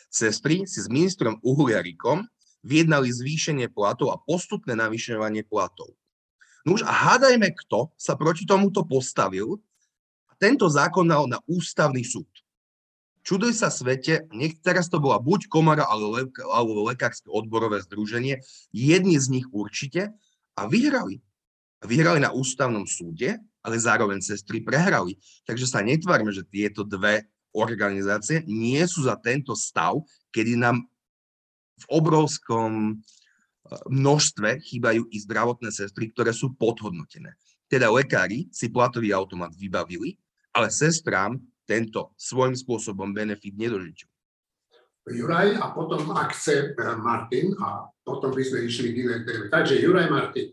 Sestry 0.09 0.65
si 0.71 0.79
s 0.81 0.89
ministrom 0.89 1.43
Uhliarikom 1.43 2.25
vyjednali 2.63 3.11
zvýšenie 3.11 3.73
platov 3.75 4.15
a 4.15 4.21
postupné 4.23 4.79
navyšovanie 4.79 5.43
platov. 5.43 5.99
No 6.63 6.77
už 6.79 6.87
a 6.87 6.93
hádajme, 6.93 7.51
kto 7.67 7.91
sa 7.97 8.15
proti 8.15 8.45
tomuto 8.45 8.85
postavil. 8.85 9.59
Tento 10.39 10.71
zákon 10.71 11.03
dal 11.03 11.27
na 11.27 11.43
ústavný 11.51 12.07
súd. 12.07 12.31
Čuduj 13.27 13.59
sa 13.59 13.69
svete, 13.69 14.31
nech 14.31 14.57
teraz 14.63 14.87
to 14.87 15.03
bola 15.03 15.19
buď 15.19 15.51
komora 15.51 15.85
alebo 15.85 16.87
lekárske 16.87 17.29
odborové 17.29 17.83
združenie, 17.83 18.41
jedni 18.71 19.19
z 19.19 19.27
nich 19.29 19.47
určite, 19.51 20.15
a 20.59 20.67
vyhrali. 20.67 21.23
Vyhrali 21.87 22.19
na 22.19 22.35
ústavnom 22.35 22.83
súde, 22.83 23.39
ale 23.63 23.77
zároveň 23.79 24.19
sestry 24.19 24.59
prehrali. 24.59 25.15
Takže 25.47 25.67
sa 25.71 25.79
netvárme, 25.79 26.35
že 26.35 26.43
tieto 26.43 26.83
dve 26.83 27.31
organizácie 27.55 28.43
nie 28.51 28.83
sú 28.91 29.07
za 29.07 29.15
tento 29.19 29.55
stav, 29.55 30.03
kedy 30.35 30.59
nám 30.59 30.83
v 31.79 31.85
obrovskom 31.87 32.95
eh, 32.95 32.99
množstve 33.87 34.59
chýbajú 34.59 35.07
i 35.07 35.17
zdravotné 35.23 35.71
sestry, 35.71 36.11
ktoré 36.11 36.35
sú 36.35 36.59
podhodnotené. 36.59 37.39
Teda 37.71 37.93
lekári 37.93 38.51
si 38.51 38.73
platový 38.73 39.15
automat 39.15 39.55
vybavili, 39.55 40.19
ale 40.51 40.73
sestrám 40.73 41.39
tento 41.69 42.17
svojím 42.17 42.57
spôsobom 42.57 43.13
benefit 43.13 43.55
nedožičujú. 43.55 44.18
Juraj 45.11 45.57
a 45.57 45.73
potom, 45.73 46.13
ak 46.13 46.33
chce 46.33 46.73
eh, 46.73 46.97
Martin, 47.01 47.57
a 47.61 47.89
potom 48.05 48.33
by 48.33 48.43
sme 48.45 48.65
išli 48.69 48.93
k 48.93 49.01
inej 49.05 49.21
téme. 49.25 49.47
Takže 49.53 49.81
Juraj 49.81 50.09
Martin. 50.13 50.53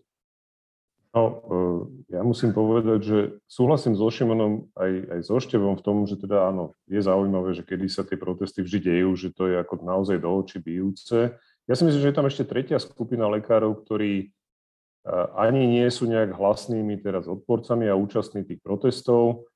No, 1.15 1.23
eh, 1.23 1.79
ja 2.19 2.21
musím 2.27 2.51
povedať, 2.51 2.99
že 2.99 3.19
súhlasím 3.47 3.95
so 3.95 4.11
Šimonom 4.11 4.67
aj, 4.75 4.91
aj 5.15 5.19
so 5.23 5.39
Števom 5.39 5.79
v 5.79 5.85
tom, 5.85 5.97
že 6.03 6.19
teda 6.19 6.51
áno, 6.51 6.75
je 6.91 6.99
zaujímavé, 6.99 7.55
že 7.55 7.63
kedy 7.63 7.87
sa 7.87 8.03
tie 8.03 8.19
protesty 8.19 8.59
vždy 8.59 8.79
dejú, 8.83 9.15
že 9.15 9.31
to 9.31 9.47
je 9.47 9.55
ako 9.55 9.79
naozaj 9.79 10.19
do 10.19 10.27
očí 10.27 10.59
bijúce. 10.59 11.31
Ja 11.65 11.73
si 11.73 11.87
myslím, 11.87 12.03
že 12.03 12.09
je 12.11 12.17
tam 12.19 12.27
ešte 12.27 12.43
tretia 12.43 12.75
skupina 12.83 13.31
lekárov, 13.31 13.87
ktorí 13.87 14.27
eh, 14.27 15.27
ani 15.39 15.63
nie 15.63 15.87
sú 15.87 16.11
nejak 16.11 16.35
hlasnými 16.35 16.99
teraz 16.99 17.31
odporcami 17.31 17.87
a 17.87 17.95
účastní 17.95 18.43
tých 18.43 18.59
protestov, 18.59 19.47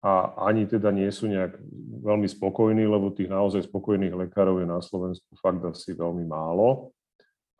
a 0.00 0.32
ani 0.48 0.64
teda 0.64 0.88
nie 0.88 1.08
sú 1.12 1.28
nejak 1.28 1.60
veľmi 2.00 2.24
spokojní, 2.24 2.88
lebo 2.88 3.12
tých 3.12 3.28
naozaj 3.28 3.68
spokojných 3.68 4.16
lekárov 4.16 4.64
je 4.64 4.66
na 4.68 4.80
Slovensku 4.80 5.28
fakt 5.36 5.60
asi 5.60 5.92
veľmi 5.92 6.24
málo. 6.24 6.92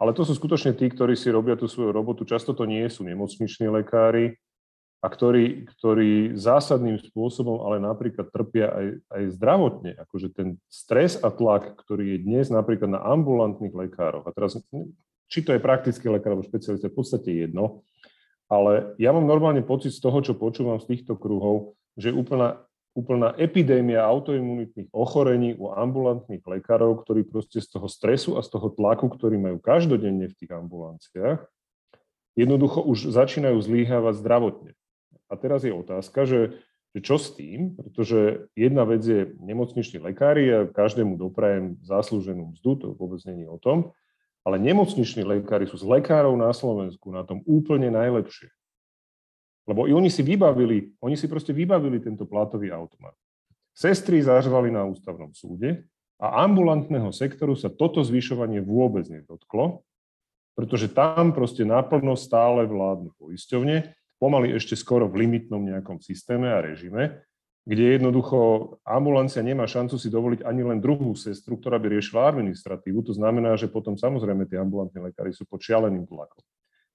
Ale 0.00 0.16
to 0.16 0.24
sú 0.24 0.32
skutočne 0.32 0.72
tí, 0.72 0.88
ktorí 0.88 1.12
si 1.12 1.28
robia 1.28 1.60
tú 1.60 1.68
svoju 1.68 1.92
robotu. 1.92 2.24
Často 2.24 2.56
to 2.56 2.64
nie 2.64 2.88
sú 2.88 3.04
nemocniční 3.04 3.68
lekári, 3.68 4.40
a 5.00 5.08
ktorí, 5.08 5.64
ktorí 5.64 6.36
zásadným 6.36 7.00
spôsobom 7.00 7.64
ale 7.64 7.80
napríklad 7.80 8.28
trpia 8.28 8.68
aj, 8.68 8.86
aj 9.08 9.22
zdravotne. 9.40 9.90
Akože 9.96 10.28
ten 10.28 10.60
stres 10.68 11.16
a 11.16 11.32
tlak, 11.32 11.72
ktorý 11.80 12.16
je 12.16 12.18
dnes 12.20 12.52
napríklad 12.52 12.92
na 12.92 13.00
ambulantných 13.00 13.72
lekároch, 13.72 14.28
a 14.28 14.34
teraz 14.36 14.60
či 15.30 15.40
to 15.40 15.56
je 15.56 15.62
praktický 15.62 16.12
lekár 16.12 16.36
alebo 16.36 16.44
špecialista, 16.44 16.92
v 16.92 16.98
podstate 17.00 17.32
jedno, 17.32 17.80
ale 18.50 18.92
ja 19.00 19.14
mám 19.14 19.24
normálne 19.24 19.64
pocit 19.64 19.96
z 19.96 20.04
toho, 20.04 20.20
čo 20.20 20.36
počúvam 20.36 20.76
z 20.76 20.90
týchto 20.90 21.16
kruhov, 21.16 21.79
že 22.00 22.16
úplná, 22.16 22.64
úplná 22.96 23.36
epidémia 23.36 24.02
autoimunitných 24.02 24.88
ochorení 24.90 25.52
u 25.54 25.70
ambulantných 25.70 26.40
lekárov, 26.40 27.04
ktorí 27.04 27.28
proste 27.28 27.60
z 27.60 27.76
toho 27.76 27.86
stresu 27.86 28.34
a 28.34 28.42
z 28.42 28.48
toho 28.48 28.72
tlaku, 28.72 29.12
ktorý 29.12 29.36
majú 29.36 29.60
každodenne 29.60 30.26
v 30.26 30.34
tých 30.34 30.50
ambulanciách, 30.50 31.44
jednoducho 32.34 32.80
už 32.82 33.12
začínajú 33.12 33.60
zlíhávať 33.60 34.14
zdravotne. 34.24 34.72
A 35.30 35.38
teraz 35.38 35.62
je 35.62 35.70
otázka, 35.70 36.26
že, 36.26 36.58
že 36.96 36.98
čo 37.04 37.20
s 37.20 37.36
tým, 37.36 37.78
pretože 37.78 38.50
jedna 38.58 38.82
vec 38.82 39.04
je 39.04 39.30
nemocniční 39.38 40.02
lekári 40.02 40.50
a 40.50 40.66
každému 40.66 41.14
doprajem 41.20 41.78
zaslúženú 41.86 42.56
mzdu, 42.56 42.70
to 42.80 42.86
vôbec 42.98 43.22
není 43.28 43.46
o 43.46 43.60
tom, 43.60 43.94
ale 44.42 44.56
nemocniční 44.56 45.22
lekári 45.22 45.68
sú 45.68 45.76
z 45.76 45.86
lekárov 45.86 46.32
na 46.34 46.50
Slovensku 46.50 47.12
na 47.12 47.22
tom 47.22 47.44
úplne 47.44 47.92
najlepšie. 47.92 48.48
Lebo 49.70 49.86
i 49.86 49.94
oni 49.94 50.10
si 50.10 50.26
vybavili, 50.26 50.98
oni 50.98 51.14
si 51.14 51.30
proste 51.30 51.54
vybavili 51.54 52.02
tento 52.02 52.26
platový 52.26 52.74
automat. 52.74 53.14
Sestry 53.70 54.18
zažvali 54.18 54.74
na 54.74 54.82
ústavnom 54.82 55.30
súde 55.30 55.86
a 56.18 56.42
ambulantného 56.42 57.14
sektoru 57.14 57.54
sa 57.54 57.70
toto 57.70 58.02
zvyšovanie 58.02 58.58
vôbec 58.66 59.06
nedotklo, 59.06 59.86
pretože 60.58 60.90
tam 60.90 61.30
proste 61.30 61.62
naplno 61.62 62.18
stále 62.18 62.66
vládnu 62.66 63.14
poisťovne, 63.14 63.94
pomaly 64.18 64.58
ešte 64.58 64.74
skoro 64.74 65.06
v 65.06 65.24
limitnom 65.24 65.62
nejakom 65.62 66.02
systéme 66.02 66.50
a 66.50 66.58
režime, 66.58 67.22
kde 67.62 67.94
jednoducho 67.94 68.76
ambulancia 68.82 69.38
nemá 69.40 69.70
šancu 69.70 70.02
si 70.02 70.10
dovoliť 70.10 70.42
ani 70.42 70.66
len 70.66 70.82
druhú 70.82 71.14
sestru, 71.14 71.54
ktorá 71.54 71.78
by 71.78 71.94
riešila 71.94 72.26
administratívu. 72.26 73.06
To 73.06 73.14
znamená, 73.14 73.54
že 73.54 73.70
potom 73.70 73.94
samozrejme 73.94 74.50
tie 74.50 74.58
ambulantní 74.58 74.98
lekári 74.98 75.30
sú 75.30 75.46
pod 75.46 75.62
šialeným 75.62 76.10
tlakom. 76.10 76.42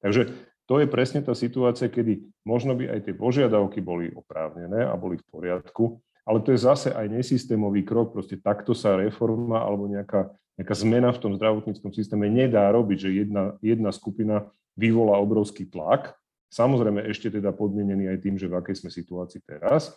Takže 0.04 0.30
to 0.66 0.82
je 0.82 0.88
presne 0.90 1.22
tá 1.22 1.38
situácia, 1.38 1.90
kedy 1.90 2.26
možno 2.42 2.74
by 2.74 2.90
aj 2.90 3.00
tie 3.06 3.14
požiadavky 3.14 3.82
boli 3.82 4.10
oprávnené 4.14 4.86
a 4.86 4.98
boli 4.98 5.22
v 5.22 5.26
poriadku, 5.30 6.02
ale 6.26 6.42
to 6.42 6.54
je 6.54 6.66
zase 6.66 6.90
aj 6.90 7.06
nesystémový 7.06 7.86
krok, 7.86 8.14
proste 8.14 8.42
takto 8.42 8.74
sa 8.74 8.98
reforma 8.98 9.62
alebo 9.62 9.86
nejaká, 9.86 10.34
nejaká 10.58 10.74
zmena 10.74 11.14
v 11.14 11.22
tom 11.22 11.32
zdravotníckom 11.38 11.94
systéme 11.94 12.26
nedá 12.34 12.66
robiť, 12.74 12.98
že 12.98 13.10
jedna, 13.14 13.44
jedna 13.62 13.94
skupina 13.94 14.50
vyvolá 14.74 15.22
obrovský 15.22 15.70
tlak, 15.70 16.18
samozrejme 16.50 17.06
ešte 17.14 17.30
teda 17.30 17.54
podmienený 17.54 18.10
aj 18.10 18.20
tým, 18.26 18.36
že 18.42 18.50
v 18.50 18.58
akej 18.58 18.82
sme 18.82 18.90
situácii 18.90 19.46
teraz, 19.46 19.94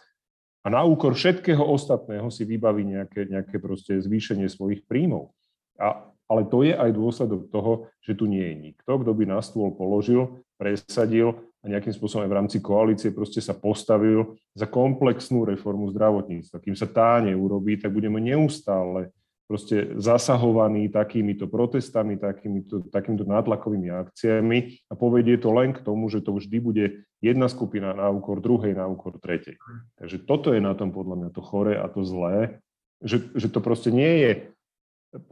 a 0.66 0.66
na 0.68 0.84
úkor 0.84 1.14
všetkého 1.14 1.62
ostatného 1.62 2.28
si 2.28 2.42
vybaví 2.44 2.82
nejaké, 2.82 3.30
nejaké 3.30 3.56
proste 3.62 3.94
zvýšenie 3.96 4.50
svojich 4.50 4.84
príjmov. 4.84 5.32
A 5.78 6.02
ale 6.28 6.44
to 6.44 6.60
je 6.60 6.76
aj 6.76 6.92
dôsledok 6.92 7.48
toho, 7.48 7.88
že 8.04 8.12
tu 8.12 8.28
nie 8.28 8.44
je 8.44 8.54
nikto, 8.70 9.00
kto 9.00 9.10
by 9.16 9.24
na 9.24 9.40
stôl 9.40 9.72
položil, 9.72 10.44
presadil 10.60 11.40
a 11.64 11.72
nejakým 11.72 11.90
spôsobom 11.90 12.28
aj 12.28 12.30
v 12.30 12.38
rámci 12.38 12.58
koalície 12.62 13.10
proste 13.10 13.42
sa 13.42 13.56
postavil 13.56 14.38
za 14.52 14.68
komplexnú 14.68 15.48
reformu 15.48 15.90
zdravotníctva. 15.90 16.62
Kým 16.62 16.76
sa 16.76 16.86
tá 16.86 17.18
neurobí, 17.24 17.80
tak 17.80 17.90
budeme 17.90 18.22
neustále 18.22 19.10
proste 19.48 19.96
zasahovaní 19.96 20.92
takýmito 20.92 21.48
protestami, 21.48 22.20
takýmito, 22.20 22.84
takýmito 22.92 23.24
nátlakovými 23.24 23.88
akciami 23.88 24.84
a 24.86 24.94
povedie 24.94 25.40
to 25.40 25.48
len 25.56 25.72
k 25.72 25.80
tomu, 25.80 26.12
že 26.12 26.20
to 26.20 26.36
vždy 26.36 26.60
bude 26.60 26.84
jedna 27.24 27.48
skupina 27.48 27.96
na 27.96 28.12
úkor 28.12 28.44
druhej, 28.44 28.76
na 28.76 28.84
úkor 28.84 29.16
tretej. 29.16 29.56
Takže 29.96 30.28
toto 30.28 30.52
je 30.52 30.60
na 30.60 30.76
tom 30.76 30.92
podľa 30.92 31.16
mňa 31.16 31.30
to 31.32 31.40
chore 31.40 31.80
a 31.80 31.88
to 31.88 32.04
zlé, 32.04 32.60
že, 33.00 33.24
že 33.32 33.48
to 33.48 33.64
proste 33.64 33.88
nie 33.88 34.20
je 34.20 34.30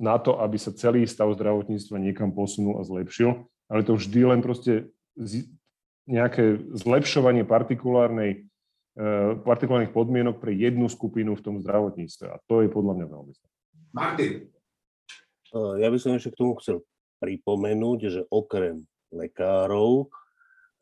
na 0.01 0.17
to, 0.17 0.41
aby 0.41 0.57
sa 0.57 0.73
celý 0.73 1.05
stav 1.05 1.29
zdravotníctva 1.37 2.01
niekam 2.01 2.33
posunul 2.33 2.81
a 2.81 2.87
zlepšil, 2.87 3.45
ale 3.69 3.85
to 3.85 3.97
vždy 3.97 4.21
len 4.25 4.41
proste 4.41 4.89
nejaké 6.07 6.63
zlepšovanie 6.73 7.43
partikulárnej, 7.45 8.47
eh, 8.97 9.31
partikulárnych 9.43 9.93
podmienok 9.93 10.39
pre 10.39 10.55
jednu 10.55 10.87
skupinu 10.89 11.35
v 11.37 11.45
tom 11.45 11.57
zdravotníctve. 11.61 12.27
A 12.31 12.37
to 12.47 12.63
je 12.63 12.69
podľa 12.71 13.03
mňa 13.03 13.07
veľmi 13.11 13.33
Martin. 13.93 14.33
Eh, 14.47 15.75
ja 15.83 15.89
by 15.91 15.99
som 15.99 16.15
ešte 16.15 16.33
k 16.33 16.41
tomu 16.41 16.57
chcel 16.63 16.85
pripomenúť, 17.21 17.99
že 18.13 18.21
okrem 18.29 18.85
lekárov, 19.13 20.09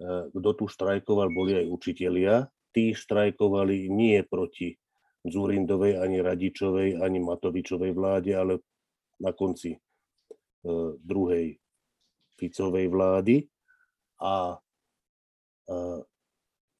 eh, 0.02 0.28
kto 0.30 0.50
tu 0.54 0.64
štrajkoval, 0.68 1.33
boli 1.33 1.57
aj 1.57 1.66
učitelia. 1.72 2.35
Tí 2.74 2.92
štrajkovali 2.92 3.87
nie 3.88 4.22
proti 4.26 4.74
Zurindovej, 5.24 6.04
ani 6.04 6.20
Radičovej, 6.20 7.00
ani 7.00 7.16
Matovičovej 7.22 7.96
vláde, 7.96 8.37
ale 8.37 8.61
na 9.20 9.35
konci 9.35 9.79
druhej 11.05 11.61
Ficovej 12.40 12.87
vlády. 12.90 13.46
A 14.18 14.59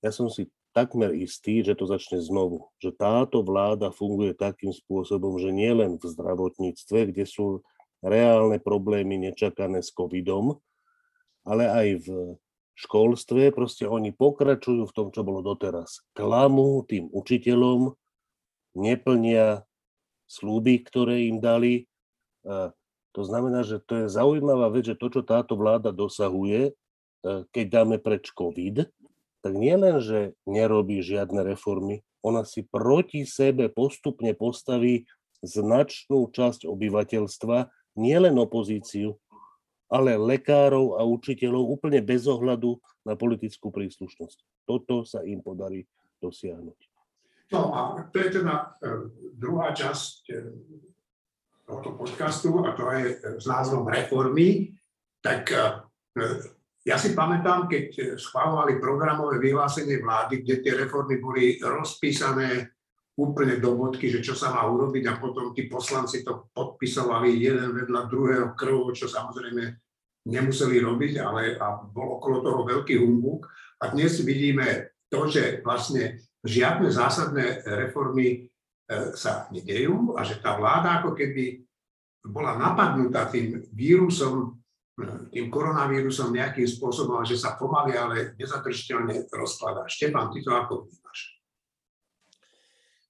ja 0.03 0.11
som 0.11 0.29
si 0.29 0.51
takmer 0.75 1.15
istý, 1.15 1.63
že 1.63 1.79
to 1.79 1.87
začne 1.87 2.19
znovu. 2.19 2.69
Že 2.83 2.91
táto 2.99 3.39
vláda 3.47 3.95
funguje 3.95 4.35
takým 4.35 4.75
spôsobom, 4.75 5.39
že 5.39 5.55
nie 5.55 5.71
len 5.71 5.97
v 5.97 6.05
zdravotníctve, 6.05 7.15
kde 7.15 7.25
sú 7.25 7.63
reálne 8.05 8.61
problémy 8.61 9.17
nečakané 9.17 9.81
s 9.81 9.95
covidom, 9.95 10.61
ale 11.47 11.71
aj 11.71 11.89
v 12.05 12.09
školstve, 12.75 13.55
proste 13.55 13.87
oni 13.87 14.11
pokračujú 14.11 14.91
v 14.91 14.97
tom, 14.99 15.09
čo 15.15 15.23
bolo 15.23 15.41
doteraz. 15.41 16.03
Klamú 16.11 16.83
tým 16.85 17.07
učiteľom, 17.15 17.95
neplnia 18.75 19.63
slúby, 20.27 20.83
ktoré 20.83 21.31
im 21.31 21.39
dali. 21.39 21.87
To 23.15 23.23
znamená, 23.23 23.63
že 23.63 23.79
to 23.79 24.05
je 24.05 24.07
zaujímavá 24.11 24.75
vec, 24.75 24.91
že 24.91 24.99
to, 24.99 25.07
čo 25.07 25.23
táto 25.23 25.55
vláda 25.55 25.95
dosahuje, 25.95 26.71
e, 26.71 26.73
keď 27.55 27.67
dáme 27.71 27.97
preč 28.03 28.35
COVID, 28.35 28.91
tak 29.47 29.53
nie 29.55 29.75
len, 29.79 30.03
že 30.03 30.35
nerobí 30.51 30.99
žiadne 30.99 31.47
reformy, 31.47 32.03
ona 32.27 32.43
si 32.43 32.67
proti 32.67 33.23
sebe 33.23 33.71
postupne 33.71 34.35
postaví 34.35 35.07
značnú 35.47 36.27
časť 36.33 36.67
obyvateľstva, 36.67 37.71
nielen 37.95 38.35
opozíciu, 38.41 39.15
ale 39.87 40.19
lekárov 40.19 40.99
a 40.99 41.07
učiteľov 41.07 41.71
úplne 41.71 42.03
bez 42.03 42.27
ohľadu 42.27 42.83
na 43.07 43.15
politickú 43.15 43.71
príslušnosť. 43.71 44.67
Toto 44.67 45.07
sa 45.07 45.23
im 45.23 45.39
podarí 45.39 45.87
dosiahnuť. 46.19 46.79
No 47.53 47.71
a 47.71 47.81
to 48.11 48.17
je 48.19 48.43
teda 48.43 48.75
e, 48.83 49.07
druhá 49.39 49.71
časť 49.71 50.35
e, 51.65 51.69
tohoto 51.69 51.91
podcastu 51.97 52.61
a 52.65 52.77
to 52.77 52.93
je 52.93 53.05
s 53.41 53.45
názvom 53.49 53.89
Reformy, 53.89 54.77
tak 55.25 55.49
e, 55.49 55.81
ja 56.85 57.01
si 57.01 57.17
pamätám, 57.17 57.65
keď 57.65 58.21
schválovali 58.21 58.77
programové 58.77 59.41
vyhlásenie 59.41 60.05
vlády, 60.05 60.45
kde 60.45 60.61
tie 60.61 60.73
reformy 60.77 61.17
boli 61.17 61.57
rozpísané 61.57 62.77
úplne 63.17 63.57
do 63.57 63.73
bodky, 63.73 64.13
že 64.13 64.21
čo 64.21 64.37
sa 64.37 64.53
má 64.53 64.69
urobiť 64.69 65.09
a 65.09 65.17
potom 65.17 65.57
tí 65.57 65.65
poslanci 65.65 66.21
to 66.21 66.53
podpisovali 66.53 67.41
jeden 67.41 67.73
vedľa 67.73 68.11
druhého 68.11 68.49
krvo, 68.53 68.93
čo 68.93 69.09
samozrejme 69.09 69.65
nemuseli 70.29 70.77
robiť, 70.83 71.13
ale 71.25 71.57
a 71.57 71.81
bol 71.89 72.21
okolo 72.21 72.45
toho 72.45 72.61
veľký 72.69 73.01
humbuk. 73.01 73.49
A 73.81 73.95
dnes 73.95 74.21
vidíme 74.21 74.93
to, 75.09 75.31
že 75.31 75.65
vlastne 75.65 76.21
žiadne 76.45 76.91
zásadné 76.93 77.65
reformy 77.65 78.45
E, 78.45 78.54
sa 79.17 79.49
nedejú 79.49 80.13
a 80.17 80.25
že 80.25 80.41
tá 80.45 80.57
vláda 80.61 81.01
ako 81.01 81.17
keby 81.17 81.65
bola 82.25 82.57
napadnutá 82.57 83.29
tým 83.29 83.69
vírusom, 83.73 84.61
e, 84.97 85.05
tým 85.29 85.53
koronavírusom 85.53 86.33
nejakým 86.33 86.65
spôsobom, 86.65 87.21
že 87.25 87.37
sa 87.37 87.57
pomaly, 87.61 87.93
ale 87.93 88.17
nezadržiteľne 88.41 89.29
rozkladá. 89.29 89.85
Štefan, 89.89 90.33
ty 90.33 90.41
to 90.41 90.53
ako 90.53 90.89
vnímaš? 90.89 91.21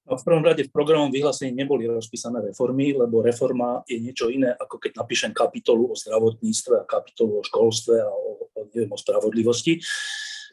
No, 0.04 0.20
v 0.20 0.26
prvom 0.26 0.44
rade 0.44 0.68
v 0.68 0.74
programom 0.74 1.08
vyhlásení 1.08 1.56
neboli 1.56 1.88
rozpísané 1.88 2.52
reformy, 2.52 2.92
lebo 2.92 3.24
reforma 3.24 3.80
je 3.88 3.96
niečo 3.96 4.28
iné, 4.28 4.52
ako 4.52 4.76
keď 4.76 5.00
napíšem 5.00 5.32
kapitolu 5.32 5.88
o 5.88 5.96
zdravotníctve 5.96 6.74
a 6.76 6.84
kapitolu 6.84 7.40
o 7.40 7.46
školstve 7.46 8.04
a 8.04 8.10
o, 8.12 8.52
o, 8.52 8.60
neviem, 8.74 8.92
o 8.92 9.00
spravodlivosti. 9.00 9.80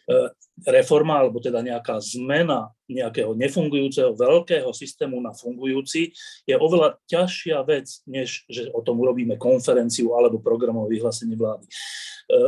E, 0.10 0.16
reforma, 0.62 1.18
alebo 1.18 1.42
teda 1.42 1.62
nejaká 1.62 1.98
zmena 2.02 2.70
nejakého 2.86 3.34
nefungujúceho 3.34 4.14
veľkého 4.14 4.70
systému 4.74 5.18
na 5.18 5.34
fungujúci 5.34 6.14
je 6.46 6.56
oveľa 6.58 7.02
ťažšia 7.10 7.58
vec, 7.66 7.90
než 8.06 8.46
že 8.46 8.70
o 8.70 8.86
tom 8.86 9.02
urobíme 9.02 9.42
konferenciu 9.42 10.14
alebo 10.14 10.42
programové 10.42 10.98
vyhlásenie 10.98 11.38
vlády. 11.38 11.66
E, 11.66 11.72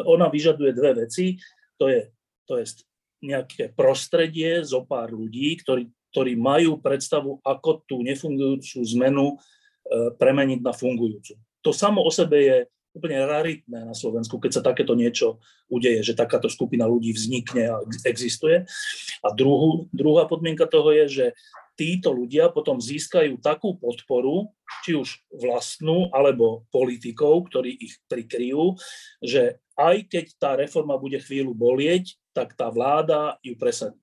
ona 0.09 0.29
vyžaduje 0.29 0.73
dve 0.73 1.05
veci, 1.05 1.37
to 1.77 1.89
je, 1.89 2.09
to 2.49 2.61
je 2.61 2.65
nejaké 3.21 3.73
prostredie 3.73 4.61
zo 4.65 4.85
pár 4.85 5.13
ľudí, 5.13 5.57
ktorí, 5.61 5.89
ktorí 6.13 6.33
majú 6.37 6.81
predstavu, 6.81 7.41
ako 7.41 7.85
tú 7.85 8.01
nefungujúcu 8.01 8.81
zmenu 8.97 9.33
e, 9.33 9.35
premeniť 10.17 10.59
na 10.61 10.73
fungujúcu. 10.73 11.37
To 11.63 11.71
samo 11.71 12.03
o 12.03 12.11
sebe 12.11 12.37
je 12.43 12.57
úplne 12.93 13.25
raritné 13.25 13.89
na 13.89 13.97
Slovensku, 13.97 14.38
keď 14.38 14.62
sa 14.62 14.65
takéto 14.65 14.93
niečo 14.93 15.41
udeje, 15.67 16.06
že 16.06 16.17
takáto 16.17 16.45
skupina 16.47 16.86
ľudí 16.86 17.10
vznikne 17.12 17.63
a 17.73 17.77
existuje. 18.06 18.69
A 19.25 19.27
druhú, 19.34 19.89
druhá 19.89 20.29
podmienka 20.29 20.69
toho 20.69 20.93
je, 20.93 21.06
že 21.10 21.25
títo 21.73 22.13
ľudia 22.13 22.53
potom 22.53 22.77
získajú 22.77 23.41
takú 23.41 23.73
podporu, 23.82 24.53
či 24.86 24.93
už 24.93 25.25
vlastnú, 25.34 26.10
alebo 26.13 26.69
politikov, 26.69 27.49
ktorí 27.49 27.73
ich 27.73 27.97
prikryjú, 28.06 28.77
že 29.25 29.58
aj 29.73 30.06
keď 30.06 30.25
tá 30.38 30.51
reforma 30.53 30.93
bude 31.01 31.17
chvíľu 31.17 31.58
bolieť, 31.58 32.13
tak 32.34 32.53
tá 32.53 32.69
vláda 32.69 33.41
ju 33.41 33.58
presadí. 33.58 33.97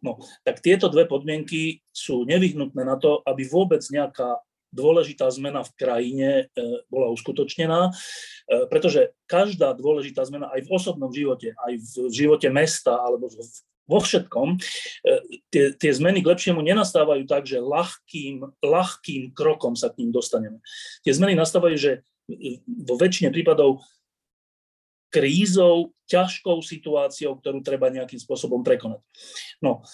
No, 0.00 0.16
tak 0.48 0.64
tieto 0.64 0.88
dve 0.88 1.04
podmienky 1.04 1.84
sú 1.92 2.24
nevyhnutné 2.24 2.80
na 2.88 2.96
to, 2.96 3.20
aby 3.28 3.44
vôbec 3.44 3.84
nejaká 3.92 4.40
dôležitá 4.72 5.28
zmena 5.30 5.62
v 5.62 5.72
krajine 5.76 6.30
e, 6.32 6.44
bola 6.88 7.12
uskutočnená, 7.12 7.88
e, 7.88 7.92
pretože 8.72 9.12
každá 9.28 9.76
dôležitá 9.76 10.24
zmena 10.24 10.48
aj 10.50 10.64
v 10.64 10.72
osobnom 10.72 11.12
živote, 11.12 11.52
aj 11.60 11.72
v 11.76 11.92
živote 12.08 12.48
mesta 12.48 12.96
alebo 12.96 13.28
vo 13.84 13.98
všetkom, 14.00 14.56
e, 14.56 14.58
tie, 15.52 15.64
tie 15.76 15.92
zmeny 15.92 16.24
k 16.24 16.30
lepšiemu 16.32 16.64
nenastávajú 16.64 17.28
tak, 17.28 17.44
že 17.44 17.60
ľahkým, 17.60 18.42
ľahkým 18.64 19.36
krokom 19.36 19.76
sa 19.76 19.92
k 19.92 20.02
ním 20.02 20.10
dostaneme. 20.10 20.58
Tie 21.04 21.12
zmeny 21.12 21.36
nastávajú, 21.36 21.76
že 21.76 21.92
vo 22.64 22.96
väčšine 22.96 23.28
prípadov 23.28 23.84
krízou, 25.12 25.92
ťažkou 26.08 26.64
situáciou, 26.64 27.36
ktorú 27.36 27.60
treba 27.60 27.92
nejakým 27.92 28.16
spôsobom 28.16 28.64
prekonať. 28.64 29.04
No, 29.60 29.84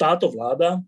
táto 0.00 0.32
vláda 0.32 0.80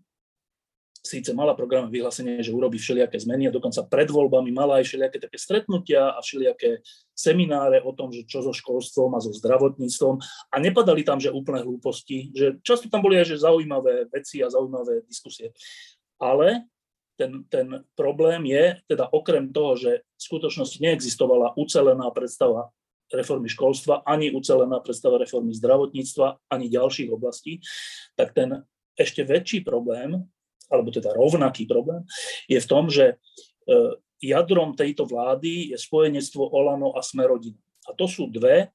síce 1.05 1.31
mala 1.37 1.53
program 1.53 1.85
vyhlásenie, 1.93 2.41
že 2.41 2.49
urobí 2.49 2.81
všelijaké 2.81 3.21
zmeny 3.21 3.47
a 3.47 3.53
dokonca 3.53 3.85
pred 3.85 4.09
voľbami 4.09 4.49
mala 4.49 4.81
aj 4.81 4.89
všelijaké 4.89 5.17
také 5.21 5.37
stretnutia 5.37 6.17
a 6.17 6.19
všelijaké 6.19 6.81
semináre 7.13 7.79
o 7.85 7.93
tom, 7.93 8.09
že 8.09 8.25
čo 8.25 8.41
so 8.41 8.49
školstvom 8.49 9.13
a 9.13 9.21
so 9.21 9.29
zdravotníctvom 9.29 10.17
a 10.49 10.55
nepadali 10.57 11.05
tam, 11.05 11.21
že 11.21 11.29
úplné 11.29 11.61
hlúposti, 11.61 12.33
že 12.33 12.57
často 12.65 12.89
tam 12.89 13.05
boli 13.05 13.21
aj 13.21 13.37
že 13.37 13.45
zaujímavé 13.45 14.09
veci 14.09 14.41
a 14.41 14.49
zaujímavé 14.49 15.05
diskusie. 15.05 15.53
Ale 16.17 16.65
ten, 17.15 17.45
ten 17.47 17.85
problém 17.95 18.43
je, 18.49 18.81
teda 18.91 19.07
okrem 19.07 19.53
toho, 19.53 19.79
že 19.79 20.03
v 20.03 20.21
skutočnosti 20.21 20.83
neexistovala 20.83 21.55
ucelená 21.55 22.11
predstava 22.11 22.73
reformy 23.13 23.47
školstva, 23.47 24.03
ani 24.03 24.33
ucelená 24.33 24.81
predstava 24.81 25.21
reformy 25.21 25.53
zdravotníctva, 25.53 26.51
ani 26.51 26.73
ďalších 26.73 27.13
oblastí, 27.13 27.61
tak 28.17 28.33
ten 28.33 28.65
ešte 28.95 29.23
väčší 29.27 29.61
problém 29.61 30.23
alebo 30.69 30.89
teda 30.89 31.13
rovnaký 31.13 31.69
problém, 31.69 32.03
je 32.49 32.59
v 32.59 32.69
tom, 32.69 32.89
že 32.89 33.13
e, 33.13 33.15
jadrom 34.21 34.73
tejto 34.73 35.05
vlády 35.05 35.73
je 35.73 35.77
spojenectvo 35.77 36.41
Olano 36.49 36.93
a 36.97 37.01
Smerodina. 37.05 37.59
A 37.85 37.93
to 37.93 38.09
sú 38.09 38.25
dve, 38.31 38.73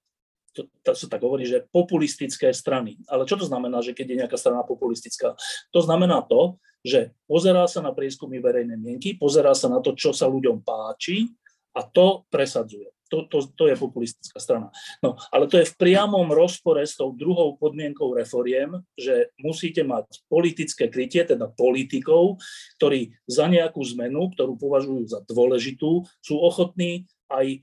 to, 0.55 0.66
to 0.83 0.94
sa 0.94 1.07
tak 1.07 1.22
hovorí, 1.22 1.46
že 1.46 1.66
populistické 1.70 2.50
strany. 2.50 2.98
Ale 3.07 3.26
čo 3.26 3.38
to 3.38 3.46
znamená, 3.46 3.83
že 3.83 3.94
keď 3.94 4.07
je 4.07 4.20
nejaká 4.26 4.38
strana 4.38 4.62
populistická? 4.66 5.35
To 5.74 5.81
znamená 5.83 6.22
to, 6.26 6.59
že 6.83 7.14
pozerá 7.26 7.66
sa 7.66 7.83
na 7.83 7.94
prieskumy 7.94 8.38
verejnej 8.38 8.79
mienky, 8.79 9.14
pozerá 9.18 9.55
sa 9.55 9.70
na 9.70 9.83
to, 9.83 9.94
čo 9.94 10.11
sa 10.14 10.26
ľuďom 10.26 10.62
páči 10.62 11.29
a 11.76 11.87
to 11.87 12.26
presadzuje 12.33 12.90
to, 13.11 13.27
to, 13.27 13.38
to 13.59 13.64
je 13.66 13.75
populistická 13.75 14.38
strana. 14.38 14.68
No, 15.03 15.18
ale 15.35 15.51
to 15.51 15.59
je 15.59 15.66
v 15.66 15.77
priamom 15.77 16.31
rozpore 16.31 16.81
s 16.87 16.94
tou 16.94 17.11
druhou 17.11 17.59
podmienkou 17.59 18.14
reforiem, 18.14 18.79
že 18.94 19.35
musíte 19.42 19.83
mať 19.83 20.23
politické 20.31 20.87
krytie, 20.87 21.27
teda 21.27 21.51
politikov, 21.51 22.38
ktorí 22.79 23.18
za 23.27 23.51
nejakú 23.51 23.83
zmenu, 23.99 24.31
ktorú 24.33 24.55
považujú 24.55 25.11
za 25.11 25.20
dôležitú, 25.27 26.07
sú 26.23 26.35
ochotní 26.38 27.11
aj 27.27 27.46
e, 27.51 27.59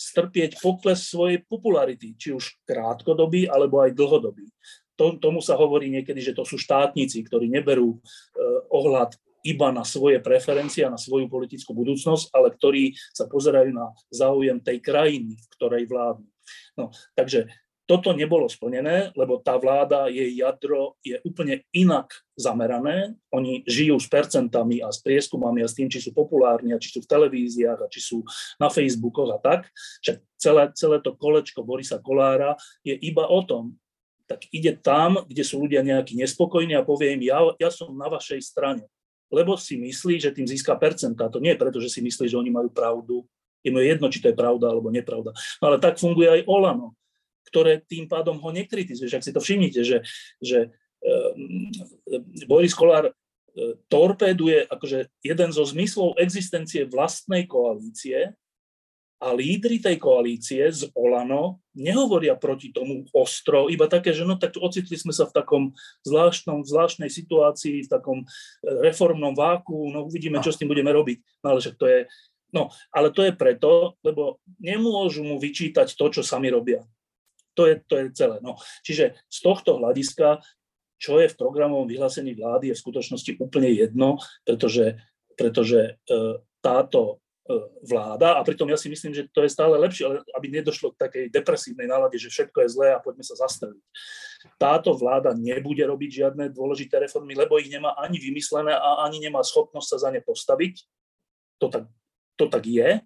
strpieť 0.00 0.60
pokles 0.64 1.04
svojej 1.04 1.44
popularity, 1.44 2.16
či 2.16 2.32
už 2.32 2.64
krátkodobý, 2.64 3.48
alebo 3.48 3.84
aj 3.84 3.92
dlhodobý. 3.92 4.48
To, 4.96 5.20
tomu 5.20 5.44
sa 5.44 5.60
hovorí 5.60 5.92
niekedy, 5.92 6.24
že 6.24 6.32
to 6.32 6.48
sú 6.48 6.56
štátnici, 6.56 7.20
ktorí 7.28 7.52
neberú 7.52 7.96
e, 7.96 7.98
ohľad 8.72 9.12
iba 9.46 9.70
na 9.70 9.86
svoje 9.86 10.18
preferencie 10.18 10.82
a 10.82 10.92
na 10.92 10.98
svoju 10.98 11.30
politickú 11.30 11.70
budúcnosť, 11.72 12.34
ale 12.34 12.50
ktorí 12.50 12.98
sa 13.14 13.30
pozerajú 13.30 13.70
na 13.70 13.94
záujem 14.10 14.58
tej 14.58 14.82
krajiny, 14.82 15.38
v 15.38 15.46
ktorej 15.54 15.84
vládnu. 15.86 16.26
No, 16.78 16.90
takže 17.14 17.46
toto 17.86 18.10
nebolo 18.10 18.50
splnené, 18.50 19.14
lebo 19.14 19.38
tá 19.38 19.54
vláda, 19.54 20.10
jej 20.10 20.34
jadro 20.34 20.98
je 21.06 21.22
úplne 21.22 21.62
inak 21.70 22.10
zamerané. 22.34 23.14
Oni 23.30 23.62
žijú 23.62 23.94
s 24.02 24.10
percentami 24.10 24.82
a 24.82 24.90
s 24.90 24.98
prieskumami 25.06 25.62
a 25.62 25.70
s 25.70 25.78
tým, 25.78 25.86
či 25.86 26.02
sú 26.02 26.10
populárni 26.10 26.74
a 26.74 26.82
či 26.82 26.90
sú 26.90 27.06
v 27.06 27.10
televíziách 27.14 27.78
a 27.78 27.86
či 27.86 28.02
sú 28.02 28.26
na 28.58 28.66
Facebookoch 28.66 29.30
a 29.30 29.38
tak. 29.38 29.70
Však 30.02 30.18
celé, 30.34 30.62
celé 30.74 30.98
to 30.98 31.14
kolečko 31.14 31.62
Borisa 31.62 32.02
Kolára 32.02 32.58
je 32.82 32.98
iba 32.98 33.22
o 33.30 33.38
tom, 33.46 33.78
tak 34.26 34.42
ide 34.50 34.74
tam, 34.74 35.22
kde 35.22 35.46
sú 35.46 35.62
ľudia 35.62 35.86
nejakí 35.86 36.18
nespokojní 36.18 36.74
a 36.74 36.82
povie 36.82 37.14
im, 37.14 37.22
ja, 37.30 37.38
ja 37.62 37.70
som 37.70 37.94
na 37.94 38.10
vašej 38.10 38.42
strane. 38.42 38.82
Lebo 39.32 39.58
si 39.58 39.74
myslí, 39.76 40.22
že 40.22 40.30
tým 40.30 40.46
získa 40.46 40.78
percentá. 40.78 41.26
To 41.30 41.42
nie 41.42 41.54
je 41.54 41.60
preto, 41.60 41.78
že 41.82 41.90
si 41.90 42.00
myslí, 42.02 42.30
že 42.30 42.38
oni 42.38 42.50
majú 42.50 42.70
pravdu. 42.70 43.26
Je 43.66 43.74
jedno, 43.74 44.06
či 44.06 44.22
to 44.22 44.30
je 44.30 44.38
pravda 44.38 44.70
alebo 44.70 44.94
nepravda. 44.94 45.34
Ale 45.58 45.82
tak 45.82 45.98
funguje 45.98 46.30
aj 46.30 46.46
Olano 46.46 46.94
ktoré 47.46 47.80
tým 47.86 48.10
pádom 48.10 48.36
ho 48.42 48.50
nekritizuje. 48.50 49.06
Ak 49.14 49.22
si 49.22 49.32
to 49.32 49.40
všimnite, 49.40 49.80
že, 49.86 50.02
že 50.42 50.74
e, 50.98 51.14
Boris 52.50 52.74
Kolár 52.74 53.08
e, 53.08 53.12
torpéduje 53.86 54.66
akože 54.66 55.22
jeden 55.22 55.50
zo 55.54 55.62
zmyslov 55.62 56.18
existencie 56.18 56.84
vlastnej 56.90 57.46
koalície 57.46 58.34
a 59.16 59.32
lídry 59.32 59.80
tej 59.80 59.96
koalície 59.96 60.68
z 60.68 60.92
Olano 60.92 61.64
nehovoria 61.72 62.36
proti 62.36 62.68
tomu 62.68 63.08
ostro, 63.16 63.72
iba 63.72 63.88
také, 63.88 64.12
že 64.12 64.28
no 64.28 64.36
tak 64.36 64.60
ocitli 64.60 64.92
sme 64.92 65.12
sa 65.12 65.24
v 65.24 65.32
takom 65.32 65.62
zvláštnom, 66.04 66.60
zvláštnej 66.68 67.08
situácii, 67.08 67.88
v 67.88 67.92
takom 67.92 68.18
e, 68.20 68.26
reformnom 68.84 69.32
váku, 69.32 69.88
no 69.88 70.04
uvidíme, 70.04 70.40
čo 70.44 70.52
s 70.52 70.60
tým 70.60 70.68
budeme 70.68 70.92
robiť. 70.92 71.18
No 71.40 71.56
ale 71.56 71.64
však 71.64 71.76
to 71.80 71.86
je, 71.88 72.00
no, 72.52 72.68
ale 72.92 73.08
to 73.08 73.24
je 73.24 73.32
preto, 73.32 73.96
lebo 74.04 74.40
nemôžu 74.60 75.24
mu 75.24 75.40
vyčítať 75.40 75.96
to, 75.96 76.04
čo 76.12 76.20
sami 76.20 76.52
robia. 76.52 76.84
To 77.56 77.64
je, 77.64 77.80
to 77.88 77.94
je 77.96 78.04
celé. 78.12 78.36
No. 78.44 78.60
Čiže 78.84 79.16
z 79.32 79.38
tohto 79.40 79.80
hľadiska, 79.80 80.44
čo 81.00 81.24
je 81.24 81.32
v 81.32 81.38
programovom 81.40 81.88
vyhlásení 81.88 82.36
vlády, 82.36 82.72
je 82.72 82.76
v 82.76 82.84
skutočnosti 82.84 83.32
úplne 83.40 83.72
jedno, 83.72 84.20
pretože, 84.44 85.00
pretože 85.40 85.96
e, 86.04 86.40
táto 86.60 87.24
vláda, 87.86 88.38
a 88.38 88.40
pritom 88.42 88.66
ja 88.66 88.74
si 88.74 88.90
myslím, 88.90 89.14
že 89.14 89.30
to 89.30 89.46
je 89.46 89.50
stále 89.50 89.78
lepšie, 89.78 90.02
aby 90.34 90.46
nedošlo 90.50 90.94
k 90.94 91.00
takej 91.06 91.24
depresívnej 91.30 91.86
nálade, 91.86 92.18
že 92.18 92.26
všetko 92.26 92.66
je 92.66 92.72
zlé 92.74 92.88
a 92.90 93.02
poďme 93.02 93.22
sa 93.22 93.38
zastaviť. 93.38 93.82
Táto 94.58 94.94
vláda 94.98 95.30
nebude 95.34 95.82
robiť 95.82 96.10
žiadne 96.26 96.50
dôležité 96.50 96.98
reformy, 96.98 97.38
lebo 97.38 97.58
ich 97.62 97.70
nemá 97.70 97.94
ani 97.94 98.18
vymyslené 98.18 98.74
a 98.74 99.06
ani 99.06 99.22
nemá 99.22 99.46
schopnosť 99.46 99.88
sa 99.94 99.98
za 100.06 100.10
ne 100.10 100.18
postaviť. 100.22 100.74
To 101.62 101.66
tak, 101.70 101.84
to 102.34 102.46
tak 102.50 102.64
je. 102.66 102.98
E, 102.98 103.00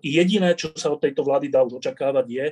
jediné, 0.00 0.56
čo 0.56 0.72
sa 0.72 0.88
od 0.88 1.00
tejto 1.04 1.20
vlády 1.20 1.52
dá 1.52 1.60
už 1.60 1.78
očakávať, 1.78 2.26
je, 2.26 2.46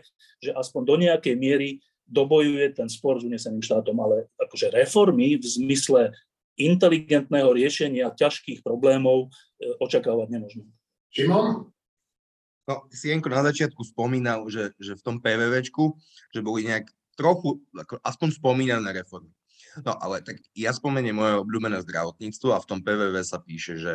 že 0.49 0.51
aspoň 0.53 0.81
do 0.85 0.97
nejakej 1.01 1.35
miery 1.41 1.69
dobojuje 2.05 2.77
ten 2.77 2.89
spor 2.93 3.17
s 3.17 3.25
uneseným 3.25 3.65
štátom, 3.65 3.97
ale 3.97 4.29
akože 4.37 4.69
reformy 4.69 5.41
v 5.41 5.45
zmysle 5.49 6.13
inteligentného 6.55 7.51
riešenia 7.51 8.15
ťažkých 8.15 8.63
problémov 8.63 9.33
e, 9.59 9.73
očakávať 9.81 10.29
nemožno. 10.31 10.69
Šimon? 11.15 11.71
No, 12.65 12.75
si 12.91 13.13
Jenko 13.13 13.31
na 13.31 13.45
začiatku 13.45 13.85
spomínal, 13.87 14.43
že, 14.49 14.73
že 14.81 14.97
v 14.99 15.05
tom 15.05 15.17
PVVčku, 15.21 15.95
že 16.33 16.41
boli 16.41 16.67
nejak 16.67 16.89
trochu, 17.15 17.63
ako 17.77 18.01
aspoň 18.03 18.29
spomínané 18.35 18.91
reformy. 18.91 19.31
No 19.83 19.95
ale 19.99 20.23
tak 20.23 20.43
ja 20.55 20.75
spomeniem 20.75 21.15
moje 21.15 21.35
obľúbené 21.43 21.83
zdravotníctvo 21.83 22.49
a 22.55 22.63
v 22.63 22.69
tom 22.69 22.81
PVV 22.83 23.23
sa 23.27 23.39
píše, 23.43 23.79
že 23.79 23.93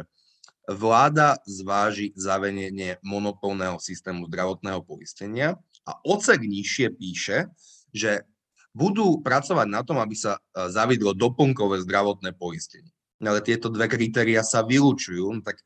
vláda 0.69 1.39
zváži 1.47 2.13
zavedenie 2.13 3.01
monopolného 3.01 3.81
systému 3.81 4.29
zdravotného 4.29 4.85
poistenia 4.85 5.57
a 5.87 5.97
ocek 6.05 6.45
nižšie 6.45 6.87
píše, 6.93 7.49
že 7.89 8.27
budú 8.75 9.17
pracovať 9.25 9.67
na 9.71 9.81
tom, 9.81 9.97
aby 9.97 10.13
sa 10.13 10.37
e, 10.37 10.69
zavidlo 10.69 11.17
doplnkové 11.17 11.81
zdravotné 11.81 12.37
poistenie. 12.37 12.93
Ale 13.19 13.41
tieto 13.41 13.67
dve 13.67 13.89
kritéria 13.89 14.45
sa 14.45 14.61
vylúčujú, 14.61 15.25
no 15.25 15.41
tak 15.41 15.59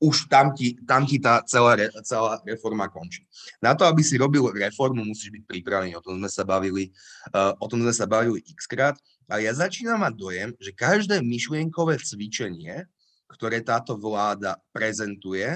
už 0.00 0.32
tam 0.32 0.56
ti, 0.56 0.80
tam 0.88 1.04
ti 1.04 1.20
tá 1.20 1.44
celá, 1.44 1.76
celá 2.02 2.40
reforma 2.48 2.88
končí. 2.88 3.28
Na 3.60 3.76
to, 3.76 3.84
aby 3.84 4.00
si 4.00 4.16
robil 4.16 4.48
reformu, 4.48 5.04
musíš 5.04 5.28
byť 5.28 5.44
pripravený. 5.44 5.92
O 5.94 6.00
tom 6.00 6.16
sme 6.16 6.30
sa 6.32 6.42
bavili, 6.42 6.88
uh, 7.36 7.52
o 7.60 7.68
tom 7.68 7.84
sme 7.84 7.92
sa 7.92 8.08
bavili 8.08 8.40
x 8.48 8.64
krát. 8.64 8.96
A 9.28 9.38
ja 9.38 9.52
začínam 9.52 10.00
mať 10.00 10.14
dojem, 10.16 10.48
že 10.58 10.72
každé 10.72 11.20
myšlienkové 11.20 12.00
cvičenie 12.00 12.88
ktoré 13.30 13.62
táto 13.62 13.94
vláda 13.94 14.58
prezentuje, 14.74 15.46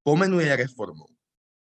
pomenuje 0.00 0.48
reformou. 0.56 1.12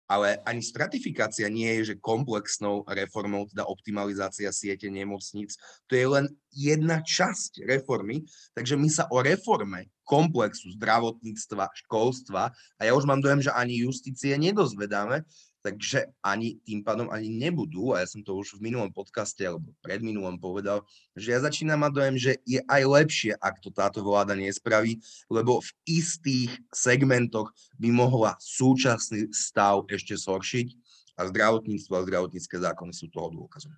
Ale 0.08 0.40
ani 0.44 0.60
stratifikácia 0.60 1.48
nie 1.48 1.80
je, 1.80 1.96
že 1.96 2.04
komplexnou 2.04 2.84
reformou, 2.86 3.48
teda 3.48 3.64
optimalizácia 3.66 4.52
siete 4.52 4.92
nemocníc. 4.92 5.56
To 5.88 5.96
je 5.96 6.06
len 6.06 6.26
jedna 6.52 7.00
časť 7.02 7.64
reformy, 7.64 8.28
takže 8.52 8.76
my 8.76 8.90
sa 8.92 9.08
o 9.10 9.24
reforme 9.24 9.88
komplexu 10.04 10.68
zdravotníctva, 10.76 11.72
školstva, 11.88 12.52
a 12.52 12.82
ja 12.84 12.92
už 12.92 13.08
mám 13.08 13.24
dojem, 13.24 13.40
že 13.40 13.56
ani 13.56 13.88
justície 13.88 14.36
nedozvedáme, 14.36 15.24
takže 15.64 16.12
ani 16.20 16.60
tým 16.68 16.84
pádom 16.84 17.08
ani 17.08 17.32
nebudú, 17.32 17.96
a 17.96 18.04
ja 18.04 18.08
som 18.12 18.20
to 18.20 18.36
už 18.36 18.60
v 18.60 18.68
minulom 18.68 18.92
podcaste 18.92 19.40
alebo 19.40 19.72
predminulom 19.80 20.36
povedal, 20.36 20.84
že 21.16 21.32
ja 21.32 21.40
začínam 21.40 21.80
mať 21.88 21.92
dojem, 21.96 22.16
že 22.20 22.32
je 22.44 22.60
aj 22.68 22.84
lepšie, 22.84 23.32
ak 23.40 23.64
to 23.64 23.72
táto 23.72 24.04
vláda 24.04 24.36
nespraví, 24.36 25.00
lebo 25.32 25.64
v 25.64 25.72
istých 25.88 26.52
segmentoch 26.76 27.56
by 27.80 27.90
mohla 27.96 28.36
súčasný 28.44 29.32
stav 29.32 29.88
ešte 29.88 30.20
zhoršiť 30.20 30.68
a 31.16 31.32
zdravotníctvo 31.32 31.94
a 31.96 32.06
zdravotnícke 32.06 32.60
zákony 32.60 32.92
sú 32.92 33.08
toho 33.08 33.32
dôkazom. 33.32 33.72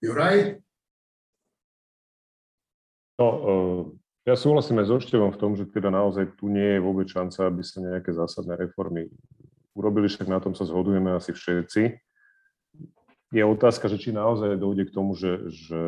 Juraj? 0.00 0.64
No, 3.20 3.28
uh, 3.28 3.82
ja 4.24 4.32
súhlasím 4.32 4.80
aj 4.80 4.88
so 4.88 4.96
Števom 4.96 5.36
v 5.36 5.40
tom, 5.40 5.52
že 5.52 5.68
teda 5.68 5.92
naozaj 5.92 6.40
tu 6.40 6.48
nie 6.48 6.76
je 6.76 6.80
vôbec 6.80 7.04
šanca, 7.04 7.52
aby 7.52 7.60
sa 7.60 7.84
nejaké 7.84 8.16
zásadné 8.16 8.56
reformy 8.56 9.12
urobili, 9.74 10.10
však 10.10 10.28
na 10.28 10.40
tom 10.42 10.54
sa 10.56 10.66
zhodujeme 10.66 11.14
asi 11.14 11.34
všetci. 11.34 11.82
Je 13.30 13.42
otázka, 13.46 13.86
že 13.86 13.98
či 13.98 14.10
naozaj 14.10 14.58
dojde 14.58 14.90
k 14.90 14.94
tomu, 14.94 15.14
že, 15.14 15.46
že 15.50 15.80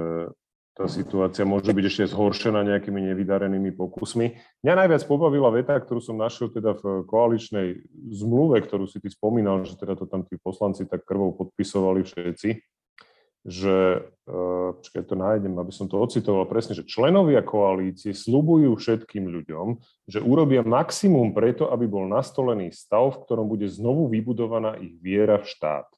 tá 0.72 0.88
situácia 0.88 1.44
môže 1.44 1.68
byť 1.68 1.84
ešte 1.84 2.04
zhoršená 2.16 2.64
nejakými 2.64 3.12
nevydarenými 3.12 3.76
pokusmi. 3.76 4.26
Mňa 4.64 4.74
najviac 4.86 5.02
pobavila 5.04 5.52
veta, 5.52 5.76
ktorú 5.76 6.00
som 6.00 6.16
našiel 6.16 6.48
teda 6.48 6.78
v 6.80 7.04
koaličnej 7.04 7.82
zmluve, 8.14 8.62
ktorú 8.64 8.88
si 8.88 9.02
ty 9.02 9.12
spomínal, 9.12 9.68
že 9.68 9.76
teda 9.76 9.98
to 10.00 10.08
tam 10.08 10.24
tí 10.24 10.40
poslanci 10.40 10.88
tak 10.88 11.04
krvou 11.04 11.36
podpisovali 11.36 12.06
všetci 12.08 12.71
že, 13.42 14.06
eh, 14.06 14.68
počkaj, 14.78 15.02
to 15.02 15.14
nájdem, 15.18 15.58
aby 15.58 15.72
som 15.74 15.90
to 15.90 15.98
ocitoval 15.98 16.46
presne, 16.46 16.78
že 16.78 16.86
členovia 16.86 17.42
koalície 17.42 18.14
slubujú 18.14 18.78
všetkým 18.78 19.26
ľuďom, 19.26 19.82
že 20.06 20.22
urobia 20.22 20.62
maximum 20.62 21.34
preto, 21.34 21.66
aby 21.74 21.90
bol 21.90 22.06
nastolený 22.06 22.70
stav, 22.70 23.18
v 23.18 23.20
ktorom 23.26 23.50
bude 23.50 23.66
znovu 23.66 24.06
vybudovaná 24.06 24.78
ich 24.78 24.94
viera 25.02 25.42
v 25.42 25.46
štát. 25.50 25.90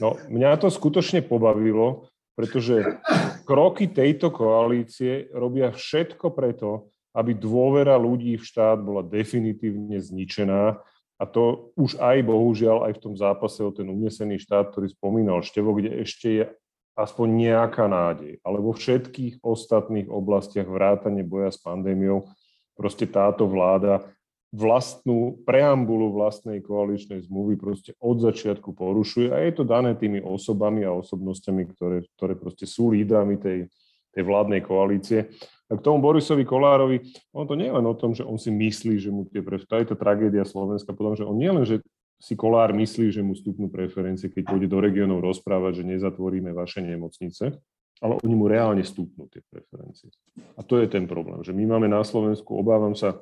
No, 0.00 0.16
mňa 0.32 0.64
to 0.64 0.72
skutočne 0.72 1.20
pobavilo, 1.26 2.08
pretože 2.32 2.96
kroky 3.44 3.90
tejto 3.92 4.32
koalície 4.32 5.28
robia 5.36 5.68
všetko 5.74 6.32
preto, 6.32 6.88
aby 7.12 7.36
dôvera 7.36 8.00
ľudí 8.00 8.40
v 8.40 8.46
štát 8.48 8.80
bola 8.80 9.04
definitívne 9.04 10.00
zničená 10.00 10.80
a 11.20 11.24
to 11.28 11.70
už 11.78 12.00
aj 12.02 12.24
bohužiaľ 12.24 12.90
aj 12.90 12.92
v 12.98 13.02
tom 13.04 13.14
zápase 13.14 13.62
o 13.62 13.70
ten 13.70 13.86
unesený 13.86 14.42
štát, 14.42 14.74
ktorý 14.74 14.90
spomínal 14.90 15.44
Števo, 15.44 15.76
kde 15.76 16.02
ešte 16.02 16.28
je 16.32 16.44
aspoň 16.92 17.28
nejaká 17.28 17.88
nádej. 17.88 18.38
Ale 18.44 18.58
vo 18.60 18.76
všetkých 18.76 19.40
ostatných 19.40 20.08
oblastiach 20.12 20.68
vrátane 20.68 21.24
boja 21.24 21.48
s 21.48 21.58
pandémiou 21.60 22.28
proste 22.76 23.08
táto 23.08 23.48
vláda 23.48 24.04
vlastnú 24.52 25.40
preambulu 25.48 26.12
vlastnej 26.12 26.60
koaličnej 26.60 27.24
zmluvy 27.24 27.56
proste 27.56 27.96
od 27.96 28.20
začiatku 28.20 28.76
porušuje 28.76 29.32
a 29.32 29.40
je 29.40 29.52
to 29.56 29.64
dané 29.64 29.96
tými 29.96 30.20
osobami 30.20 30.84
a 30.84 30.92
osobnostiami, 30.92 31.72
ktoré, 31.72 32.04
ktoré 32.20 32.36
proste 32.36 32.68
sú 32.68 32.92
lídrami 32.92 33.40
tej, 33.40 33.72
tej 34.12 34.22
vládnej 34.28 34.60
koalície. 34.60 35.32
A 35.72 35.80
k 35.80 35.84
tomu 35.88 36.04
Borisovi 36.04 36.44
Kolárovi, 36.44 37.00
on 37.32 37.48
to 37.48 37.56
nie 37.56 37.72
len 37.72 37.80
o 37.88 37.96
tom, 37.96 38.12
že 38.12 38.28
on 38.28 38.36
si 38.36 38.52
myslí, 38.52 39.00
že 39.00 39.08
mu 39.08 39.24
tie, 39.24 39.40
to 39.40 39.72
je 39.80 39.88
to 39.88 39.96
tragédia 39.96 40.44
Slovenska, 40.44 40.92
potom, 40.92 41.16
že 41.16 41.24
on 41.24 41.40
nie 41.40 41.48
len, 41.48 41.64
že 41.64 41.80
si 42.22 42.38
Kolár 42.38 42.70
myslí, 42.70 43.10
že 43.10 43.18
mu 43.18 43.34
stupnú 43.34 43.66
preferencie, 43.66 44.30
keď 44.30 44.54
pôjde 44.54 44.70
do 44.70 44.78
regiónov 44.78 45.26
rozprávať, 45.26 45.82
že 45.82 45.90
nezatvoríme 45.98 46.54
vaše 46.54 46.78
nemocnice, 46.78 47.58
ale 47.98 48.12
oni 48.22 48.34
mu 48.38 48.46
reálne 48.46 48.86
stúpnú 48.86 49.26
tie 49.26 49.42
preferencie. 49.50 50.06
A 50.54 50.62
to 50.62 50.78
je 50.78 50.86
ten 50.86 51.10
problém, 51.10 51.42
že 51.42 51.50
my 51.50 51.66
máme 51.66 51.90
na 51.90 52.06
Slovensku, 52.06 52.54
obávam 52.54 52.94
sa, 52.94 53.18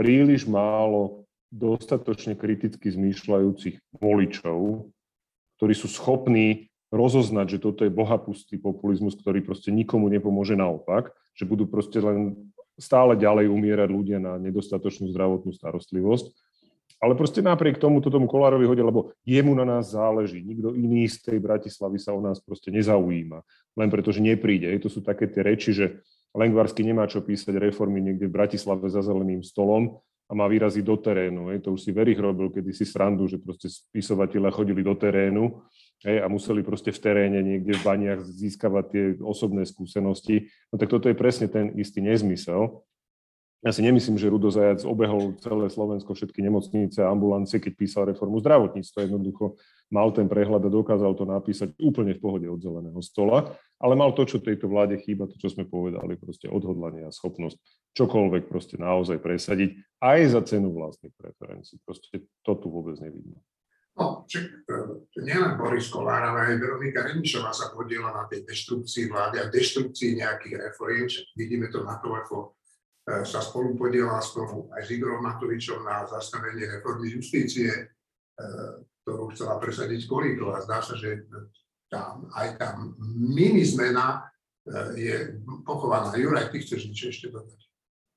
príliš 0.00 0.48
málo 0.48 1.28
dostatočne 1.52 2.32
kriticky 2.32 2.88
zmýšľajúcich 2.88 4.00
voličov, 4.00 4.88
ktorí 5.60 5.74
sú 5.76 5.92
schopní 5.92 6.72
rozoznať, 6.88 7.58
že 7.58 7.62
toto 7.62 7.84
je 7.84 7.92
bohapustý 7.92 8.56
populizmus, 8.56 9.20
ktorý 9.20 9.44
proste 9.44 9.68
nikomu 9.68 10.08
nepomôže 10.08 10.56
naopak, 10.56 11.12
že 11.36 11.44
budú 11.44 11.68
proste 11.68 12.00
len 12.00 12.34
stále 12.80 13.14
ďalej 13.14 13.52
umierať 13.52 13.88
ľudia 13.90 14.18
na 14.18 14.34
nedostatočnú 14.40 15.12
zdravotnú 15.12 15.54
starostlivosť. 15.54 16.34
Ale 17.02 17.18
proste 17.18 17.44
napriek 17.44 17.76
tomu 17.76 18.00
to 18.00 18.08
tomu 18.08 18.30
Kolárovi 18.30 18.64
hodil, 18.64 18.86
lebo 18.86 19.12
jemu 19.26 19.52
na 19.54 19.66
nás 19.66 19.92
záleží. 19.92 20.40
Nikto 20.40 20.72
iný 20.72 21.04
z 21.10 21.20
tej 21.20 21.38
Bratislavy 21.42 21.98
sa 22.00 22.16
o 22.16 22.20
nás 22.22 22.40
proste 22.40 22.72
nezaujíma. 22.72 23.44
Len 23.76 23.88
preto, 23.90 24.14
že 24.14 24.24
nepríde. 24.24 24.72
To 24.80 24.88
sú 24.88 25.04
také 25.04 25.28
tie 25.28 25.44
reči, 25.44 25.74
že 25.74 26.00
Lengvarsky 26.34 26.82
nemá 26.82 27.06
čo 27.06 27.22
písať 27.22 27.54
reformy 27.60 28.02
niekde 28.02 28.26
v 28.26 28.34
Bratislave 28.34 28.90
za 28.90 29.04
zeleným 29.06 29.44
stolom 29.46 30.02
a 30.26 30.32
má 30.32 30.48
vyraziť 30.48 30.82
do 30.82 30.96
terénu. 30.96 31.52
Hej. 31.52 31.68
To 31.68 31.76
už 31.76 31.84
si 31.84 31.90
Verich 31.92 32.18
robil 32.18 32.48
kedysi 32.48 32.88
srandu, 32.88 33.28
že 33.28 33.36
proste 33.36 33.68
spisovateľe 33.68 34.48
chodili 34.50 34.80
do 34.80 34.96
terénu 34.96 35.62
a 36.04 36.26
museli 36.26 36.64
proste 36.64 36.90
v 36.90 37.00
teréne 37.00 37.40
niekde 37.44 37.76
v 37.76 37.84
baniach 37.84 38.24
získavať 38.24 38.84
tie 38.90 39.04
osobné 39.20 39.68
skúsenosti. 39.68 40.48
No 40.72 40.80
tak 40.80 40.88
toto 40.88 41.06
je 41.12 41.16
presne 41.16 41.46
ten 41.46 41.76
istý 41.76 42.00
nezmysel. 42.00 42.80
Ja 43.64 43.72
si 43.72 43.80
nemyslím, 43.80 44.20
že 44.20 44.28
Rudo 44.28 44.52
Zajac 44.52 44.84
obehol 44.84 45.40
celé 45.40 45.72
Slovensko, 45.72 46.12
všetky 46.12 46.44
nemocnice 46.44 47.00
a 47.00 47.08
ambulancie, 47.08 47.56
keď 47.56 47.72
písal 47.72 48.04
reformu 48.12 48.36
zdravotníctva. 48.44 49.08
Jednoducho 49.08 49.56
mal 49.88 50.12
ten 50.12 50.28
prehľad 50.28 50.68
a 50.68 50.70
dokázal 50.70 51.16
to 51.16 51.24
napísať 51.24 51.72
úplne 51.80 52.12
v 52.12 52.20
pohode 52.20 52.44
od 52.44 52.60
zeleného 52.60 53.00
stola, 53.00 53.56
ale 53.80 53.96
mal 53.96 54.12
to, 54.12 54.28
čo 54.28 54.44
tejto 54.44 54.68
vláde 54.68 55.00
chýba, 55.00 55.24
to, 55.24 55.40
čo 55.40 55.48
sme 55.48 55.64
povedali, 55.64 56.20
proste 56.20 56.44
odhodlanie 56.52 57.08
a 57.08 57.10
schopnosť 57.16 57.56
čokoľvek 57.96 58.52
proste 58.52 58.76
naozaj 58.76 59.16
presadiť, 59.24 59.80
aj 59.96 60.20
za 60.28 60.40
cenu 60.44 60.68
vlastných 60.68 61.16
preferencií. 61.16 61.80
Proste 61.80 62.28
to 62.44 62.52
tu 62.60 62.68
vôbec 62.68 63.00
nevidíme. 63.00 63.40
No, 63.96 64.28
čak, 64.28 64.44
e, 64.44 65.24
nielen 65.24 65.56
Boris 65.56 65.88
Kolár, 65.88 66.20
ale 66.20 66.52
aj 66.52 66.60
Veronika 66.60 67.06
Remišová 67.06 67.54
sa 67.54 67.72
podiela 67.72 68.12
na 68.12 68.28
tej 68.28 68.44
deštrukcii 68.44 69.08
vlády 69.08 69.36
a 69.40 69.48
deštrukcii 69.48 70.20
nejakých 70.20 70.54
reforiem. 70.68 71.08
Vidíme 71.38 71.72
to 71.72 71.80
na 71.86 71.96
to, 72.02 72.12
ako 72.12 72.58
sa 73.04 73.40
spolu 73.44 73.76
podielal 73.76 74.20
spolu 74.24 74.72
aj 74.72 74.88
s 74.88 74.88
Igorom 74.96 75.20
Matovičom 75.20 75.84
na 75.84 76.08
zastavenie 76.08 76.64
reformy 76.64 77.12
justície, 77.12 77.68
e, 77.68 77.82
ktorú 79.04 79.28
chcela 79.36 79.60
presadiť 79.60 80.08
Kolíkov 80.08 80.56
a 80.56 80.64
zdá 80.64 80.80
sa, 80.80 80.96
že 80.96 81.28
tam, 81.92 82.32
aj 82.32 82.56
tá 82.56 82.80
mini 83.12 83.60
zmena 83.60 84.24
e, 84.64 84.96
je 84.96 85.16
pochovaná. 85.68 86.16
Juraj, 86.16 86.48
ty 86.48 86.64
chceš 86.64 86.88
niečo 86.88 87.12
ešte 87.12 87.28
dodať? 87.28 87.60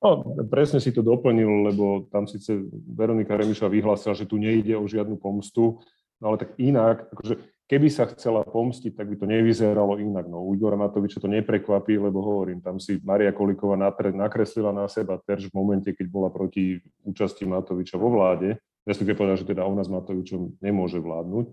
No, 0.00 0.24
presne 0.48 0.80
si 0.80 0.94
to 0.94 1.04
doplnil, 1.04 1.68
lebo 1.68 2.08
tam 2.08 2.24
síce 2.24 2.56
Veronika 2.72 3.36
Remiša 3.36 3.68
vyhlásila, 3.68 4.16
že 4.16 4.30
tu 4.30 4.40
nejde 4.40 4.72
o 4.78 4.88
žiadnu 4.88 5.20
pomstu, 5.20 5.84
no 6.22 6.24
ale 6.32 6.40
tak 6.40 6.56
inak, 6.56 7.12
akože 7.12 7.34
Keby 7.68 7.92
sa 7.92 8.08
chcela 8.08 8.48
pomstiť, 8.48 8.96
tak 8.96 9.12
by 9.12 9.16
to 9.20 9.28
nevyzeralo 9.28 10.00
inak. 10.00 10.24
No, 10.24 10.40
u 10.40 10.56
Igora 10.56 10.80
Matoviča 10.80 11.20
to 11.20 11.28
neprekvapí, 11.28 12.00
lebo 12.00 12.24
hovorím, 12.24 12.64
tam 12.64 12.80
si 12.80 12.96
Maria 13.04 13.28
Kolíková 13.28 13.76
nakreslila 14.16 14.72
na 14.72 14.88
seba 14.88 15.20
terč 15.20 15.52
v 15.52 15.56
momente, 15.60 15.92
keď 15.92 16.06
bola 16.08 16.32
proti 16.32 16.80
účasti 17.04 17.44
Matoviča 17.44 18.00
vo 18.00 18.08
vláde. 18.08 18.56
Respektíve 18.88 19.20
povedal, 19.20 19.36
že 19.36 19.44
teda 19.44 19.68
ona 19.68 19.84
s 19.84 19.92
Matovičom 19.92 20.64
nemôže 20.64 20.96
vládnuť. 20.96 21.52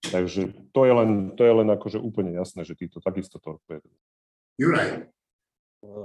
Takže 0.00 0.72
to 0.72 0.80
je 0.88 0.92
len, 0.96 1.36
to 1.36 1.44
je 1.44 1.52
len 1.52 1.68
akože 1.68 2.00
úplne 2.00 2.32
jasné, 2.32 2.64
že 2.64 2.72
títo 2.72 3.04
takisto 3.04 3.36
torpedujú. 3.36 3.92
Juraj. 4.56 5.12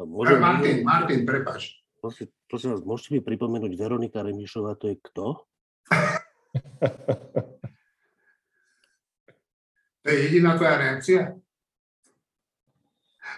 Môžem... 0.04 0.36
Martin, 0.44 0.84
Martin, 0.84 1.24
prepač. 1.24 1.80
Prosím, 2.04 2.28
prosím 2.52 2.70
vás, 2.76 2.84
môžete 2.84 3.16
mi 3.16 3.22
pripomenúť 3.24 3.72
Veronika 3.80 4.20
Remišová, 4.20 4.76
to 4.76 4.92
je 4.92 5.00
kto? 5.00 5.48
To 10.06 10.14
je 10.14 10.30
jediná 10.30 10.54
tvoja 10.54 10.78
reakcia? 10.78 11.34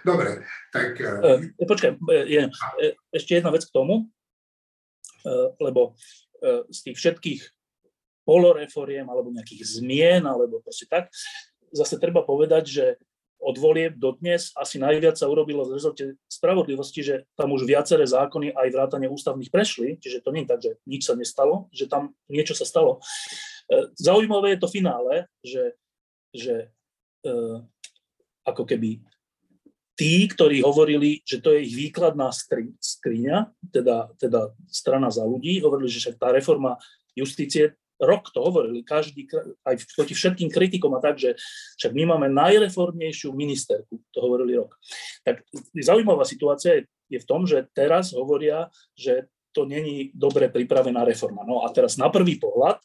Dobre, 0.03 0.43
tak... 0.75 0.99
Uh, 0.99 1.47
počkaj, 1.63 1.95
je, 2.27 2.51
ešte 3.15 3.39
jedna 3.39 3.55
vec 3.55 3.63
k 3.63 3.71
tomu, 3.71 4.11
lebo 5.63 5.95
z 6.67 6.79
tých 6.91 6.97
všetkých 6.99 7.41
poloreforiem 8.27 9.07
alebo 9.07 9.31
nejakých 9.31 9.79
zmien 9.79 10.27
alebo 10.27 10.59
proste 10.59 10.85
tak, 10.91 11.07
zase 11.71 11.95
treba 11.97 12.21
povedať, 12.21 12.63
že 12.67 12.85
od 13.39 13.55
volieb 13.55 13.95
do 13.95 14.17
dnes 14.17 14.51
asi 14.57 14.81
najviac 14.81 15.15
sa 15.15 15.29
urobilo 15.29 15.63
z 15.63 15.71
rezorte 15.77 16.05
spravodlivosti, 16.27 17.01
že 17.05 17.15
tam 17.37 17.53
už 17.55 17.63
viaceré 17.63 18.03
zákony 18.03 18.51
aj 18.51 18.67
vrátane 18.73 19.07
ústavných 19.07 19.53
prešli, 19.53 19.95
čiže 20.01 20.25
to 20.25 20.35
nie 20.35 20.43
je 20.43 20.51
tak, 20.51 20.59
že 20.59 20.71
nič 20.89 21.07
sa 21.07 21.13
nestalo, 21.15 21.71
že 21.71 21.87
tam 21.87 22.11
niečo 22.27 22.57
sa 22.57 22.65
stalo. 22.65 22.99
Zaujímavé 23.95 24.57
je 24.57 24.59
to 24.59 24.67
finále, 24.67 25.29
že 25.45 25.77
že 26.37 26.69
e, 27.25 27.35
ako 28.45 28.63
keby 28.63 29.01
tí, 29.97 30.29
ktorí 30.29 30.61
hovorili, 30.61 31.25
že 31.25 31.41
to 31.41 31.57
je 31.57 31.65
ich 31.65 31.73
výkladná 31.73 32.29
skri, 32.29 32.69
skriňa, 32.77 33.49
teda, 33.73 34.13
teda 34.21 34.53
strana 34.69 35.09
za 35.09 35.25
ľudí, 35.25 35.57
hovorili, 35.65 35.89
že 35.89 36.07
však 36.07 36.21
tá 36.21 36.29
reforma 36.29 36.77
justície, 37.17 37.73
rok 37.97 38.29
to 38.29 38.45
hovorili, 38.45 38.85
každý, 38.85 39.25
aj 39.65 39.81
proti 39.97 40.13
všetkým 40.13 40.53
kritikom 40.53 40.93
a 40.93 41.01
tak, 41.01 41.17
že 41.17 41.33
však 41.81 41.97
my 41.97 42.13
máme 42.13 42.29
najreformnejšiu 42.29 43.33
ministerku, 43.33 43.97
to 44.13 44.17
hovorili 44.21 44.61
rok. 44.61 44.77
Tak 45.25 45.41
zaujímavá 45.73 46.21
situácia 46.29 46.77
je, 46.77 46.81
je 47.09 47.19
v 47.19 47.25
tom, 47.25 47.49
že 47.49 47.65
teraz 47.73 48.13
hovoria, 48.13 48.69
že 48.93 49.25
to 49.57 49.65
není 49.65 50.13
dobre 50.13 50.53
pripravená 50.53 51.01
reforma. 51.01 51.41
No 51.41 51.65
a 51.65 51.73
teraz 51.73 51.97
na 51.97 52.13
prvý 52.13 52.37
pohľad 52.37 52.77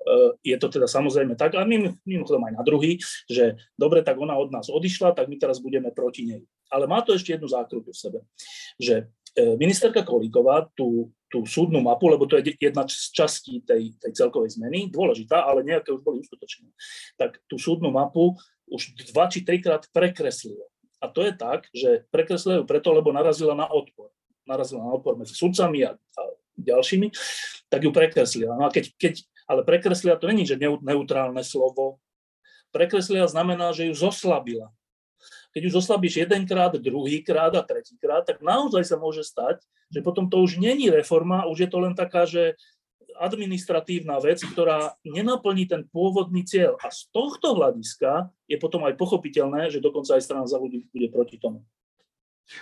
Eh, 0.00 0.56
je 0.56 0.56
to 0.56 0.72
teda 0.72 0.88
samozrejme 0.88 1.36
tak, 1.36 1.60
a 1.60 1.64
mimo, 1.68 1.92
mimochodom 2.08 2.40
aj 2.48 2.54
na 2.56 2.64
druhý, 2.64 2.96
že 3.28 3.60
dobre, 3.76 4.00
tak 4.00 4.16
ona 4.16 4.32
od 4.32 4.48
nás 4.48 4.72
odišla, 4.72 5.12
tak 5.12 5.28
my 5.28 5.36
teraz 5.36 5.60
budeme 5.60 5.92
proti 5.92 6.24
nej. 6.24 6.42
Ale 6.72 6.88
má 6.88 7.04
to 7.04 7.12
ešte 7.12 7.36
jednu 7.36 7.44
zákrutu 7.44 7.92
v 7.92 8.00
sebe, 8.00 8.18
že 8.80 9.12
eh, 9.36 9.54
ministerka 9.60 10.00
Kolíková 10.00 10.72
tú, 10.72 11.12
tú 11.28 11.44
súdnu 11.44 11.84
mapu, 11.84 12.08
lebo 12.08 12.24
to 12.24 12.40
je 12.40 12.56
jedna 12.56 12.88
z 12.88 13.12
častí 13.12 13.60
tej, 13.60 13.92
tej 14.00 14.12
celkovej 14.16 14.56
zmeny, 14.56 14.88
dôležitá, 14.88 15.44
ale 15.44 15.68
nejaké 15.68 15.92
už 15.92 16.00
boli 16.00 16.24
uskutočnené, 16.24 16.72
tak 17.20 17.36
tú 17.44 17.60
súdnu 17.60 17.92
mapu 17.92 18.40
už 18.72 18.96
dva 19.12 19.28
či 19.28 19.44
trikrát 19.44 19.84
prekreslila. 19.92 20.64
A 21.04 21.12
to 21.12 21.28
je 21.28 21.32
tak, 21.36 21.68
že 21.76 22.08
prekreslila 22.08 22.60
ju 22.60 22.64
preto, 22.64 22.88
lebo 22.96 23.12
narazila 23.12 23.52
na 23.52 23.68
odpor. 23.68 24.08
Narazila 24.48 24.84
na 24.84 24.96
odpor 24.96 25.16
medzi 25.16 25.36
sudcami 25.36 25.84
a, 25.84 25.96
a 25.96 26.22
ďalšími, 26.60 27.08
tak 27.72 27.80
ju 27.84 27.90
prekreslila. 27.90 28.56
No 28.56 28.68
a 28.68 28.70
keď, 28.72 28.92
keď 28.96 29.14
ale 29.50 29.66
prekreslia 29.66 30.14
to 30.14 30.30
není, 30.30 30.46
že 30.46 30.54
neutrálne 30.62 31.42
slovo. 31.42 31.98
Prekreslia 32.70 33.26
znamená, 33.26 33.74
že 33.74 33.90
ju 33.90 33.94
zoslabila. 33.98 34.70
Keď 35.50 35.66
ju 35.66 35.70
zoslabíš 35.74 36.22
jedenkrát, 36.22 36.70
druhýkrát 36.78 37.50
a 37.58 37.66
tretíkrát, 37.66 38.22
tak 38.22 38.38
naozaj 38.38 38.86
sa 38.86 38.94
môže 38.94 39.26
stať, 39.26 39.58
že 39.90 40.06
potom 40.06 40.30
to 40.30 40.38
už 40.38 40.62
není 40.62 40.86
reforma, 40.86 41.50
už 41.50 41.66
je 41.66 41.68
to 41.68 41.82
len 41.82 41.98
taká, 41.98 42.22
že 42.22 42.54
administratívna 43.18 44.22
vec, 44.22 44.38
ktorá 44.38 44.94
nenaplní 45.02 45.66
ten 45.66 45.82
pôvodný 45.90 46.46
cieľ. 46.46 46.78
A 46.78 46.94
z 46.94 47.10
tohto 47.10 47.58
hľadiska 47.58 48.30
je 48.46 48.54
potom 48.62 48.86
aj 48.86 48.94
pochopiteľné, 48.94 49.74
že 49.74 49.82
dokonca 49.82 50.14
aj 50.14 50.22
strana 50.22 50.46
za 50.46 50.62
ľudí 50.62 50.86
bude 50.94 51.10
proti 51.10 51.42
tomu. 51.42 51.66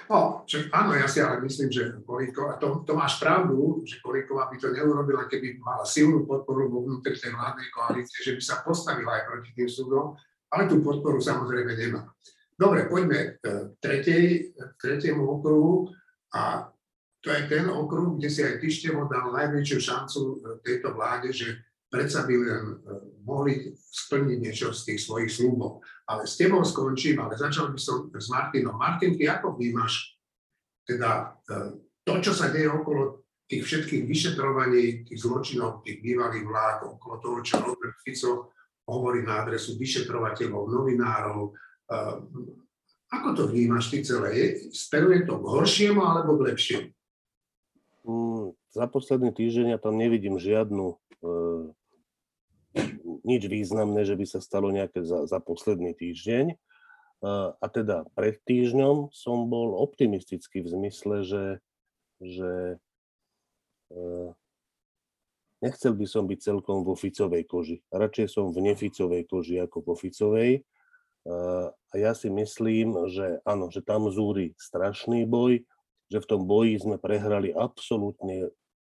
No, 0.09 0.45
čo, 0.45 0.69
áno, 0.69 0.93
ja 0.93 1.09
si 1.09 1.25
ale 1.25 1.41
myslím, 1.41 1.73
že 1.73 1.97
Kolíková, 2.05 2.61
to, 2.61 2.85
to 2.85 2.93
máš 2.93 3.17
pravdu, 3.17 3.81
že 3.89 4.05
Kolíková 4.05 4.53
by 4.53 4.57
to 4.61 4.69
neurobila, 4.69 5.25
keby 5.25 5.57
mala 5.65 5.89
silnú 5.89 6.29
podporu 6.29 6.69
vo 6.69 6.85
vnútri 6.85 7.17
tej 7.17 7.33
vládnej 7.33 7.73
koalície, 7.73 8.21
že 8.21 8.37
by 8.37 8.43
sa 8.45 8.61
postavila 8.61 9.17
aj 9.17 9.25
proti 9.33 9.51
tým 9.57 9.69
súdom, 9.69 10.13
ale 10.53 10.69
tú 10.69 10.85
podporu 10.85 11.21
samozrejme 11.25 11.73
nemá. 11.73 12.05
Dobre, 12.59 12.91
poďme 12.91 13.41
k 13.41 13.73
tretej, 13.81 14.53
tretiemu 14.77 15.25
okruhu 15.25 15.89
a 16.37 16.69
to 17.25 17.33
je 17.33 17.49
ten 17.49 17.67
okruh, 17.71 18.19
kde 18.19 18.29
si 18.29 18.41
aj 18.45 18.61
Tyštevo 18.61 19.09
dal 19.09 19.31
najväčšiu 19.33 19.79
šancu 19.79 20.21
tejto 20.63 20.95
vláde, 20.95 21.33
že 21.33 21.68
predsa 21.89 22.29
by 22.29 22.35
len 22.37 22.65
e, 22.69 22.77
mohli 23.25 23.73
splniť 23.77 24.39
niečo 24.39 24.73
z 24.77 24.93
tých 24.93 25.01
svojich 25.05 25.33
slúbov. 25.33 25.81
Ale 26.09 26.29
s 26.29 26.37
tebou 26.37 26.61
skončím, 26.65 27.21
ale 27.21 27.37
začal 27.37 27.73
by 27.73 27.81
som 27.81 28.13
s 28.13 28.29
Martinom. 28.29 28.77
Martin, 28.77 29.17
ty 29.17 29.25
ako 29.29 29.57
vnímaš 29.57 30.17
teda 30.85 31.41
e, 31.49 31.81
to, 32.05 32.13
čo 32.21 32.33
sa 32.37 32.53
deje 32.53 32.69
okolo 32.69 33.25
tých 33.49 33.65
všetkých 33.65 34.05
vyšetrovaní, 34.05 35.09
tých 35.09 35.21
zločinov, 35.25 35.81
tých 35.81 36.05
bývalých 36.05 36.45
vlád, 36.45 36.79
okolo 37.01 37.15
toho, 37.21 37.39
čo 37.41 37.61
Robert 37.65 37.97
Fico 38.05 38.53
hovorí 38.89 39.25
na 39.25 39.45
adresu 39.45 39.77
vyšetrovateľov, 39.81 40.69
novinárov. 40.69 41.41
E, 41.49 41.53
ako 43.09 43.29
to 43.33 43.43
vnímaš 43.49 43.89
ty 43.89 44.05
celé? 44.05 44.61
Speruje 44.69 45.25
to 45.25 45.41
k 45.41 45.45
horšiemu 45.49 46.01
alebo 46.05 46.37
k 46.37 46.53
lepšiemu? 46.53 46.89
Mm, 48.05 48.53
za 48.77 48.85
posledný 48.85 49.33
týždeň 49.33 49.77
ja 49.77 49.79
tam 49.81 49.97
nevidím 49.97 50.37
žiadnu 50.37 51.01
nič 53.25 53.43
významné, 53.49 54.05
že 54.09 54.17
by 54.17 54.27
sa 54.29 54.41
stalo 54.41 54.73
nejaké 54.73 55.05
za, 55.05 55.29
za 55.29 55.39
posledný 55.41 55.93
týždeň. 55.97 56.57
A 57.59 57.67
teda 57.67 58.07
pred 58.15 58.39
týždňom 58.47 59.11
som 59.11 59.51
bol 59.51 59.75
optimistický 59.75 60.63
v 60.63 60.71
zmysle, 60.71 61.27
že, 61.27 61.45
že 62.23 62.79
e, 63.91 64.07
nechcel 65.59 65.99
by 65.99 66.07
som 66.07 66.31
byť 66.31 66.39
celkom 66.39 66.87
vo 66.87 66.95
Ficovej 66.95 67.43
koži. 67.43 67.83
Radšej 67.91 68.27
som 68.31 68.55
v 68.55 68.71
neficovej 68.71 69.27
koži 69.27 69.59
ako 69.59 69.83
vo 69.83 69.95
Ficovej. 69.99 70.63
A 71.29 71.95
ja 71.99 72.17
si 72.17 72.33
myslím, 72.33 73.11
že 73.13 73.43
áno, 73.45 73.69
že 73.69 73.85
tam 73.85 74.09
zúri 74.09 74.57
strašný 74.57 75.29
boj. 75.29 75.61
že 76.09 76.25
v 76.25 76.29
tom 76.31 76.49
boji 76.49 76.81
sme 76.81 76.97
prehrali 76.97 77.53
absolútne 77.53 78.49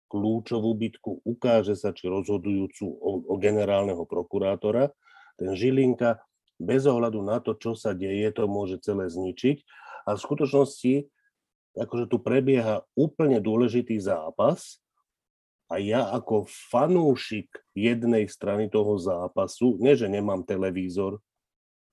kľúčovú 0.09 0.73
bitku, 0.73 1.21
ukáže 1.21 1.77
sa, 1.77 1.93
či 1.93 2.09
rozhodujúcu 2.09 2.85
o, 2.89 3.11
o 3.29 3.35
generálneho 3.37 4.03
prokurátora. 4.09 4.89
Ten 5.37 5.53
Žilinka, 5.53 6.19
bez 6.57 6.89
ohľadu 6.89 7.21
na 7.21 7.37
to, 7.39 7.55
čo 7.55 7.77
sa 7.77 7.93
deje, 7.93 8.27
to 8.33 8.49
môže 8.49 8.81
celé 8.81 9.07
zničiť. 9.07 9.63
A 10.09 10.17
v 10.17 10.19
skutočnosti, 10.19 11.07
akože 11.77 12.05
tu 12.09 12.17
prebieha 12.19 12.81
úplne 12.97 13.37
dôležitý 13.37 14.01
zápas 14.01 14.81
a 15.69 15.77
ja 15.77 16.09
ako 16.09 16.49
fanúšik 16.49 17.47
jednej 17.77 18.25
strany 18.25 18.73
toho 18.73 18.97
zápasu, 18.97 19.77
nie 19.77 19.93
že 19.93 20.09
nemám 20.09 20.41
televízor, 20.41 21.21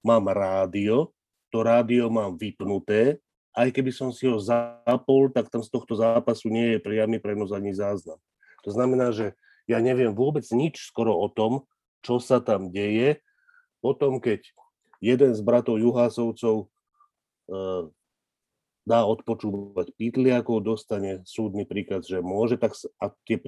mám 0.01 0.33
rádio, 0.33 1.12
to 1.53 1.61
rádio 1.61 2.09
mám 2.09 2.41
vypnuté 2.41 3.21
aj 3.57 3.73
keby 3.73 3.89
som 3.89 4.13
si 4.13 4.29
ho 4.29 4.37
zapol, 4.37 5.33
tak 5.33 5.49
tam 5.49 5.65
z 5.65 5.73
tohto 5.73 5.97
zápasu 5.97 6.53
nie 6.53 6.77
je 6.77 6.79
priamy 6.85 7.17
prenos 7.17 7.57
ani 7.57 7.73
záznam. 7.73 8.21
To 8.69 8.71
znamená, 8.71 9.17
že 9.17 9.33
ja 9.65 9.81
neviem 9.81 10.13
vôbec 10.13 10.45
nič 10.53 10.93
skoro 10.93 11.17
o 11.17 11.33
tom, 11.33 11.65
čo 12.05 12.21
sa 12.21 12.39
tam 12.39 12.69
deje. 12.69 13.25
Potom, 13.81 14.21
keď 14.21 14.45
jeden 15.01 15.33
z 15.33 15.41
bratov 15.41 15.81
Juhásovcov 15.81 16.57
e, 16.63 16.67
dá 18.87 19.01
odpočúvať 19.09 19.91
pýtliakov, 19.97 20.63
dostane 20.63 21.25
súdny 21.27 21.65
príkaz, 21.65 22.07
že 22.07 22.21
môže, 22.21 22.61
tak 22.61 22.77
a 23.01 23.11
tie 23.25 23.41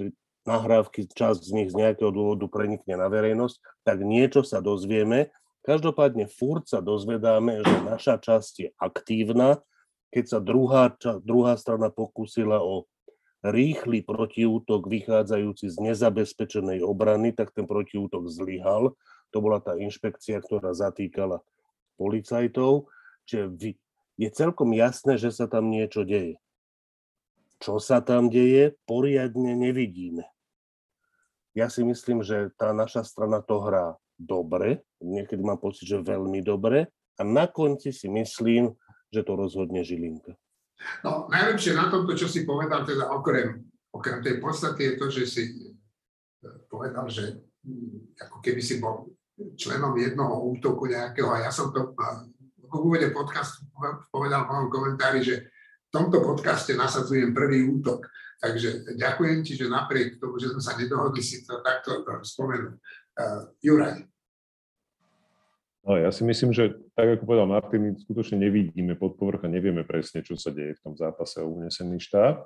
nahrávky, 0.49 1.05
časť 1.13 1.41
z 1.45 1.53
nich 1.53 1.69
z 1.69 1.77
nejakého 1.77 2.09
dôvodu 2.09 2.49
prenikne 2.49 2.97
na 2.97 3.13
verejnosť, 3.13 3.61
tak 3.85 4.01
niečo 4.01 4.41
sa 4.41 4.65
dozvieme. 4.65 5.29
Každopádne 5.69 6.33
furt 6.33 6.65
sa 6.65 6.81
dozvedáme, 6.81 7.61
že 7.61 7.77
naša 7.85 8.17
časť 8.17 8.53
je 8.57 8.69
aktívna, 8.81 9.61
keď 10.09 10.25
sa 10.25 10.39
druhá, 10.41 10.93
druhá 11.21 11.55
strana 11.61 11.93
pokúsila 11.93 12.61
o 12.65 12.89
rýchly 13.45 14.03
protiútok 14.03 14.91
vychádzajúci 14.91 15.71
z 15.71 15.77
nezabezpečenej 15.79 16.83
obrany, 16.83 17.31
tak 17.31 17.55
ten 17.55 17.69
protiútok 17.69 18.27
zlyhal. 18.27 18.99
To 19.31 19.39
bola 19.39 19.61
tá 19.63 19.77
inšpekcia, 19.77 20.41
ktorá 20.43 20.75
zatýkala 20.75 21.45
policajtov. 22.01 22.89
Čiže 23.29 23.77
je 24.19 24.29
celkom 24.35 24.75
jasné, 24.75 25.21
že 25.21 25.31
sa 25.31 25.47
tam 25.47 25.71
niečo 25.71 26.03
deje. 26.03 26.41
Čo 27.63 27.79
sa 27.79 28.03
tam 28.03 28.31
deje, 28.33 28.75
poriadne 28.87 29.55
nevidíme. 29.55 30.27
Ja 31.55 31.67
si 31.67 31.83
myslím, 31.83 32.23
že 32.23 32.55
tá 32.55 32.71
naša 32.71 33.03
strana 33.03 33.43
to 33.43 33.59
hrá 33.59 33.99
dobre, 34.19 34.83
niekedy 35.03 35.43
mám 35.43 35.59
pocit, 35.59 35.87
že 35.87 36.03
veľmi 36.03 36.43
dobre, 36.43 36.91
a 37.19 37.23
na 37.27 37.51
konci 37.51 37.91
si 37.91 38.07
myslím, 38.07 38.79
že 39.09 39.25
to 39.25 39.33
rozhodne 39.35 39.81
Žilinka. 39.81 40.37
No, 41.03 41.27
najlepšie 41.27 41.75
na 41.75 41.91
tomto, 41.91 42.15
čo 42.15 42.31
si 42.31 42.47
povedal, 42.47 42.87
teda 42.87 43.11
okrem, 43.11 43.67
okrem 43.91 44.23
tej 44.23 44.39
podstaty 44.39 44.83
je 44.85 44.95
to, 44.95 45.07
že 45.11 45.23
si 45.27 45.45
e, 45.51 45.75
povedal, 46.71 47.11
že 47.11 47.43
mm, 47.67 48.15
ako 48.23 48.37
keby 48.39 48.61
si 48.63 48.79
bol 48.79 49.11
členom 49.59 49.95
jednoho 49.99 50.51
útoku 50.55 50.87
nejakého 50.87 51.31
a 51.31 51.47
ja 51.47 51.51
som 51.51 51.71
to 51.71 51.95
v 52.69 52.73
úvode 52.75 53.09
podcastu 53.15 53.65
povedal 54.13 54.45
v 54.45 54.51
mojom 54.51 54.69
komentári, 54.69 55.25
že 55.25 55.49
v 55.89 55.91
tomto 55.95 56.21
podcaste 56.21 56.77
nasadzujem 56.77 57.33
prvý 57.33 57.65
útok. 57.65 58.05
Takže 58.39 58.95
ďakujem 58.95 59.39
ti, 59.43 59.59
že 59.59 59.73
napriek 59.73 60.21
tomu, 60.21 60.39
že 60.39 60.53
sme 60.53 60.63
sa 60.63 60.77
nedohodli, 60.79 61.25
si 61.25 61.43
to 61.43 61.59
takto 61.65 62.07
spomenul. 62.23 62.77
Uh, 63.19 63.51
Juraj, 63.59 64.05
No, 65.87 65.95
ja 65.97 66.11
si 66.11 66.27
myslím, 66.27 66.51
že 66.53 66.75
tak 66.93 67.19
ako 67.19 67.25
povedal 67.25 67.47
Martin, 67.49 67.81
my 67.81 67.91
skutočne 67.97 68.39
nevidíme 68.39 68.99
pod 68.99 69.15
povrch 69.17 69.47
a 69.47 69.53
nevieme 69.53 69.87
presne, 69.87 70.21
čo 70.21 70.35
sa 70.35 70.51
deje 70.51 70.77
v 70.77 70.83
tom 70.85 70.95
zápase 70.99 71.39
o 71.41 71.49
unesený 71.49 72.03
štát. 72.03 72.43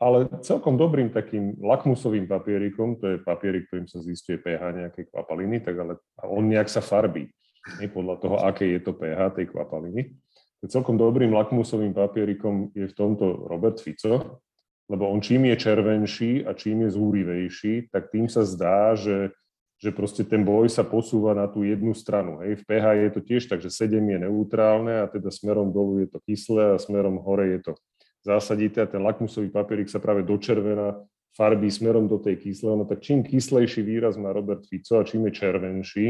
Ale 0.00 0.32
celkom 0.40 0.80
dobrým 0.80 1.12
takým 1.12 1.60
lakmusovým 1.60 2.24
papierikom, 2.24 2.96
to 2.96 3.16
je 3.16 3.16
papierik, 3.20 3.68
ktorým 3.68 3.84
sa 3.84 4.00
zistuje 4.00 4.40
pH 4.40 4.72
nejakej 4.72 5.12
kvapaliny, 5.12 5.60
tak 5.60 5.76
ale 5.76 6.00
on 6.24 6.48
nejak 6.48 6.72
sa 6.72 6.80
farbí. 6.80 7.28
Nie 7.76 7.92
podľa 7.92 8.16
toho, 8.16 8.36
aké 8.40 8.64
je 8.64 8.80
to 8.80 8.96
pH 8.96 9.36
tej 9.36 9.52
kvapaliny. 9.52 10.16
Celkom 10.64 10.96
dobrým 10.96 11.32
lakmusovým 11.36 11.92
papierikom 11.92 12.72
je 12.72 12.88
v 12.88 12.96
tomto 12.96 13.44
Robert 13.44 13.80
Fico, 13.80 14.40
lebo 14.88 15.08
on 15.08 15.20
čím 15.20 15.52
je 15.52 15.56
červenší 15.56 16.48
a 16.48 16.56
čím 16.56 16.88
je 16.88 16.96
zúrivejší, 16.96 17.92
tak 17.92 18.08
tým 18.08 18.24
sa 18.28 18.44
zdá, 18.48 18.96
že 18.96 19.36
že 19.80 19.96
proste 19.96 20.28
ten 20.28 20.44
boj 20.44 20.68
sa 20.68 20.84
posúva 20.84 21.32
na 21.32 21.48
tú 21.48 21.64
jednu 21.64 21.96
stranu. 21.96 22.44
Hej. 22.44 22.60
V 22.60 22.64
pH 22.68 22.86
je 23.00 23.10
to 23.16 23.20
tiež 23.24 23.42
tak, 23.48 23.64
že 23.64 23.72
7 23.72 23.96
je 23.96 24.18
neutrálne 24.28 25.00
a 25.00 25.08
teda 25.08 25.32
smerom 25.32 25.72
dolu 25.72 26.04
je 26.04 26.08
to 26.12 26.20
kyslé 26.20 26.76
a 26.76 26.82
smerom 26.82 27.16
hore 27.16 27.56
je 27.56 27.60
to 27.64 27.72
zásadité 28.20 28.84
a 28.84 28.90
ten 28.90 29.00
lakmusový 29.00 29.48
papierik 29.48 29.88
sa 29.88 29.96
práve 29.96 30.20
dočervená 30.20 31.00
farbí 31.32 31.72
smerom 31.72 32.04
do 32.04 32.20
tej 32.20 32.36
kyslé. 32.36 32.76
No 32.76 32.84
tak 32.84 33.00
čím 33.00 33.24
kyslejší 33.24 33.80
výraz 33.80 34.20
má 34.20 34.36
Robert 34.36 34.68
Fico 34.68 35.00
a 35.00 35.06
čím 35.08 35.32
je 35.32 35.32
červenší, 35.32 36.06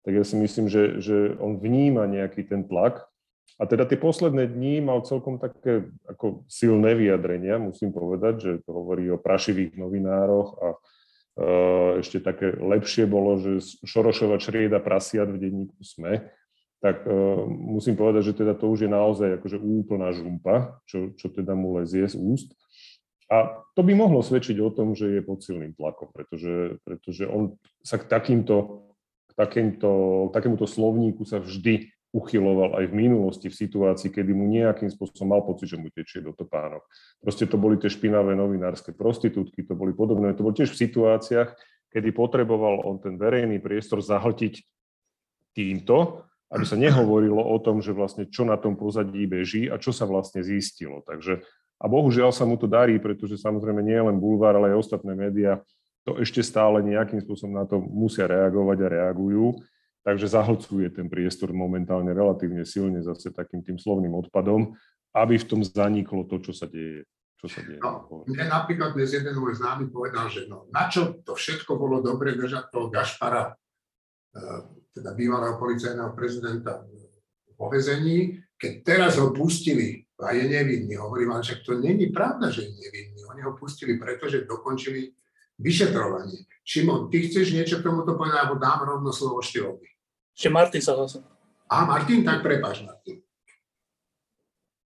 tak 0.00 0.16
ja 0.16 0.24
si 0.24 0.40
myslím, 0.40 0.72
že, 0.72 0.96
že 1.04 1.36
on 1.36 1.60
vníma 1.60 2.08
nejaký 2.08 2.48
ten 2.48 2.64
tlak. 2.64 3.04
A 3.60 3.68
teda 3.68 3.84
tie 3.84 4.00
posledné 4.00 4.48
dní 4.48 4.80
mal 4.80 5.04
celkom 5.04 5.36
také 5.36 5.92
ako 6.08 6.48
silné 6.48 6.96
vyjadrenia, 6.96 7.60
musím 7.60 7.92
povedať, 7.92 8.34
že 8.40 8.52
to 8.64 8.72
hovorí 8.72 9.12
o 9.12 9.20
prašivých 9.20 9.76
novinároch 9.76 10.56
a 10.64 10.80
ešte 12.00 12.18
také 12.20 12.52
lepšie 12.52 13.06
bolo, 13.06 13.38
že 13.38 13.62
Šorošova 13.86 14.36
črieda 14.42 14.82
prasiat 14.82 15.30
v 15.30 15.40
denníku 15.40 15.76
SME, 15.80 16.26
tak 16.80 17.04
uh, 17.04 17.44
musím 17.48 17.92
povedať, 17.92 18.32
že 18.32 18.38
teda 18.40 18.56
to 18.56 18.72
už 18.72 18.88
je 18.88 18.90
naozaj 18.90 19.36
akože 19.36 19.60
úplná 19.60 20.16
žumpa, 20.16 20.80
čo, 20.88 21.12
čo 21.12 21.28
teda 21.28 21.52
mu 21.52 21.76
lezie 21.76 22.08
z 22.08 22.16
úst. 22.16 22.56
A 23.30 23.62
to 23.78 23.86
by 23.86 23.94
mohlo 23.94 24.24
svedčiť 24.26 24.58
o 24.58 24.74
tom, 24.74 24.98
že 24.98 25.06
je 25.06 25.22
pod 25.22 25.38
silným 25.38 25.70
tlakom, 25.76 26.10
pretože, 26.10 26.82
pretože 26.82 27.30
on 27.30 27.54
sa 27.84 27.94
k 28.00 28.10
takýmto, 28.10 28.90
k 29.30 29.32
takýmto, 29.38 29.90
takémuto 30.34 30.66
slovníku 30.66 31.22
sa 31.22 31.38
vždy 31.38 31.94
uchyloval 32.10 32.82
aj 32.82 32.90
v 32.90 32.94
minulosti 33.06 33.46
v 33.46 33.54
situácii, 33.54 34.10
kedy 34.10 34.34
mu 34.34 34.50
nejakým 34.50 34.90
spôsobom 34.90 35.30
mal 35.30 35.42
pocit, 35.46 35.70
že 35.70 35.78
mu 35.78 35.94
tečie 35.94 36.18
do 36.18 36.34
topánok. 36.34 36.82
Proste 37.22 37.46
to 37.46 37.54
boli 37.54 37.78
tie 37.78 37.86
špinavé 37.86 38.34
novinárske 38.34 38.90
prostitútky, 38.90 39.62
to 39.62 39.78
boli 39.78 39.94
podobné, 39.94 40.34
to 40.34 40.42
boli 40.42 40.58
tiež 40.58 40.74
v 40.74 40.80
situáciách, 40.90 41.54
kedy 41.94 42.08
potreboval 42.10 42.82
on 42.82 42.98
ten 42.98 43.14
verejný 43.14 43.62
priestor 43.62 44.02
zahltiť 44.02 44.58
týmto, 45.54 46.26
aby 46.50 46.66
sa 46.66 46.74
nehovorilo 46.74 47.38
o 47.38 47.56
tom, 47.62 47.78
že 47.78 47.94
vlastne 47.94 48.26
čo 48.26 48.42
na 48.42 48.58
tom 48.58 48.74
pozadí 48.74 49.22
beží 49.30 49.70
a 49.70 49.78
čo 49.78 49.94
sa 49.94 50.02
vlastne 50.02 50.42
zistilo. 50.42 51.06
Takže, 51.06 51.46
a 51.78 51.84
bohužiaľ 51.86 52.34
sa 52.34 52.42
mu 52.42 52.58
to 52.58 52.66
darí, 52.66 52.98
pretože 52.98 53.38
samozrejme 53.38 53.86
nie 53.86 54.02
len 54.02 54.18
bulvár, 54.18 54.58
ale 54.58 54.74
aj 54.74 54.82
ostatné 54.82 55.14
médiá 55.14 55.62
to 56.02 56.18
ešte 56.18 56.42
stále 56.42 56.82
nejakým 56.82 57.22
spôsobom 57.22 57.54
na 57.54 57.68
to 57.68 57.78
musia 57.78 58.26
reagovať 58.26 58.78
a 58.82 58.88
reagujú. 58.88 59.62
Takže 60.00 60.32
zahlcuje 60.32 60.88
ten 60.96 61.12
priestor 61.12 61.52
momentálne 61.52 62.10
relatívne 62.16 62.64
silne 62.64 63.04
zase 63.04 63.28
takým 63.36 63.60
tým 63.60 63.76
slovným 63.76 64.16
odpadom, 64.16 64.72
aby 65.12 65.36
v 65.36 65.48
tom 65.48 65.60
zaniklo 65.60 66.24
to, 66.24 66.40
čo 66.40 66.52
sa 66.56 66.64
deje. 66.64 67.04
Čo 67.36 67.46
sa 67.52 67.60
deje. 67.60 67.80
No, 67.80 68.24
mne 68.24 68.48
napríklad 68.48 68.96
dnes 68.96 69.12
jeden 69.12 69.36
môj 69.36 69.60
známy 69.60 69.92
povedal, 69.92 70.28
že 70.32 70.48
no, 70.48 70.68
na 70.72 70.88
čo 70.88 71.20
to 71.20 71.36
všetko 71.36 71.76
bolo 71.76 72.00
dobre 72.00 72.32
držať 72.32 72.72
toho 72.72 72.88
Gašpara, 72.88 73.52
eh, 73.52 74.60
teda 74.96 75.12
bývalého 75.12 75.60
policajného 75.60 76.12
prezidenta 76.16 76.84
vo 77.60 77.68
vezení, 77.68 78.40
keď 78.56 78.72
teraz 78.84 79.12
ho 79.20 79.32
pustili 79.36 80.04
a 80.20 80.36
je 80.36 80.44
nevinný. 80.48 80.96
Hovorím, 81.00 81.36
ale 81.36 81.44
však 81.44 81.64
to 81.64 81.80
není 81.80 82.12
pravda, 82.12 82.52
že 82.52 82.68
je 82.68 82.72
nevinný. 82.72 83.20
Oni 83.28 83.40
ho 83.44 83.56
pustili, 83.56 83.96
pretože 83.96 84.44
dokončili 84.44 85.12
vyšetrovanie. 85.60 86.48
Šimon, 86.64 87.12
ty 87.12 87.28
chceš 87.28 87.52
niečo 87.52 87.80
k 87.80 87.86
tomuto 87.86 88.16
povedať, 88.16 88.48
alebo 88.48 88.56
dám 88.56 88.80
rovno 88.88 89.12
slovo 89.12 89.44
Štivovi? 89.44 89.86
Ešte 90.32 90.48
Martin 90.48 90.80
sa 90.80 90.96
hlasil. 90.96 91.20
A 91.70 91.84
Martin, 91.84 92.24
tak 92.24 92.40
prepáč, 92.40 92.82
Martin. 92.82 93.20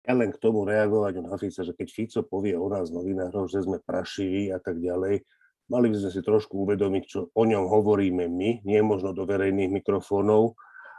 Ja 0.05 0.13
len 0.13 0.29
k 0.29 0.37
tomu 0.37 0.65
reagovať 0.69 1.21
na 1.21 1.33
Fica, 1.37 1.65
že 1.65 1.73
keď 1.73 1.87
Fico 1.89 2.21
povie 2.21 2.53
o 2.53 2.69
nás 2.69 2.93
novinárov, 2.93 3.49
že 3.49 3.65
sme 3.65 3.81
prašiví 3.81 4.53
a 4.53 4.61
tak 4.61 4.77
ďalej, 4.77 5.25
mali 5.65 5.85
by 5.89 5.97
sme 5.97 6.11
si 6.13 6.21
trošku 6.21 6.61
uvedomiť, 6.61 7.03
čo 7.09 7.19
o 7.33 7.43
ňom 7.45 7.65
hovoríme 7.65 8.29
my, 8.29 8.61
nie 8.61 8.79
možno 8.85 9.17
do 9.17 9.25
verejných 9.25 9.73
mikrofónov 9.73 10.53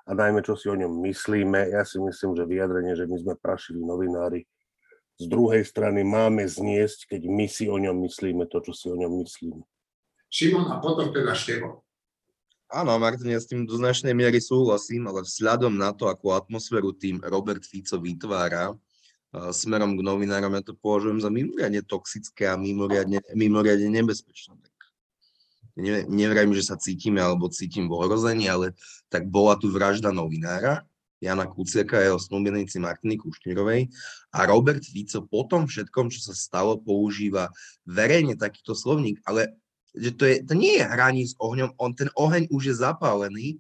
a 0.06 0.10
najmä, 0.10 0.42
čo 0.42 0.58
si 0.58 0.66
o 0.66 0.74
ňom 0.74 1.06
myslíme. 1.06 1.70
Ja 1.70 1.86
si 1.86 2.02
myslím, 2.02 2.34
že 2.34 2.50
vyjadrenie, 2.50 2.98
že 2.98 3.06
my 3.06 3.16
sme 3.22 3.34
prašiví 3.38 3.78
novinári, 3.78 4.42
z 5.16 5.24
druhej 5.28 5.64
strany 5.64 6.04
máme 6.04 6.44
zniesť, 6.44 7.16
keď 7.16 7.22
my 7.24 7.46
si 7.48 7.72
o 7.72 7.80
ňom 7.80 8.04
myslíme 8.04 8.44
to, 8.52 8.60
čo 8.60 8.72
si 8.76 8.86
o 8.92 8.96
ňom 8.96 9.24
myslíme. 9.24 9.64
Šimon 10.28 10.68
a 10.68 10.76
potom 10.76 11.08
teda 11.08 11.32
Števo. 11.32 11.86
Áno, 12.66 12.98
Martin, 12.98 13.30
ja 13.30 13.38
s 13.38 13.46
tým 13.46 13.62
do 13.62 13.78
značnej 13.78 14.10
miery 14.10 14.42
súhlasím, 14.42 15.06
ale 15.06 15.22
vzhľadom 15.22 15.70
na 15.78 15.94
to, 15.94 16.10
akú 16.10 16.34
atmosféru 16.34 16.90
tým 16.90 17.22
Robert 17.22 17.62
Fico 17.62 17.94
vytvára, 17.96 18.74
smerom 19.54 19.94
k 19.94 20.02
novinárom, 20.02 20.50
ja 20.50 20.62
to 20.66 20.74
považujem 20.74 21.22
za 21.22 21.30
mimoriadne 21.30 21.86
toxické 21.86 22.50
a 22.50 22.58
mimoriadne, 22.58 23.22
mimoriadne 23.38 23.86
nebezpečné. 24.02 24.58
Tak 24.58 24.76
ne, 25.78 26.10
nevrajím, 26.10 26.58
že 26.58 26.66
sa 26.66 26.74
cítime 26.74 27.22
alebo 27.22 27.46
cítim 27.54 27.86
v 27.86 27.94
ohrození, 28.02 28.50
ale 28.50 28.74
tak 29.06 29.30
bola 29.30 29.54
tu 29.54 29.70
vražda 29.70 30.10
novinára 30.10 30.82
Jana 31.20 31.48
Kuciaka 31.48 31.96
a 31.96 32.04
jeho 32.12 32.20
snúbenici 32.20 32.76
Martiny 32.76 33.16
Kušnírovej. 33.16 33.88
A 34.36 34.44
Robert 34.44 34.84
Fico 34.84 35.24
po 35.24 35.48
tom 35.48 35.64
všetkom, 35.64 36.12
čo 36.12 36.20
sa 36.20 36.34
stalo, 36.36 36.76
používa 36.76 37.48
verejne 37.88 38.36
takýto 38.36 38.76
slovník, 38.76 39.24
ale 39.24 39.56
že 39.96 40.12
to, 40.12 40.28
je, 40.28 40.36
to 40.44 40.52
nie 40.52 40.76
je 40.76 40.84
hraní 40.84 41.24
s 41.24 41.32
ohňom, 41.40 41.72
on, 41.80 41.96
ten 41.96 42.12
oheň 42.12 42.52
už 42.52 42.62
je 42.68 42.74
zapálený. 42.84 43.56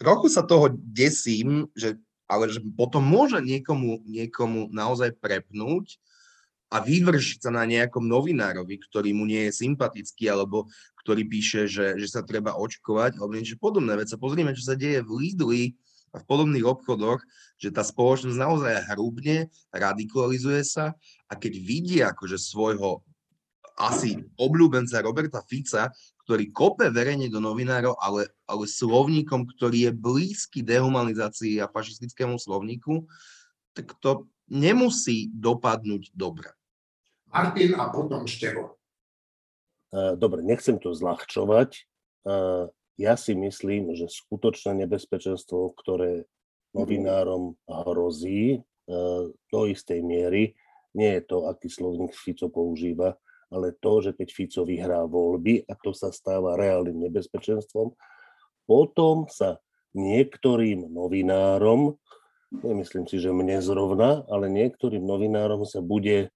Trochu 0.00 0.32
sa 0.32 0.40
toho 0.40 0.72
desím, 0.72 1.68
že, 1.76 2.00
ale 2.24 2.48
že 2.48 2.64
potom 2.72 3.04
môže 3.04 3.44
niekomu, 3.44 4.00
niekomu 4.08 4.72
naozaj 4.72 5.12
prepnúť 5.20 6.00
a 6.72 6.80
vyvršiť 6.80 7.38
sa 7.44 7.52
na 7.52 7.68
nejakom 7.68 8.02
novinárovi, 8.02 8.80
ktorý 8.80 9.12
mu 9.12 9.28
nie 9.28 9.52
je 9.52 9.60
sympatický, 9.60 10.32
alebo 10.32 10.66
ktorý 11.04 11.28
píše, 11.28 11.68
že, 11.68 12.00
že 12.00 12.08
sa 12.08 12.24
treba 12.24 12.56
očkovať, 12.56 13.20
alebo 13.20 13.36
niečo 13.36 13.60
podobné. 13.60 13.92
Veď 13.94 14.16
sa 14.16 14.18
pozrime, 14.18 14.56
čo 14.56 14.64
sa 14.64 14.74
deje 14.74 15.04
v 15.04 15.12
Lidli, 15.20 15.62
a 16.14 16.22
v 16.22 16.28
podobných 16.30 16.62
obchodoch, 16.62 17.18
že 17.58 17.74
tá 17.74 17.82
spoločnosť 17.82 18.38
naozaj 18.38 18.86
hrubne, 18.94 19.50
radikalizuje 19.74 20.62
sa 20.62 20.94
a 21.26 21.32
keď 21.34 21.52
vidí 21.58 21.98
akože 21.98 22.38
svojho 22.38 23.02
asi 23.74 24.22
obľúbenca 24.38 25.02
Roberta 25.02 25.42
Fica, 25.42 25.90
ktorý 26.22 26.54
kope 26.54 26.86
verejne 26.94 27.26
do 27.26 27.42
novinárov, 27.42 27.98
ale, 27.98 28.30
ale 28.46 28.70
slovníkom, 28.70 29.50
ktorý 29.58 29.90
je 29.90 29.92
blízky 29.92 30.62
dehumanizácii 30.62 31.58
a 31.58 31.66
fašistickému 31.66 32.38
slovníku, 32.38 33.02
tak 33.74 33.90
to 33.98 34.30
nemusí 34.46 35.34
dopadnúť 35.34 36.14
dobre. 36.14 36.54
Martin 37.34 37.74
a 37.74 37.90
potom 37.90 38.30
Števo. 38.30 38.78
Dobre, 39.94 40.46
nechcem 40.46 40.78
to 40.78 40.94
zľahčovať 40.94 41.86
ja 42.94 43.18
si 43.18 43.34
myslím, 43.34 43.94
že 43.98 44.06
skutočné 44.06 44.86
nebezpečenstvo, 44.86 45.74
ktoré 45.74 46.30
novinárom 46.74 47.58
hrozí 47.66 48.58
e, 48.58 48.60
do 49.30 49.60
istej 49.66 50.02
miery, 50.02 50.54
nie 50.94 51.10
je 51.18 51.22
to, 51.26 51.50
aký 51.50 51.66
slovník 51.66 52.14
Fico 52.14 52.46
používa, 52.50 53.18
ale 53.50 53.74
to, 53.78 54.02
že 54.02 54.10
keď 54.14 54.28
Fico 54.30 54.62
vyhrá 54.62 55.06
voľby 55.06 55.66
a 55.66 55.74
to 55.78 55.90
sa 55.90 56.14
stáva 56.14 56.58
reálnym 56.58 57.10
nebezpečenstvom, 57.10 57.94
potom 58.66 59.26
sa 59.30 59.58
niektorým 59.94 60.90
novinárom, 60.90 61.98
nemyslím 62.50 63.06
si, 63.10 63.18
že 63.18 63.34
mne 63.34 63.58
zrovna, 63.62 64.22
ale 64.30 64.50
niektorým 64.50 65.02
novinárom 65.02 65.66
sa 65.66 65.82
bude 65.82 66.30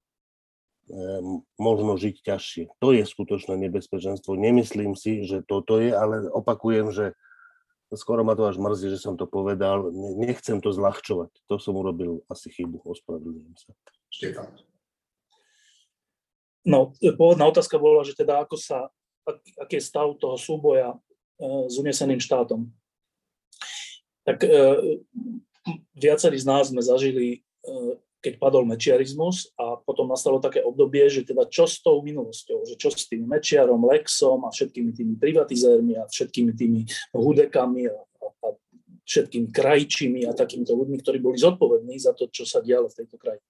možno 1.61 2.01
žiť 2.01 2.25
ťažšie. 2.25 2.65
To 2.81 2.97
je 2.97 3.05
skutočné 3.05 3.57
nebezpečenstvo. 3.69 4.35
Nemyslím 4.35 4.97
si, 4.97 5.25
že 5.25 5.45
toto 5.45 5.79
je, 5.79 5.93
ale 5.93 6.29
opakujem, 6.33 6.93
že 6.93 7.17
skoro 7.97 8.25
ma 8.25 8.37
to 8.37 8.45
až 8.45 8.61
mrzí, 8.61 8.93
že 8.93 9.01
som 9.01 9.17
to 9.17 9.25
povedal. 9.25 9.89
Nechcem 10.21 10.61
to 10.61 10.75
zľahčovať. 10.75 11.33
To 11.49 11.57
som 11.57 11.77
urobil 11.77 12.21
asi 12.29 12.53
chybu. 12.53 12.85
Ospravedlňujem 12.85 13.55
sa. 13.57 13.73
No, 16.69 16.93
pôvodná 17.17 17.49
otázka 17.49 17.81
bola, 17.81 18.05
že 18.05 18.13
teda 18.13 18.45
ako 18.45 18.61
sa, 18.61 18.93
aký 19.57 19.81
je 19.81 19.89
stav 19.89 20.13
toho 20.21 20.37
súboja 20.37 20.93
e, 20.93 20.99
s 21.65 21.81
uneseným 21.81 22.21
štátom. 22.21 22.69
Tak 24.29 24.45
e, 24.45 24.49
viacerí 25.97 26.37
z 26.37 26.45
nás 26.45 26.69
sme 26.69 26.85
zažili 26.85 27.41
e, 27.65 27.67
keď 28.29 28.37
padol 28.37 28.69
mečiarizmus 28.69 29.57
a 29.57 29.81
potom 29.81 30.05
nastalo 30.05 30.37
také 30.37 30.61
obdobie, 30.61 31.09
že 31.09 31.25
teda 31.25 31.49
čo 31.49 31.65
s 31.65 31.81
tou 31.81 32.05
minulosťou, 32.05 32.69
že 32.69 32.77
čo 32.77 32.93
s 32.93 33.09
tým 33.09 33.25
mečiarom, 33.25 33.81
Lexom 33.89 34.45
a 34.45 34.53
všetkými 34.53 34.93
tými 34.93 35.17
privatizérmi 35.17 35.97
a 35.97 36.05
všetkými 36.05 36.53
tými 36.53 36.85
hudekami 37.17 37.89
a, 37.89 37.97
a, 37.97 38.27
a 38.29 38.49
všetkými 39.09 39.49
krajčimi 39.49 40.29
a 40.29 40.37
takýmito 40.37 40.77
ľuďmi, 40.77 41.01
ktorí 41.01 41.25
boli 41.25 41.41
zodpovední 41.41 41.97
za 41.97 42.13
to, 42.13 42.29
čo 42.29 42.45
sa 42.45 42.61
dialo 42.61 42.93
v 42.93 42.97
tejto 43.01 43.17
krajine. 43.17 43.49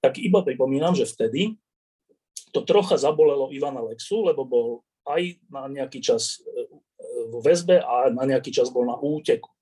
Tak 0.00 0.16
iba 0.16 0.40
pripomínam, 0.40 0.96
že 0.96 1.04
vtedy 1.04 1.60
to 2.56 2.64
trocha 2.64 2.96
zabolelo 2.96 3.52
Ivana 3.52 3.84
Lexu, 3.84 4.24
lebo 4.24 4.48
bol 4.48 4.68
aj 5.04 5.36
na 5.52 5.68
nejaký 5.68 6.00
čas 6.00 6.40
e, 6.40 6.72
vo 7.28 7.44
väzbe 7.44 7.84
a 7.84 8.08
na 8.08 8.24
nejaký 8.24 8.48
čas 8.48 8.72
bol 8.72 8.88
na 8.88 8.96
úteku. 8.96 9.52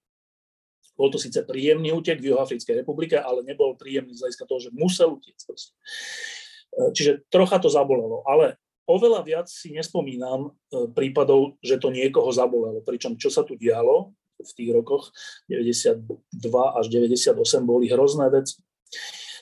Bol 1.01 1.09
to 1.09 1.16
síce 1.16 1.40
príjemný 1.48 1.96
útek 1.96 2.20
v 2.20 2.28
Juhoafrickej 2.28 2.84
republike, 2.84 3.16
ale 3.16 3.40
nebol 3.40 3.72
príjemný 3.72 4.12
z 4.12 4.28
hľadiska 4.28 4.44
toho, 4.44 4.61
že 4.61 4.76
musel 4.76 5.16
utiecť. 5.16 5.48
E, 5.48 6.92
čiže 6.92 7.24
trocha 7.32 7.57
to 7.57 7.72
zabolelo, 7.72 8.20
ale 8.28 8.61
oveľa 8.84 9.24
viac 9.24 9.48
si 9.48 9.72
nespomínam 9.72 10.53
e, 10.53 10.92
prípadov, 10.92 11.57
že 11.64 11.80
to 11.80 11.88
niekoho 11.88 12.28
zabolelo. 12.28 12.84
Pričom 12.84 13.16
čo 13.16 13.32
sa 13.32 13.48
tu 13.48 13.57
dialo 13.57 14.12
v 14.36 14.51
tých 14.53 14.76
rokoch 14.76 15.09
92 15.48 16.05
až 16.53 16.84
98 16.92 17.40
boli 17.64 17.88
hrozné 17.88 18.28
veci. 18.28 18.61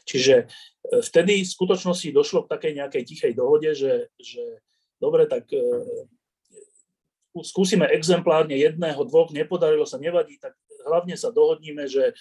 Čiže 0.07 0.47
e, 0.47 1.03
vtedy 1.03 1.43
v 1.43 1.55
skutočnosti 1.59 2.15
došlo 2.15 2.47
k 2.47 2.55
takej 2.55 2.73
nejakej 2.79 3.03
tichej 3.03 3.33
dohode, 3.35 3.75
že, 3.75 4.15
že 4.15 4.63
dobre, 5.03 5.27
tak 5.27 5.51
skúsime 7.43 7.87
exemplárne 7.91 8.55
jedného, 8.57 8.99
dvoch, 9.07 9.31
nepodarilo 9.31 9.87
sa, 9.87 10.01
nevadí, 10.01 10.39
tak 10.39 10.59
hlavne 10.89 11.15
sa 11.15 11.29
dohodníme, 11.29 11.85
že 11.85 12.11
e, 12.11 12.15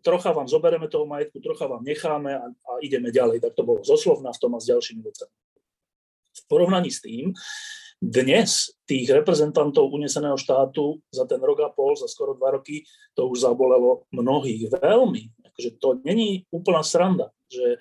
trocha 0.00 0.30
vám 0.30 0.46
zoberieme 0.46 0.86
toho 0.86 1.04
majetku, 1.04 1.42
trocha 1.42 1.66
vám 1.66 1.82
necháme 1.82 2.32
a, 2.32 2.46
a 2.46 2.72
ideme 2.80 3.10
ďalej. 3.10 3.42
Tak 3.42 3.58
to 3.58 3.66
bolo 3.66 3.82
zoslovná 3.82 4.30
v 4.30 4.40
tom 4.40 4.54
a 4.54 4.62
s 4.62 4.70
ďalšími 4.70 5.02
vecami. 5.02 5.34
V 6.30 6.42
porovnaní 6.46 6.94
s 6.94 7.02
tým, 7.02 7.34
dnes 8.00 8.72
tých 8.88 9.12
reprezentantov 9.12 9.92
uneseného 9.92 10.38
štátu 10.40 11.04
za 11.12 11.28
ten 11.28 11.42
rok 11.42 11.60
a 11.60 11.68
pol, 11.68 11.92
za 11.98 12.08
skoro 12.08 12.32
dva 12.32 12.56
roky, 12.56 12.88
to 13.12 13.28
už 13.28 13.44
zabolelo 13.44 14.08
mnohých 14.08 14.72
veľmi. 14.72 15.28
Akože 15.52 15.70
to 15.76 16.00
není 16.06 16.48
úplná 16.48 16.80
sranda, 16.80 17.28
že 17.52 17.76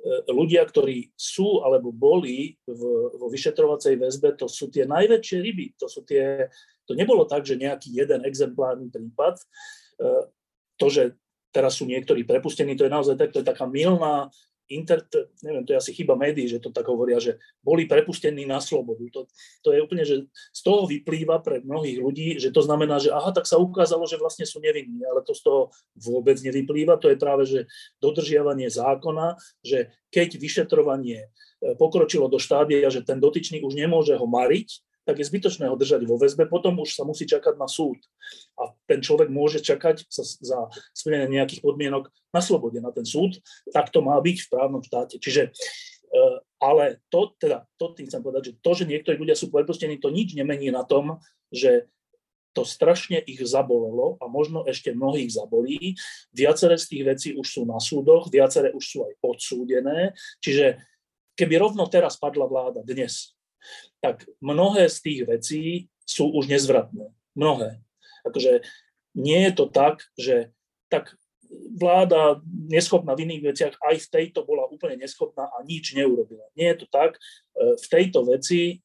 E, 0.00 0.32
ľudia, 0.32 0.64
ktorí 0.64 1.12
sú 1.12 1.60
alebo 1.60 1.92
boli 1.92 2.56
v, 2.64 2.82
vo 3.20 3.28
vyšetrovacej 3.28 4.00
väzbe, 4.00 4.32
to 4.32 4.48
sú 4.48 4.72
tie 4.72 4.88
najväčšie 4.88 5.38
ryby. 5.44 5.76
To, 5.76 5.86
sú 5.92 6.08
tie, 6.08 6.48
to 6.90 6.98
nebolo 6.98 7.22
tak, 7.22 7.46
že 7.46 7.54
nejaký 7.54 7.94
jeden 7.94 8.26
exemplárny 8.26 8.90
prípad. 8.90 9.38
E, 9.38 9.44
to, 10.74 10.90
že 10.90 11.14
teraz 11.54 11.78
sú 11.78 11.86
niektorí 11.86 12.26
prepustení, 12.26 12.74
to 12.74 12.82
je 12.82 12.90
naozaj 12.90 13.14
tak, 13.14 13.30
to 13.30 13.38
je 13.38 13.46
taká 13.46 13.70
milná 13.70 14.26
inter, 14.70 15.02
neviem, 15.42 15.66
to 15.66 15.74
je 15.74 15.80
asi 15.82 15.90
chyba 15.90 16.14
médií, 16.14 16.46
že 16.46 16.62
to 16.62 16.70
tak 16.70 16.86
hovoria, 16.86 17.18
že 17.18 17.42
boli 17.58 17.90
prepustení 17.90 18.46
na 18.46 18.62
slobodu. 18.62 19.02
To, 19.10 19.20
to 19.66 19.74
je 19.74 19.82
úplne, 19.82 20.06
že 20.06 20.30
z 20.54 20.60
toho 20.62 20.86
vyplýva 20.86 21.42
pre 21.42 21.58
mnohých 21.58 21.98
ľudí, 21.98 22.28
že 22.38 22.54
to 22.54 22.62
znamená, 22.62 23.02
že 23.02 23.10
aha, 23.10 23.34
tak 23.34 23.50
sa 23.50 23.58
ukázalo, 23.58 24.06
že 24.06 24.16
vlastne 24.22 24.46
sú 24.46 24.62
nevinní, 24.62 25.02
ale 25.02 25.26
to 25.26 25.34
z 25.34 25.42
toho 25.42 25.74
vôbec 25.98 26.38
nevyplýva. 26.38 27.02
To 27.02 27.10
je 27.10 27.18
práve, 27.18 27.44
že 27.50 27.60
dodržiavanie 27.98 28.70
zákona, 28.70 29.34
že 29.66 29.90
keď 30.14 30.38
vyšetrovanie 30.38 31.26
e, 31.26 31.28
pokročilo 31.74 32.30
do 32.30 32.38
štádia, 32.38 32.86
že 32.94 33.02
ten 33.02 33.18
dotyčný 33.18 33.66
už 33.66 33.74
nemôže 33.74 34.14
ho 34.14 34.26
mariť, 34.30 34.89
tak 35.10 35.18
je 35.18 35.26
zbytočné 35.26 35.66
ho 35.66 35.74
držať 35.74 36.06
vo 36.06 36.14
väzbe, 36.14 36.46
potom 36.46 36.78
už 36.78 36.94
sa 36.94 37.02
musí 37.02 37.26
čakať 37.26 37.58
na 37.58 37.66
súd. 37.66 37.98
A 38.54 38.70
ten 38.86 39.02
človek 39.02 39.26
môže 39.26 39.58
čakať 39.58 40.06
za, 40.06 40.22
za 40.22 40.70
splnenie 40.94 41.42
nejakých 41.42 41.66
podmienok 41.66 42.14
na 42.30 42.38
slobode 42.38 42.78
na 42.78 42.94
ten 42.94 43.02
súd, 43.02 43.42
tak 43.74 43.90
to 43.90 44.06
má 44.06 44.14
byť 44.22 44.46
v 44.46 44.50
právnom 44.54 44.78
štáte. 44.86 45.18
Čiže 45.18 45.50
e, 45.50 45.50
ale 46.62 47.02
to, 47.10 47.34
teda, 47.42 47.66
to 47.74 47.90
tým 47.90 48.06
chcem 48.06 48.22
povedať, 48.22 48.42
že 48.46 48.52
to, 48.62 48.70
že 48.78 48.84
niektorí 48.86 49.18
ľudia 49.18 49.34
sú 49.34 49.50
prepustení, 49.50 49.98
to 49.98 50.14
nič 50.14 50.38
nemení 50.38 50.70
na 50.70 50.86
tom, 50.86 51.18
že 51.50 51.90
to 52.54 52.62
strašne 52.62 53.18
ich 53.26 53.42
zabolelo 53.42 54.14
a 54.22 54.30
možno 54.30 54.62
ešte 54.66 54.94
mnohých 54.94 55.30
zabolí. 55.34 55.98
Viaceré 56.34 56.78
z 56.78 56.86
tých 56.86 57.02
vecí 57.02 57.28
už 57.34 57.46
sú 57.46 57.62
na 57.66 57.82
súdoch, 57.82 58.30
viaceré 58.30 58.70
už 58.70 58.84
sú 58.86 58.98
aj 59.06 59.18
odsúdené. 59.22 60.14
Čiže 60.38 60.78
keby 61.38 61.58
rovno 61.62 61.86
teraz 61.86 62.18
padla 62.18 62.50
vláda 62.50 62.82
dnes, 62.82 63.38
tak 64.00 64.24
mnohé 64.40 64.88
z 64.88 64.98
tých 65.00 65.20
vecí 65.28 65.62
sú 66.06 66.30
už 66.32 66.50
nezvratné. 66.50 67.12
Mnohé. 67.36 67.78
Akože 68.26 68.64
nie 69.16 69.40
je 69.48 69.52
to 69.54 69.66
tak, 69.70 70.02
že 70.18 70.52
tak 70.90 71.14
vláda 71.50 72.38
neschopná 72.70 73.14
v 73.18 73.26
iných 73.26 73.42
veciach 73.42 73.74
aj 73.82 73.96
v 74.06 74.10
tejto 74.10 74.46
bola 74.46 74.70
úplne 74.70 75.02
neschopná 75.02 75.50
a 75.50 75.58
nič 75.66 75.94
neurobila. 75.98 76.46
Nie 76.54 76.74
je 76.74 76.86
to 76.86 76.88
tak. 76.90 77.18
E, 77.18 77.74
v 77.74 77.86
tejto 77.90 78.22
veci, 78.26 78.78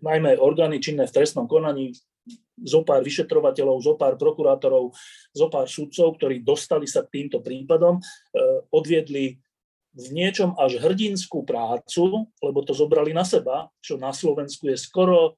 najmä 0.00 0.40
orgány 0.40 0.80
činné 0.80 1.04
v 1.04 1.14
trestnom 1.14 1.44
konaní, 1.44 1.92
zo 2.62 2.86
pár 2.86 3.02
vyšetrovateľov, 3.02 3.84
zo 3.84 3.94
pár 3.98 4.14
prokurátorov, 4.16 4.94
zo 5.34 5.46
pár 5.50 5.66
sudcov, 5.66 6.16
ktorí 6.16 6.40
dostali 6.40 6.86
sa 6.86 7.04
týmto 7.04 7.42
prípadom, 7.44 7.98
e, 7.98 8.02
odviedli 8.72 9.36
v 9.92 10.06
niečom 10.12 10.56
až 10.56 10.80
hrdinskú 10.80 11.44
prácu, 11.44 12.28
lebo 12.40 12.64
to 12.64 12.72
zobrali 12.72 13.12
na 13.12 13.28
seba, 13.28 13.68
čo 13.84 14.00
na 14.00 14.12
Slovensku 14.12 14.68
je 14.72 14.80
skoro 14.80 15.36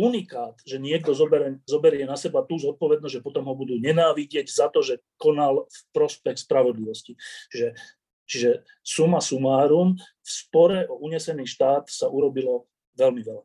unikát, 0.00 0.56
že 0.64 0.80
niekto 0.80 1.12
zoberie, 1.12 1.60
zoberie 1.68 2.08
na 2.08 2.16
seba 2.16 2.40
tú 2.48 2.56
zodpovednosť, 2.56 3.20
že 3.20 3.24
potom 3.24 3.44
ho 3.44 3.54
budú 3.54 3.76
nenávidieť 3.76 4.48
za 4.48 4.72
to, 4.72 4.80
že 4.80 5.04
konal 5.20 5.68
v 5.68 5.78
prospech 5.92 6.40
spravodlivosti. 6.40 7.12
Čiže, 7.52 7.68
čiže 8.24 8.50
suma 8.80 9.20
sumárum, 9.20 10.00
v 10.00 10.28
spore 10.28 10.88
o 10.88 11.04
unesený 11.04 11.44
štát 11.44 11.92
sa 11.92 12.08
urobilo 12.08 12.72
veľmi 12.96 13.20
veľa. 13.20 13.44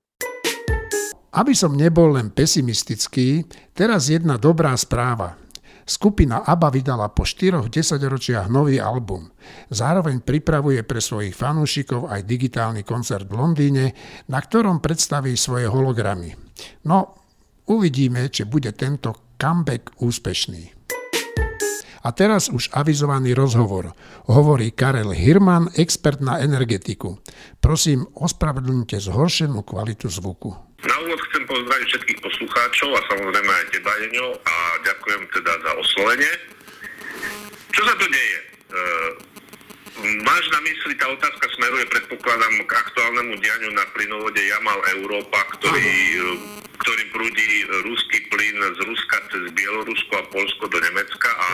Aby 1.36 1.52
som 1.52 1.76
nebol 1.76 2.16
len 2.16 2.32
pesimistický, 2.32 3.44
teraz 3.76 4.08
jedna 4.08 4.40
dobrá 4.40 4.72
správa. 4.80 5.45
Skupina 5.86 6.42
ABBA 6.42 6.82
vydala 6.82 7.14
po 7.14 7.30
4 7.30 7.70
desaťročiach 7.70 8.50
nový 8.50 8.82
album. 8.82 9.30
Zároveň 9.70 10.26
pripravuje 10.26 10.82
pre 10.82 10.98
svojich 10.98 11.38
fanúšikov 11.38 12.10
aj 12.10 12.26
digitálny 12.26 12.82
koncert 12.82 13.30
v 13.30 13.38
Londýne, 13.38 13.86
na 14.26 14.42
ktorom 14.42 14.82
predstaví 14.82 15.38
svoje 15.38 15.70
hologramy. 15.70 16.34
No, 16.90 17.22
uvidíme, 17.70 18.34
či 18.34 18.50
bude 18.50 18.74
tento 18.74 19.38
comeback 19.38 20.02
úspešný. 20.02 20.74
A 22.02 22.10
teraz 22.18 22.50
už 22.50 22.74
avizovaný 22.74 23.38
rozhovor. 23.38 23.94
Hovorí 24.26 24.74
Karel 24.74 25.14
Hirman, 25.14 25.70
expert 25.78 26.18
na 26.18 26.42
energetiku. 26.42 27.22
Prosím, 27.62 28.10
ospravedlňte 28.10 28.98
zhoršenú 28.98 29.62
kvalitu 29.62 30.10
zvuku. 30.10 30.65
Na 30.84 30.96
úvod 31.08 31.20
chcem 31.32 31.48
pozdraviť 31.48 31.88
všetkých 31.88 32.20
poslucháčov 32.20 32.90
a 33.00 33.02
samozrejme 33.08 33.48
aj 33.48 33.66
teba, 33.72 33.92
Jeňo, 34.04 34.28
a 34.44 34.56
ďakujem 34.84 35.24
teda 35.32 35.54
za 35.64 35.72
oslovenie. 35.80 36.34
Čo 37.72 37.82
sa 37.88 37.96
tu 37.96 38.06
deje? 38.12 38.40
E, 38.44 38.46
máš 40.28 40.44
na 40.52 40.60
mysli, 40.68 41.00
tá 41.00 41.08
otázka 41.08 41.48
smeruje, 41.56 41.88
predpokladám, 41.88 42.54
k 42.68 42.72
aktuálnemu 42.76 43.40
dianiu 43.40 43.72
na 43.72 43.88
plynovode 43.96 44.42
Jamal 44.44 44.80
Európa, 45.00 45.40
ktorý, 45.56 46.20
ktorým 46.84 47.10
prúdi 47.16 47.48
ruský 47.88 48.20
plyn 48.28 48.60
z 48.76 48.80
Ruska 48.84 49.18
cez 49.32 49.48
Bielorusko 49.56 50.14
a 50.20 50.28
Polsko 50.28 50.68
do 50.68 50.80
Nemecka 50.84 51.32
a 51.32 51.50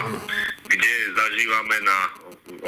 kde 0.66 0.94
zažívame 1.14 1.78
na, 1.86 2.00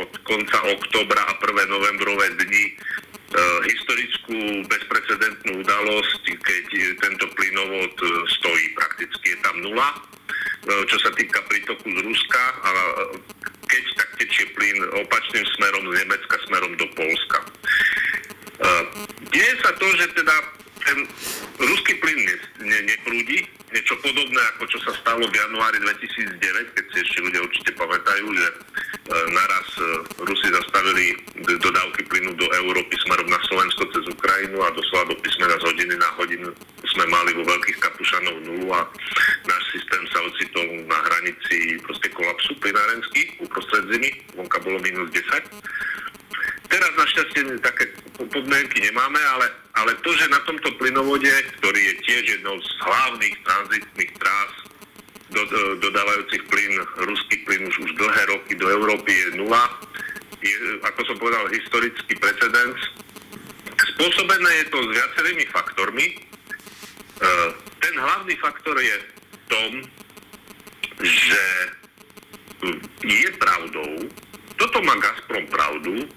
od 0.05 0.11
konca 0.21 0.57
oktobra 0.69 1.21
a 1.27 1.33
1. 1.41 1.65
novembrové 1.65 2.29
dni 2.45 2.65
E, 2.73 3.12
historickú 3.65 4.61
bezprecedentnú 4.69 5.65
udalosť, 5.65 6.23
keď 6.37 6.65
tento 7.01 7.25
plynovod 7.33 7.93
e, 7.97 8.07
stojí, 8.39 8.65
prakticky 8.77 9.33
je 9.33 9.37
tam 9.41 9.55
nula, 9.65 9.89
e, 9.93 9.97
čo 10.85 10.97
sa 11.01 11.09
týka 11.17 11.41
prítoku 11.49 11.87
z 11.89 11.99
Ruska, 12.05 12.43
a 12.61 12.69
keď 13.67 13.83
tak 13.97 14.09
tečie 14.21 14.45
plyn 14.53 14.77
opačným 15.01 15.45
smerom 15.57 15.83
z 15.89 15.93
Nemecka 16.05 16.35
smerom 16.45 16.73
do 16.77 16.87
Polska. 16.93 17.39
Deje 19.33 19.53
sa 19.65 19.73
to, 19.81 19.87
že 19.97 20.05
teda 20.13 20.35
ten 20.85 20.97
ruský 21.57 21.93
plyn 21.99 22.19
ne, 22.21 22.35
ne, 22.69 22.79
neprúdi, 22.85 23.49
niečo 23.73 23.97
podobné 24.05 24.41
ako 24.53 24.69
čo 24.69 24.79
sa 24.85 24.93
stalo 25.01 25.25
v 25.25 25.33
januári 25.33 25.81
2009, 25.81 26.77
keď 26.77 26.85
si 26.93 26.97
ešte 27.01 27.19
ľudia 27.25 27.41
určite 27.41 27.71
pamätajú, 27.73 28.25
že 28.37 28.47
e, 28.47 28.55
naraz 29.33 29.67
e, 29.81 29.83
Rusi 30.21 30.47
zastavili 30.53 31.17
dodávky 31.41 32.05
plynu 32.05 32.37
do 32.37 32.47
Európy 32.53 32.93
smerom 33.01 33.25
na 33.27 33.41
Slovensko 33.49 33.89
cez 33.89 34.05
Ukrajinu 34.13 34.61
a 34.61 34.69
doslova 34.77 35.09
do 35.09 35.17
písmena 35.25 35.57
z 35.57 35.65
hodiny 35.65 35.93
na 35.97 36.09
hodinu 36.21 36.49
sme 36.85 37.05
mali 37.09 37.33
vo 37.33 37.43
veľkých 37.49 37.81
kapušanov 37.81 38.35
nulu 38.45 38.69
a 38.77 38.85
náš 39.49 39.63
systém 39.73 40.05
sa 40.13 40.21
ocitol 40.21 40.67
na 40.85 40.99
hranici 41.09 41.81
proste 41.81 42.13
kolapsu 42.13 42.53
plynárenský 42.61 43.41
uprostred 43.41 43.89
zimy, 43.89 44.13
vonka 44.37 44.61
bolo 44.61 44.77
minus 44.85 45.09
10 45.09 45.49
Teraz 46.73 46.89
našťastie 46.97 47.61
také 47.61 47.85
podmienky 48.17 48.77
nemáme, 48.81 49.19
ale, 49.37 49.47
ale 49.73 49.91
to, 50.05 50.13
že 50.13 50.29
na 50.29 50.39
tomto 50.45 50.69
plynovode, 50.77 51.33
ktorý 51.59 51.81
je 51.81 51.95
tiež 52.05 52.23
jednou 52.37 52.57
z 52.61 52.69
hlavných 52.85 53.35
tranzitných 53.41 54.11
trás 54.21 54.51
do, 55.33 55.41
do, 55.49 55.61
dodávajúcich 55.89 56.43
plyn, 56.45 56.73
ruský 57.09 57.35
plyn 57.45 57.65
už, 57.65 57.75
už 57.81 57.91
dlhé 57.97 58.23
roky 58.29 58.53
do 58.53 58.69
Európy 58.69 59.11
je 59.11 59.27
nula, 59.41 59.65
je, 60.43 60.55
ako 60.85 61.01
som 61.09 61.17
povedal, 61.17 61.49
historický 61.49 62.13
precedens. 62.21 62.77
Spôsobené 63.97 64.51
je 64.63 64.65
to 64.69 64.77
s 64.83 64.89
viacerými 64.93 65.45
faktormi. 65.49 66.05
E, 66.05 66.15
ten 67.81 67.93
hlavný 67.97 68.35
faktor 68.37 68.77
je 68.77 68.97
v 69.01 69.43
tom, 69.49 69.71
že 71.01 71.43
je 73.03 73.29
pravdou, 73.41 74.07
toto 74.55 74.77
má 74.85 74.95
Gazprom 75.01 75.43
pravdu, 75.51 76.07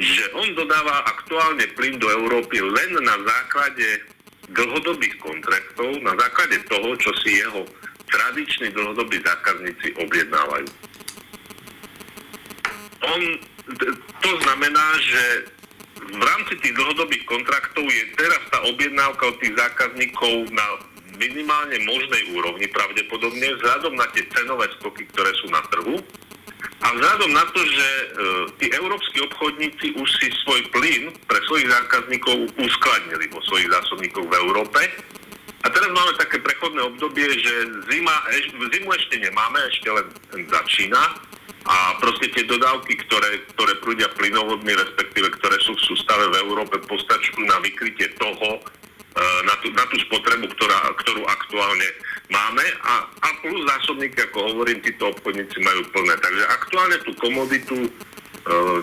že 0.00 0.24
on 0.32 0.48
dodáva 0.56 1.04
aktuálne 1.04 1.68
plyn 1.76 2.00
do 2.00 2.08
Európy 2.08 2.64
len 2.64 2.96
na 3.04 3.16
základe 3.20 4.08
dlhodobých 4.52 5.16
kontraktov, 5.20 6.00
na 6.00 6.16
základe 6.16 6.60
toho, 6.68 6.96
čo 6.96 7.10
si 7.20 7.40
jeho 7.40 7.64
tradiční 8.08 8.68
dlhodobí 8.72 9.20
zákazníci 9.24 9.96
objednávajú. 9.96 10.68
On, 13.02 13.20
to 14.20 14.32
znamená, 14.44 14.86
že 15.00 15.22
v 16.02 16.22
rámci 16.22 16.54
tých 16.60 16.74
dlhodobých 16.76 17.24
kontraktov 17.24 17.84
je 17.88 18.04
teraz 18.18 18.42
tá 18.52 18.58
objednávka 18.68 19.32
od 19.32 19.36
tých 19.40 19.54
zákazníkov 19.56 20.52
na 20.52 20.66
minimálne 21.16 21.78
možnej 21.86 22.22
úrovni 22.36 22.66
pravdepodobne 22.68 23.46
vzhľadom 23.58 23.94
na 23.96 24.06
tie 24.12 24.24
cenové 24.32 24.68
skoky, 24.80 25.06
ktoré 25.12 25.30
sú 25.40 25.46
na 25.52 25.62
trhu 25.70 26.00
a 26.82 26.86
vzhľadom 26.92 27.30
na 27.30 27.44
to, 27.54 27.60
že 27.62 27.88
e, 27.88 28.06
tí 28.58 28.66
európsky 28.74 29.22
obchodníci 29.22 29.86
už 29.98 30.08
si 30.18 30.28
svoj 30.42 30.60
plyn 30.74 31.14
pre 31.30 31.38
svojich 31.46 31.70
zákazníkov 31.70 32.50
uskladnili 32.58 33.30
vo 33.30 33.40
svojich 33.46 33.70
zásobníkoch 33.70 34.26
v 34.26 34.38
Európe, 34.42 34.80
a 35.62 35.70
teraz 35.70 35.90
máme 35.94 36.12
také 36.18 36.42
prechodné 36.42 36.82
obdobie, 36.82 37.22
že 37.38 37.54
zima, 37.86 38.16
zimu 38.50 38.90
ešte 38.98 39.14
nemáme, 39.22 39.62
ešte 39.70 39.88
len 39.94 40.06
začína. 40.50 41.02
A 41.62 41.94
proste 42.02 42.26
tie 42.34 42.42
dodávky, 42.42 42.98
ktoré, 43.06 43.38
ktoré 43.54 43.78
prúdia 43.78 44.10
plynovodmi, 44.18 44.74
respektíve 44.74 45.30
ktoré 45.38 45.54
sú 45.62 45.78
v 45.78 45.86
sústave 45.94 46.26
v 46.34 46.42
Európe, 46.42 46.82
postačujú 46.90 47.46
na 47.46 47.62
vykrytie 47.62 48.10
toho, 48.18 48.58
e, 48.58 49.22
na 49.46 49.54
tú, 49.62 49.70
na 49.70 49.86
tú 49.86 50.02
spotrebu, 50.02 50.50
ktorá, 50.50 50.78
ktorú 50.98 51.22
aktuálne 51.30 51.86
máme 52.32 52.64
a, 52.80 53.04
a 53.04 53.28
plus 53.44 53.60
zásobníky, 53.68 54.16
ako 54.24 54.38
hovorím, 54.48 54.80
títo 54.80 55.12
obchodníci 55.12 55.60
majú 55.60 55.84
plné. 55.92 56.16
Takže 56.16 56.42
aktuálne 56.48 56.98
tú 57.04 57.12
komoditu 57.20 57.76
e, 57.84 57.90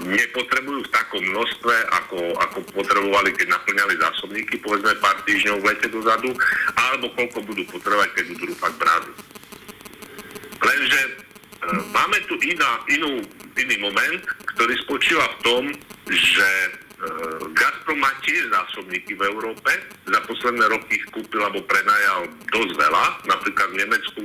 nepotrebujú 0.05 0.85
v 0.85 0.93
takom 0.93 1.23
množstve, 1.25 1.75
ako, 1.97 2.19
ako 2.37 2.57
potrebovali, 2.77 3.33
keď 3.33 3.57
naplňali 3.57 3.93
zásobníky, 3.97 4.61
povedzme 4.61 4.93
pár 5.01 5.17
týždňov 5.25 5.57
v 5.59 5.67
lete 5.73 5.87
dozadu, 5.89 6.29
alebo 6.77 7.09
koľko 7.17 7.39
budú 7.49 7.63
potrebovať, 7.73 8.09
keď 8.13 8.25
budú 8.37 8.53
fakt 8.61 8.77
brázy. 8.77 9.11
Lenže 10.61 11.01
e, 11.01 11.11
máme 11.89 12.17
tu 12.29 12.37
iná, 12.45 12.71
inú, 12.93 13.25
iný 13.57 13.75
moment, 13.81 14.21
ktorý 14.55 14.73
spočíva 14.85 15.25
v 15.25 15.41
tom, 15.41 15.63
že 16.09 16.49
Gazprom 17.55 17.99
má 17.99 18.11
tiež 18.27 18.51
zásobníky 18.51 19.15
v 19.15 19.23
Európe. 19.31 19.71
Za 20.03 20.19
posledné 20.27 20.67
roky 20.67 20.99
ich 20.99 21.05
kúpil 21.15 21.39
alebo 21.39 21.63
prenajal 21.63 22.27
dosť 22.51 22.71
veľa. 22.75 23.05
Napríklad 23.23 23.67
v 23.71 23.79
Nemecku 23.87 24.21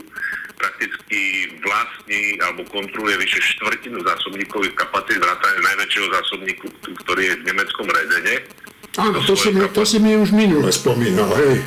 prakticky 0.59 1.51
vlastní 1.63 2.39
alebo 2.43 2.67
kontroluje 2.71 3.23
vyše 3.23 3.41
štvrtinu 3.55 4.03
zásobníkových 4.03 4.75
kapacít 4.75 5.23
vrátane 5.23 5.59
najväčšieho 5.63 6.09
zásobníku, 6.11 6.67
ktorý 7.07 7.23
je 7.31 7.35
v 7.39 7.47
nemeckom 7.47 7.87
Redene. 7.87 8.35
Áno, 8.95 9.19
to, 9.27 9.35
si, 9.35 9.51
mi, 9.51 9.59
to 9.75 9.83
si 9.83 9.99
mi 9.99 10.15
už 10.15 10.31
minule 10.31 10.71
spomínal, 10.71 11.27
hej. 11.35 11.67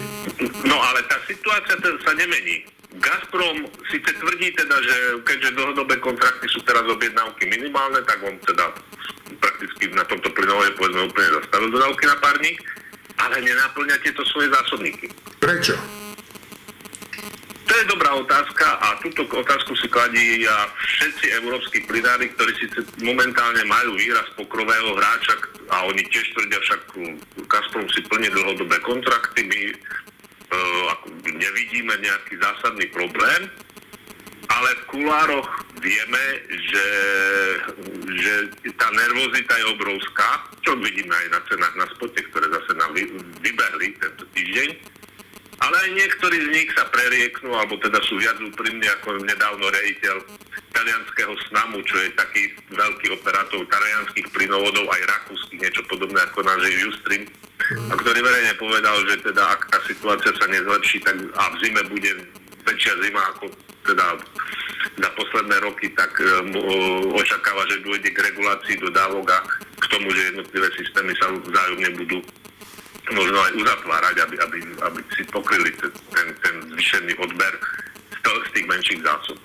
No 0.63 0.79
ale 0.79 1.03
tá 1.11 1.19
situácia 1.27 1.75
sa 1.79 2.11
nemení. 2.15 2.63
Gazprom 2.95 3.67
síce 3.91 4.09
tvrdí 4.15 4.47
teda, 4.55 4.79
že 4.79 4.95
keďže 5.27 5.59
dlhodobé 5.59 5.99
kontrakty 5.99 6.47
sú 6.47 6.63
teraz 6.63 6.87
objednávky 6.87 7.51
minimálne, 7.51 7.99
tak 8.07 8.23
on 8.23 8.39
teda 8.47 8.71
prakticky 9.43 9.91
na 9.91 10.07
tomto 10.07 10.31
plynovode 10.31 10.71
povedzme 10.79 11.11
úplne 11.11 11.35
zastavil 11.43 11.69
dodávky 11.75 12.03
na 12.07 12.17
párnik, 12.23 12.57
ale 13.19 13.43
nenaplňa 13.43 13.95
tieto 14.07 14.23
svoje 14.31 14.47
zásobníky. 14.55 15.11
Prečo? 15.43 15.75
To 17.67 17.73
je 17.75 17.91
dobrá 17.91 18.15
otázka 18.15 18.79
a 18.79 18.95
túto 19.03 19.27
otázku 19.27 19.75
si 19.75 19.91
kladí 19.91 20.47
a 20.47 20.71
všetci 20.71 21.43
európsky 21.43 21.83
plynári, 21.83 22.31
ktorí 22.31 22.55
síce 22.55 22.79
momentálne 23.03 23.67
majú 23.67 23.99
výraz 23.99 24.31
pokrového 24.39 24.95
hráča 24.95 25.35
a 25.75 25.83
oni 25.91 25.99
tiež 26.07 26.31
tvrdia, 26.31 26.63
však 26.63 26.81
Gazprom 27.51 27.91
si 27.91 27.99
plne 28.07 28.31
dlhodobé 28.31 28.79
kontrakty, 28.79 29.43
my 29.43 29.59
nevidíme 31.23 31.93
nejaký 31.99 32.39
zásadný 32.39 32.87
problém, 32.91 33.51
ale 34.47 34.69
v 34.79 34.83
kulároch 34.95 35.49
vieme, 35.83 36.25
že, 36.49 36.87
že 38.15 38.33
tá 38.79 38.87
nervozita 38.95 39.53
je 39.59 39.65
obrovská, 39.75 40.29
čo 40.63 40.79
vidíme 40.79 41.11
aj 41.11 41.27
na 41.35 41.41
cenách 41.51 41.75
na 41.75 41.87
spote, 41.93 42.19
ktoré 42.31 42.47
zase 42.49 42.71
nám 42.79 42.95
vybehli 43.43 43.87
tento 43.99 44.23
týždeň. 44.33 44.69
Ale 45.57 45.73
aj 45.73 45.89
niektorí 45.97 46.37
z 46.37 46.49
nich 46.53 46.69
sa 46.77 46.85
prerieknú, 46.93 47.49
alebo 47.49 47.81
teda 47.81 47.97
sú 48.05 48.21
viac 48.21 48.37
úprimní 48.37 48.85
ako 49.01 49.25
nedávno 49.25 49.65
rejiteľ 49.73 50.21
talianského 50.69 51.33
snamu, 51.49 51.81
čo 51.81 51.97
je 51.97 52.13
taký 52.13 52.53
veľký 52.69 53.17
operátor 53.17 53.65
talianských 53.65 54.29
plynovodov, 54.29 54.85
aj 54.85 55.01
rakúskych, 55.09 55.57
niečo 55.57 55.81
podobné 55.89 56.21
ako 56.29 56.45
náš 56.45 56.61
Justrin, 56.77 57.25
a 57.67 57.93
ktorý 57.99 58.19
verejne 58.23 58.53
povedal, 58.55 58.95
že 59.11 59.19
teda 59.27 59.43
ak 59.43 59.61
tá 59.67 59.79
situácia 59.83 60.31
sa 60.39 60.47
nezlepší, 60.47 61.03
tak 61.03 61.19
a 61.19 61.43
v 61.51 61.55
zime 61.59 61.83
bude 61.91 62.11
väčšia 62.63 62.93
zima 63.03 63.21
ako 63.35 63.51
teda 63.87 64.05
za 64.97 65.09
posledné 65.15 65.57
roky, 65.63 65.87
tak 65.95 66.11
e, 66.19 66.27
očakáva, 67.11 67.63
že 67.69 67.83
dôjde 67.83 68.09
k 68.11 68.23
regulácii 68.33 68.75
dodávok 68.81 69.27
a 69.31 69.39
k 69.77 69.85
tomu, 69.91 70.07
že 70.11 70.31
jednotlivé 70.33 70.67
systémy 70.79 71.11
sa 71.19 71.27
vzájomne 71.31 71.89
budú 71.95 72.19
možno 73.11 73.39
aj 73.39 73.51
uzatvárať, 73.55 74.15
aby, 74.27 74.35
aby, 74.35 74.57
aby 74.83 74.99
si 75.15 75.23
pokryli 75.31 75.71
ten, 75.79 76.27
ten, 76.43 76.55
zvyšený 76.75 77.13
odber 77.23 77.53
z, 78.11 78.17
to, 78.19 78.31
z 78.31 78.49
tých 78.51 78.67
menších 78.67 79.01
zásob. 79.03 79.39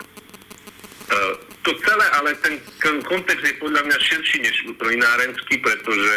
Uh, 1.12 1.34
to 1.62 1.70
celé, 1.86 2.06
ale 2.18 2.34
ten, 2.42 2.58
ten 2.82 2.98
kontext 3.06 3.44
je 3.46 3.54
podľa 3.62 3.86
mňa 3.86 3.98
širší 4.02 4.38
než 4.42 4.56
plynárenský, 4.82 5.62
pretože 5.62 6.12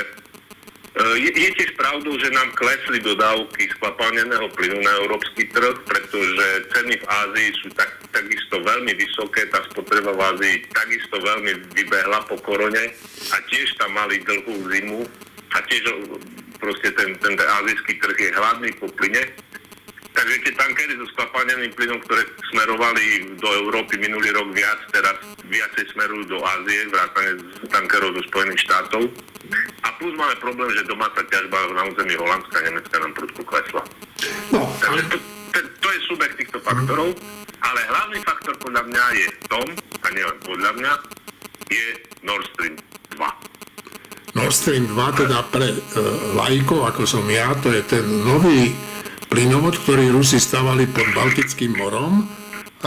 je, 0.96 1.28
je 1.28 1.50
tiež 1.60 1.76
pravdou, 1.76 2.16
že 2.16 2.32
nám 2.32 2.56
klesli 2.56 3.04
dodávky 3.04 3.68
skvapalneného 3.76 4.48
plynu 4.56 4.80
na 4.80 4.94
európsky 5.04 5.44
trh, 5.52 5.76
pretože 5.84 6.46
ceny 6.72 6.96
v 6.96 7.06
Ázii 7.06 7.50
sú 7.60 7.68
tak, 7.76 7.92
takisto 8.16 8.64
veľmi 8.64 8.96
vysoké, 8.96 9.44
tá 9.52 9.60
spotreba 9.76 10.16
v 10.16 10.24
Ázii 10.24 10.56
takisto 10.72 11.20
veľmi 11.20 11.68
vybehla 11.76 12.24
po 12.32 12.40
korone 12.40 12.96
a 13.32 13.36
tiež 13.52 13.76
tam 13.76 13.92
mali 13.92 14.24
dlhú 14.24 14.56
zimu 14.72 15.04
a 15.52 15.58
tiež 15.68 15.84
proste 16.64 16.96
ten, 16.96 17.12
ten 17.20 17.36
azijský 17.36 18.00
trh 18.00 18.18
je 18.18 18.32
hladný 18.32 18.72
po 18.80 18.88
plyne. 18.96 19.24
Takže 20.16 20.36
tie 20.48 20.54
tankery 20.56 20.96
so 20.96 21.06
skvapalneným 21.12 21.76
plynom, 21.76 22.00
ktoré 22.08 22.24
smerovali 22.56 23.36
do 23.36 23.50
Európy 23.68 24.00
minulý 24.00 24.32
rok 24.32 24.48
viac, 24.56 24.80
teraz 24.96 25.20
viacej 25.44 25.92
smerujú 25.92 26.24
do 26.32 26.40
Ázie, 26.40 26.88
vrátane 26.88 27.32
z 27.36 27.68
tankerov 27.68 28.16
do 28.16 28.24
Spojených 28.32 28.64
štátov. 28.64 29.12
A 29.84 29.88
plus 30.00 30.16
máme 30.16 30.36
problém, 30.40 30.72
že 30.72 30.88
domáca 30.88 31.20
ťažba 31.20 31.76
na 31.76 31.84
území 31.92 32.16
Holandska 32.16 32.56
a 32.58 32.66
Nemecka 32.66 32.96
nám 32.98 33.14
prudko 33.14 33.42
klesla. 33.44 33.84
No, 34.56 34.64
Takže 34.80 35.04
to, 35.12 35.18
to, 35.52 35.60
to 35.84 35.88
je 35.92 36.00
subjekt 36.08 36.36
týchto 36.40 36.60
faktorov, 36.64 37.12
ale 37.60 37.80
hlavný 37.92 38.20
faktor 38.24 38.56
podľa 38.64 38.84
mňa 38.88 39.04
je 39.20 39.28
v 39.28 39.46
tom, 39.52 39.68
a 40.00 40.08
nielen 40.16 40.38
podľa 40.48 40.72
mňa, 40.80 40.94
je 41.70 41.86
Nord 42.24 42.46
Stream 42.56 42.76
2. 43.20 44.40
Nord 44.40 44.56
Stream 44.56 44.86
2 44.88 45.22
teda 45.22 45.38
pre 45.52 45.68
e, 45.76 45.78
lajkov, 46.40 46.88
ako 46.88 47.02
som 47.04 47.26
ja, 47.28 47.52
to 47.60 47.72
je 47.72 47.84
ten 47.84 48.04
nový 48.24 48.72
plynovod, 49.36 49.76
ktorý 49.84 50.16
Rusi 50.16 50.40
stavali 50.40 50.88
pod 50.88 51.12
Baltickým 51.12 51.76
morom 51.76 52.24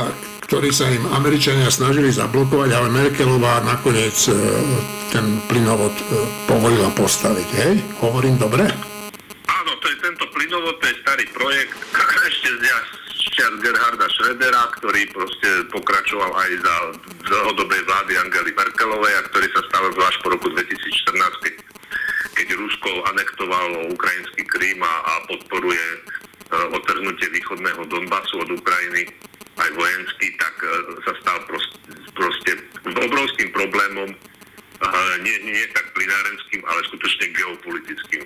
a 0.00 0.08
ktorý 0.48 0.72
sa 0.72 0.88
im 0.88 1.04
Američania 1.12 1.68
snažili 1.68 2.08
zablokovať, 2.08 2.72
ale 2.72 2.88
Merkelová 2.88 3.60
nakoniec 3.68 4.16
e, 4.32 4.32
ten 5.12 5.44
plynovod 5.44 5.92
e, 5.92 6.04
povolila 6.48 6.88
postaviť. 6.96 7.48
Hej? 7.52 7.72
Hovorím 8.00 8.40
dobre? 8.40 8.64
Áno, 9.44 9.72
to 9.76 9.86
je 9.92 9.96
tento 10.00 10.24
plynovod, 10.32 10.72
to 10.80 10.88
je 10.88 10.96
starý 11.04 11.28
projekt, 11.36 11.76
ešte 12.32 12.48
z 12.48 13.22
čias 13.28 13.54
Gerharda 13.60 14.08
Schrödera, 14.08 14.72
ktorý 14.80 15.04
proste 15.12 15.68
pokračoval 15.68 16.32
aj 16.32 16.50
za 16.64 16.76
dlhodobej 17.28 17.84
vlády 17.84 18.16
Angely 18.24 18.56
Merkelovej 18.56 19.20
a 19.20 19.22
ktorý 19.28 19.52
sa 19.52 19.60
stal 19.68 19.84
zvlášť 19.92 20.18
po 20.24 20.32
roku 20.32 20.48
2014, 20.56 21.44
keď, 22.40 22.48
Rusko 22.56 22.90
anektovalo 23.12 23.92
ukrajinský 23.92 24.42
Krím 24.48 24.80
a, 24.80 24.94
a 25.04 25.12
podporuje 25.28 25.84
otrhnutie 26.50 27.28
východného 27.32 27.82
Donbasu 27.92 28.40
od 28.40 28.50
Ukrajiny 28.52 29.08
aj 29.58 29.70
vojenský, 29.74 30.32
tak 30.38 30.54
e, 30.62 30.68
sa 31.04 31.12
stal 31.20 31.38
proste, 32.14 32.52
obrovským 32.88 33.50
problémom 33.52 34.10
nie, 35.22 35.36
nie 35.42 35.66
tak 35.74 35.90
plinárenským, 35.94 36.62
ale 36.66 36.80
skutočne 36.86 37.26
geopolitickým 37.34 38.22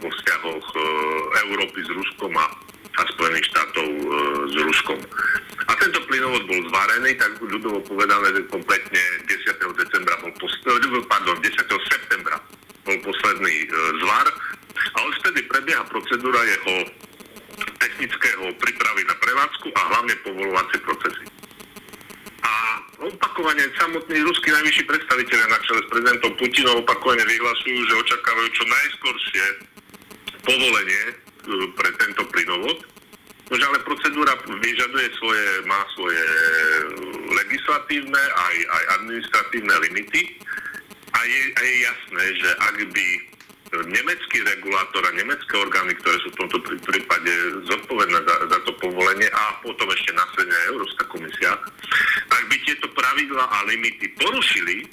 vo 0.00 0.08
vzťahoch 0.08 0.66
e, 0.72 0.78
Európy 1.48 1.78
s 1.84 1.90
Ruskom 1.92 2.32
a 2.36 2.46
a 2.92 3.08
Spojených 3.08 3.48
štátov 3.48 3.88
e, 3.88 4.04
s 4.52 4.56
Ruskom. 4.68 5.00
A 5.64 5.72
tento 5.80 5.96
plynovod 6.04 6.44
bol 6.44 6.60
zvarený, 6.68 7.16
tak 7.16 7.40
ľudovo 7.40 7.80
povedané, 7.88 8.36
že 8.36 8.44
kompletne 8.52 9.00
10. 9.24 9.80
decembra 9.80 10.12
bol 10.20 10.28
pos- 10.36 10.60
e, 10.68 11.00
pardon, 11.08 11.40
10. 11.40 11.56
septembra 11.88 12.36
bol 12.84 12.96
posledný 13.00 13.64
zvar 14.04 14.28
a 14.92 14.98
vtedy 15.24 15.40
prebieha 15.48 15.88
procedúra 15.88 16.36
jeho 16.44 16.74
technického 17.78 18.44
prípravy 18.58 19.02
na 19.06 19.16
prevádzku 19.18 19.68
a 19.74 19.80
hlavne 19.94 20.14
povolovacie 20.26 20.78
procesy. 20.82 21.24
A 22.42 22.52
opakovane 23.06 23.64
samotní 23.78 24.18
ruskí 24.22 24.50
najvyšší 24.50 24.84
predstaviteľe 24.86 25.44
na 25.46 25.58
čele 25.62 25.80
s 25.86 25.88
prezidentom 25.90 26.32
Putinom 26.38 26.82
opakovane 26.82 27.22
vyhlasujú, 27.22 27.78
že 27.86 28.00
očakávajú 28.02 28.48
čo 28.50 28.64
najskoršie 28.66 29.44
povolenie 30.42 31.04
pre 31.78 31.90
tento 32.02 32.22
plynovod. 32.30 32.78
Nože 33.50 33.68
ale 33.68 33.84
procedúra 33.84 34.32
vyžaduje 34.48 35.06
svoje, 35.20 35.46
má 35.68 35.84
svoje 35.92 36.24
legislatívne 37.36 38.22
aj, 38.22 38.56
aj 38.64 38.84
administratívne 38.96 39.74
limity 39.88 40.40
a 41.12 41.20
je, 41.20 41.40
a 41.52 41.60
je 41.60 41.74
jasné, 41.84 42.24
že 42.40 42.50
ak 42.64 42.76
by 42.96 43.06
nemecký 43.80 44.44
regulátor 44.44 45.00
a 45.08 45.16
nemecké 45.16 45.54
orgány, 45.56 45.96
ktoré 45.96 46.16
sú 46.20 46.28
v 46.36 46.40
tomto 46.44 46.58
prípade 46.84 47.32
zodpovedné 47.72 48.18
za, 48.20 48.36
za 48.52 48.58
to 48.68 48.72
povolenie 48.76 49.28
a 49.32 49.56
potom 49.64 49.88
ešte 49.88 50.12
následne 50.12 50.56
Európska 50.68 51.04
komisia, 51.08 51.56
ak 52.28 52.42
by 52.52 52.56
tieto 52.68 52.86
pravidla 52.92 53.44
a 53.48 53.58
limity 53.64 54.12
porušili, 54.20 54.84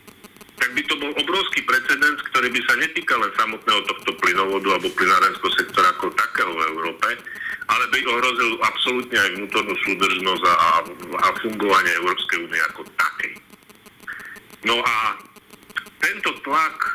tak 0.59 0.75
by 0.75 0.81
to 0.87 0.95
bol 0.99 1.11
obrovský 1.15 1.63
precedens, 1.63 2.19
ktorý 2.31 2.51
by 2.51 2.61
sa 2.67 2.75
netýkal 2.79 3.19
len 3.19 3.31
samotného 3.39 3.81
tohto 3.87 4.11
plynovodu 4.19 4.67
alebo 4.75 4.91
plynárenského 4.95 5.51
sektora 5.55 5.87
ako 5.95 6.11
takého 6.15 6.51
v 6.51 6.61
Európe, 6.75 7.07
ale 7.71 7.83
by 7.91 7.99
ohrozil 8.11 8.51
absolútne 8.63 9.17
aj 9.19 9.29
vnútornú 9.39 9.75
súdržnosť 9.87 10.43
a, 10.43 10.69
a 11.23 11.27
fungovanie 11.39 11.91
Európskej 11.99 12.37
únie 12.43 12.61
ako 12.71 12.81
takej. 12.95 13.33
No 14.67 14.75
a 14.83 15.15
tento 15.99 16.31
tlak 16.47 16.77
e, 16.79 16.91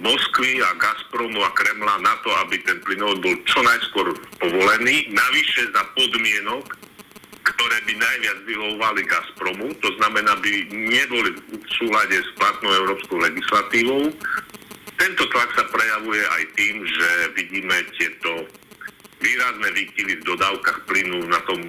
Moskvy 0.00 0.60
a 0.64 0.72
Gazpromu 0.76 1.40
a 1.44 1.50
Kremla 1.52 2.00
na 2.00 2.14
to, 2.24 2.30
aby 2.44 2.60
ten 2.64 2.80
plynovod 2.84 3.20
bol 3.20 3.36
čo 3.44 3.60
najskôr 3.60 4.16
povolený, 4.40 5.12
navyše 5.12 5.68
za 5.72 5.82
podmienok, 5.96 6.64
ktoré 7.44 7.76
by 7.84 7.92
najviac 7.92 8.38
vyhovovali 8.48 9.00
Gazpromu, 9.04 9.68
to 9.84 9.92
znamená, 10.00 10.32
by 10.40 10.52
neboli 10.72 11.36
v 11.36 11.68
súlade 11.76 12.16
s 12.16 12.30
platnou 12.40 12.72
európskou 12.72 13.20
legislatívou. 13.20 14.08
Tento 14.94 15.24
tlak 15.28 15.50
sa 15.52 15.64
prejavuje 15.68 16.22
aj 16.24 16.42
tým, 16.56 16.76
že 16.88 17.08
vidíme 17.36 17.76
tieto 18.00 18.48
výrazné 19.22 19.68
výkyvy 19.74 20.20
v 20.20 20.26
dodávkach 20.26 20.78
plynu 20.90 21.26
na 21.30 21.40
tom 21.46 21.60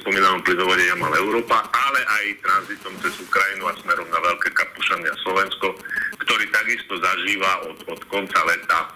spomínanom 0.00 0.42
plynovode 0.42 0.82
Jamal 0.90 1.14
Európa, 1.22 1.62
ale 1.70 2.00
aj 2.02 2.42
tranzitom 2.42 2.94
cez 2.98 3.14
Ukrajinu 3.22 3.70
a 3.70 3.78
smerom 3.78 4.08
na 4.10 4.18
Veľké 4.18 4.50
Kapušany 4.50 5.06
a 5.06 5.20
Slovensko, 5.22 5.78
ktorý 6.24 6.44
takisto 6.50 6.98
zažíva 6.98 7.62
od, 7.70 7.78
od 7.94 8.00
konca 8.10 8.40
leta 8.42 8.80
e, 8.82 8.88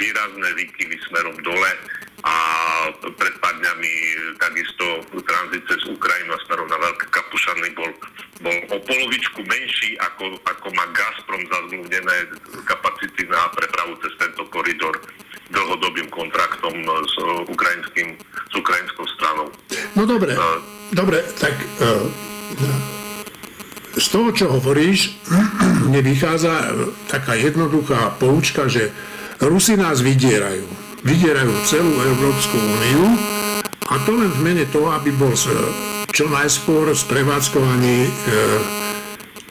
výrazné 0.00 0.48
výkyvy 0.56 0.96
smerom 1.12 1.36
dole 1.44 1.72
a 2.24 2.34
pred 3.16 3.34
pár 3.40 3.56
dňami 3.60 3.92
takisto 4.40 5.04
tranzit 5.24 5.64
cez 5.68 5.80
Ukrajinu 5.88 6.32
a 6.32 6.42
smerom 6.48 6.68
na 6.72 6.78
Veľké 6.80 7.06
Kapušany 7.12 7.68
bol, 7.76 7.92
bol 8.40 8.56
o 8.72 8.76
polovičku 8.80 9.44
menší, 9.44 9.96
ako, 10.00 10.40
ako 10.48 10.68
má 10.72 10.88
Gazprom 10.96 11.44
zazmluvnené 11.48 12.16
kapacity 12.64 13.28
na 13.28 13.48
prepravu 13.52 13.92
cez 14.04 14.12
tento 14.16 14.44
koridor 14.48 14.96
dlhodobým 15.50 16.08
kontraktom 16.10 16.74
s, 16.82 17.14
ukrajinským, 17.50 18.14
s 18.22 18.54
ukrajinskou 18.54 19.04
stranou. 19.18 19.48
No 19.98 20.06
dobre, 20.06 20.34
uh, 20.34 20.62
dobre, 20.94 21.22
tak 21.38 21.54
uh, 21.82 22.06
z 23.98 24.06
toho, 24.10 24.30
čo 24.30 24.46
hovoríš, 24.54 25.18
mne 25.86 26.00
vychádza 26.06 26.74
taká 27.10 27.34
jednoduchá 27.34 28.14
poučka, 28.22 28.70
že 28.70 28.94
Rusi 29.42 29.74
nás 29.74 29.98
vydierajú 29.98 30.90
vydierajú 31.04 31.52
celú 31.64 31.92
Európsku 31.96 32.56
úniu 32.60 33.16
a 33.88 33.94
to 34.04 34.12
len 34.12 34.30
v 34.36 34.40
mene 34.44 34.64
toho, 34.68 34.92
aby 34.92 35.10
bol 35.16 35.32
čo 36.12 36.24
najskôr 36.28 36.92
sprevádzkovaný 36.92 37.96
e, 38.04 38.10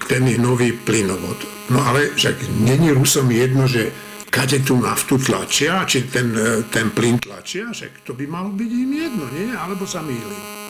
ten 0.06 0.24
nový 0.38 0.78
plynovod. 0.86 1.41
No 1.74 1.82
ale 1.82 2.14
však 2.14 2.50
není 2.62 2.93
Rusom 2.93 3.34
jedno, 3.34 3.66
že 3.66 3.89
kade 4.30 4.62
tú 4.62 4.78
naftu 4.78 5.18
tlačia, 5.18 5.84
či 5.90 6.06
ten, 6.08 6.32
e, 6.32 6.64
ten 6.70 6.94
plyn 6.94 7.18
tlačia, 7.18 7.74
však 7.74 8.06
to 8.06 8.14
by 8.14 8.26
malo 8.30 8.54
byť 8.54 8.72
im 8.72 8.92
jedno, 8.94 9.26
nie? 9.34 9.50
Alebo 9.52 9.84
sa 9.90 10.06
mýlim. 10.06 10.70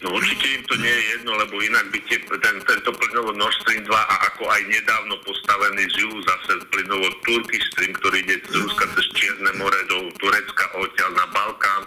No 0.00 0.16
určite 0.16 0.48
im 0.56 0.64
to 0.64 0.80
nie 0.80 0.88
je 0.88 1.04
jedno, 1.12 1.36
lebo 1.36 1.60
inak 1.60 1.92
by 1.92 2.00
tie, 2.08 2.16
ten, 2.24 2.56
tento 2.64 2.90
plynovod 2.96 3.36
Nord 3.36 3.52
Stream 3.60 3.84
2 3.84 3.92
a 3.92 4.14
ako 4.32 4.48
aj 4.48 4.62
nedávno 4.72 5.20
postavený 5.28 5.84
z 5.92 5.96
Ju 6.00 6.10
zase 6.24 6.52
plynovod 6.72 7.12
Turky 7.20 7.60
Stream, 7.68 7.92
ktorý 8.00 8.24
ide 8.24 8.40
z 8.48 8.64
Ruska 8.64 8.88
cez 8.96 9.06
Čierne 9.12 9.52
more 9.60 9.80
do 9.92 10.08
Turecka, 10.16 10.72
odtiaľ 10.80 11.10
na 11.20 11.26
Balkán 11.36 11.84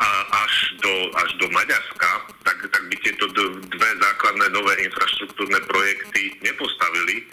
a 0.00 0.08
až 0.42 0.54
do, 0.82 0.94
až 1.22 1.30
do 1.38 1.46
Maďarska, 1.54 2.10
tak, 2.42 2.58
tak 2.66 2.82
by 2.88 2.96
tieto 2.98 3.30
dve 3.68 3.90
základné 4.00 4.46
nové 4.50 4.74
infraštruktúrne 4.90 5.60
projekty 5.70 6.34
nepostavili, 6.42 7.30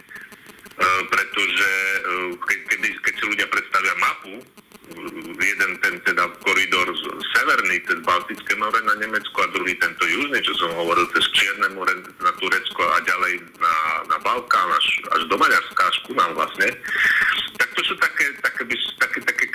pretože 1.10 1.70
e, 1.70 2.00
keď, 2.38 2.60
keď, 3.02 3.14
si 3.18 3.24
ľudia 3.26 3.48
predstavia 3.50 3.96
mapu, 3.98 4.36
jeden 5.38 5.72
ten 5.84 5.96
teda 6.08 6.32
koridor 6.42 6.88
severný 7.36 7.82
cez 7.86 8.00
Baltické 8.08 8.56
more 8.56 8.80
na 8.88 8.96
Nemecko 9.02 9.44
a 9.44 9.52
druhý 9.52 9.76
tento 9.78 10.06
južný, 10.08 10.40
čo 10.42 10.54
som 10.56 10.72
hovoril, 10.80 11.04
cez 11.12 11.28
Čierne 11.36 11.76
more 11.76 11.92
na 12.24 12.32
Turecko 12.40 12.84
a 12.88 12.98
ďalej 13.04 13.34
na, 13.60 13.74
na 14.08 14.18
Balkán 14.24 14.70
až, 14.72 14.88
až 15.18 15.22
do 15.28 15.36
Maďarska, 15.36 15.82
až 15.82 15.98
ku 16.08 16.16
nám 16.16 16.32
vlastne. 16.40 16.72
Tak 17.60 17.70
to 17.76 17.82
sú 17.84 17.94
také, 18.00 18.32
také, 18.42 18.64
také 19.22 19.46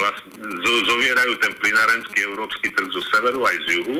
vlastne 0.00 0.40
zovierajú 0.88 1.32
ten 1.44 1.52
plynárenský 1.60 2.18
európsky 2.24 2.72
trh 2.72 2.88
zo 2.90 3.02
severu 3.12 3.44
aj 3.44 3.56
z 3.68 3.68
juhu 3.78 3.98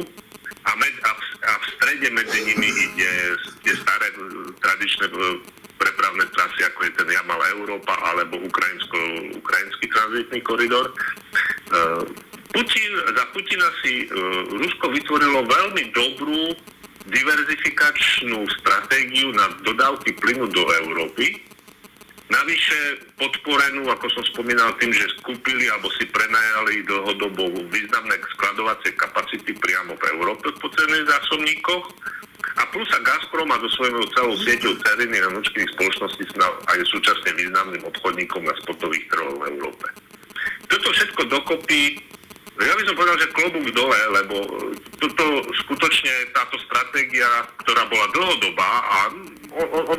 a, 0.64 0.70
med, 0.76 0.94
a, 1.04 1.10
v, 1.12 1.20
a 1.44 1.52
v 1.60 1.64
strede 1.76 2.08
medzi 2.12 2.40
nimi 2.48 2.68
ide 2.68 3.12
tie 3.64 3.74
staré 3.76 4.08
tradičné 4.60 5.06
e, 5.08 5.14
prepravné 5.76 6.24
trasy, 6.36 6.60
ako 6.68 6.80
je 6.88 6.92
ten 6.96 7.08
Jamal 7.08 7.40
Európa 7.60 7.92
alebo 8.08 8.40
ukrajinsko, 8.40 8.96
ukrajinský 9.36 9.86
tranzitný 9.92 10.40
koridor. 10.40 10.88
E, 10.88 10.94
Putin, 12.50 12.92
za 13.14 13.24
Putina 13.30 13.68
si 13.84 14.10
Rusko 14.58 14.90
vytvorilo 14.90 15.46
veľmi 15.46 15.94
dobrú 15.94 16.50
diverzifikačnú 17.06 18.42
stratégiu 18.58 19.30
na 19.38 19.54
dodávky 19.62 20.18
plynu 20.18 20.50
do 20.50 20.66
Európy, 20.82 21.38
Navyše 22.30 22.78
podporenú, 23.18 23.90
ako 23.90 24.06
som 24.14 24.22
spomínal, 24.30 24.70
tým, 24.78 24.94
že 24.94 25.02
skúpili 25.18 25.66
alebo 25.66 25.90
si 25.98 26.06
prenajali 26.06 26.86
dlhodobo 26.86 27.66
významné 27.74 28.22
skladovacie 28.38 28.94
kapacity 28.94 29.50
priamo 29.58 29.98
v 29.98 30.04
Európe 30.14 30.54
v 30.54 30.60
podzemných 30.62 31.10
zásobníkoch. 31.10 31.90
A 32.60 32.68
plus 32.68 32.84
sa 32.92 33.00
Gazprom 33.00 33.48
a 33.48 33.56
so 33.64 33.68
svojou 33.80 34.04
celou 34.12 34.36
sieťou 34.44 34.76
ceriny 34.84 35.16
a 35.24 35.32
nočných 35.32 35.72
spoločností 35.80 36.28
aj 36.44 36.78
súčasne 36.92 37.32
významným 37.40 37.82
obchodníkom 37.88 38.44
na 38.44 38.54
spotových 38.60 39.08
trhoch 39.08 39.40
v 39.40 39.48
Európe. 39.56 39.86
Toto 40.68 40.92
všetko 40.92 41.22
dokopy 41.32 41.96
ja 42.60 42.76
by 42.76 42.84
som 42.84 42.92
povedal, 42.92 43.16
že 43.16 43.32
klobúk 43.32 43.72
dole, 43.72 43.96
lebo 44.20 44.36
toto 45.00 45.24
skutočne 45.64 46.12
táto 46.36 46.60
stratégia, 46.68 47.48
ktorá 47.64 47.88
bola 47.88 48.04
dlhodobá 48.12 48.70
a 48.84 48.98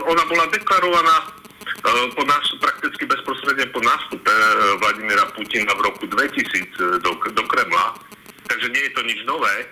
ona 0.05 0.23
bola 0.29 0.45
deklarovaná 0.53 1.41
Eh, 1.81 2.07
po 2.13 2.21
nás, 2.29 2.45
prakticky 2.61 3.09
bezprostredne 3.09 3.65
po 3.73 3.81
nástupe 3.81 4.29
eh, 4.29 4.77
Vladimira 4.77 5.25
Putina 5.33 5.73
v 5.73 5.89
roku 5.89 6.05
2000 6.05 6.45
eh, 6.45 7.01
do, 7.01 7.17
do 7.17 7.43
Kremla, 7.49 7.97
takže 8.45 8.69
nie 8.69 8.85
je 8.85 8.93
to 8.93 9.01
nič 9.01 9.19
nové, 9.25 9.65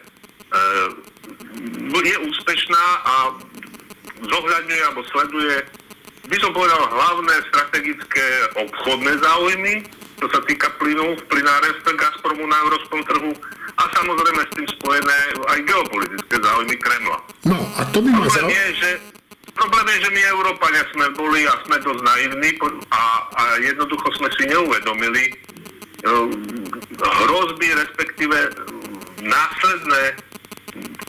je 1.99 2.17
úspešná 2.25 2.85
a 3.05 3.15
zohľadňuje 4.23 4.81
alebo 4.89 5.01
sleduje, 5.13 5.55
by 6.29 6.37
som 6.41 6.51
povedal, 6.53 6.81
hlavné 6.89 7.35
strategické 7.49 8.25
obchodné 8.57 9.17
záujmy, 9.21 9.73
čo 10.19 10.27
sa 10.29 10.41
týka 10.45 10.67
plynu 10.77 11.15
v 11.15 11.23
plynárenstve 11.31 11.91
Gazpromu 11.95 12.43
na 12.45 12.57
európskom 12.67 13.01
trhu 13.07 13.31
a 13.79 13.83
samozrejme 13.95 14.41
s 14.43 14.51
tým 14.57 14.67
spojené 14.79 15.17
aj 15.47 15.59
geopolitické 15.63 16.35
záujmy 16.43 16.75
Kremla. 16.75 17.19
No 17.47 17.57
a 17.79 17.81
to 17.89 18.03
by 18.03 18.09
ma 18.11 18.27
zaujímalo. 18.27 18.51
je, 18.51 18.67
že 18.77 18.91
Problém 19.59 19.91
je, 19.91 20.07
že 20.07 20.15
my 20.15 20.21
Európania 20.39 20.83
sme 20.95 21.05
boli 21.19 21.43
a 21.43 21.51
sme 21.67 21.83
dosť 21.83 21.99
naivní 21.99 22.55
a, 22.95 23.03
a 23.35 23.43
jednoducho 23.59 24.07
sme 24.15 24.31
si 24.39 24.47
neuvedomili 24.47 25.35
uh, 26.07 26.31
hrozby, 27.27 27.67
respektíve 27.75 28.37
následné 29.19 30.15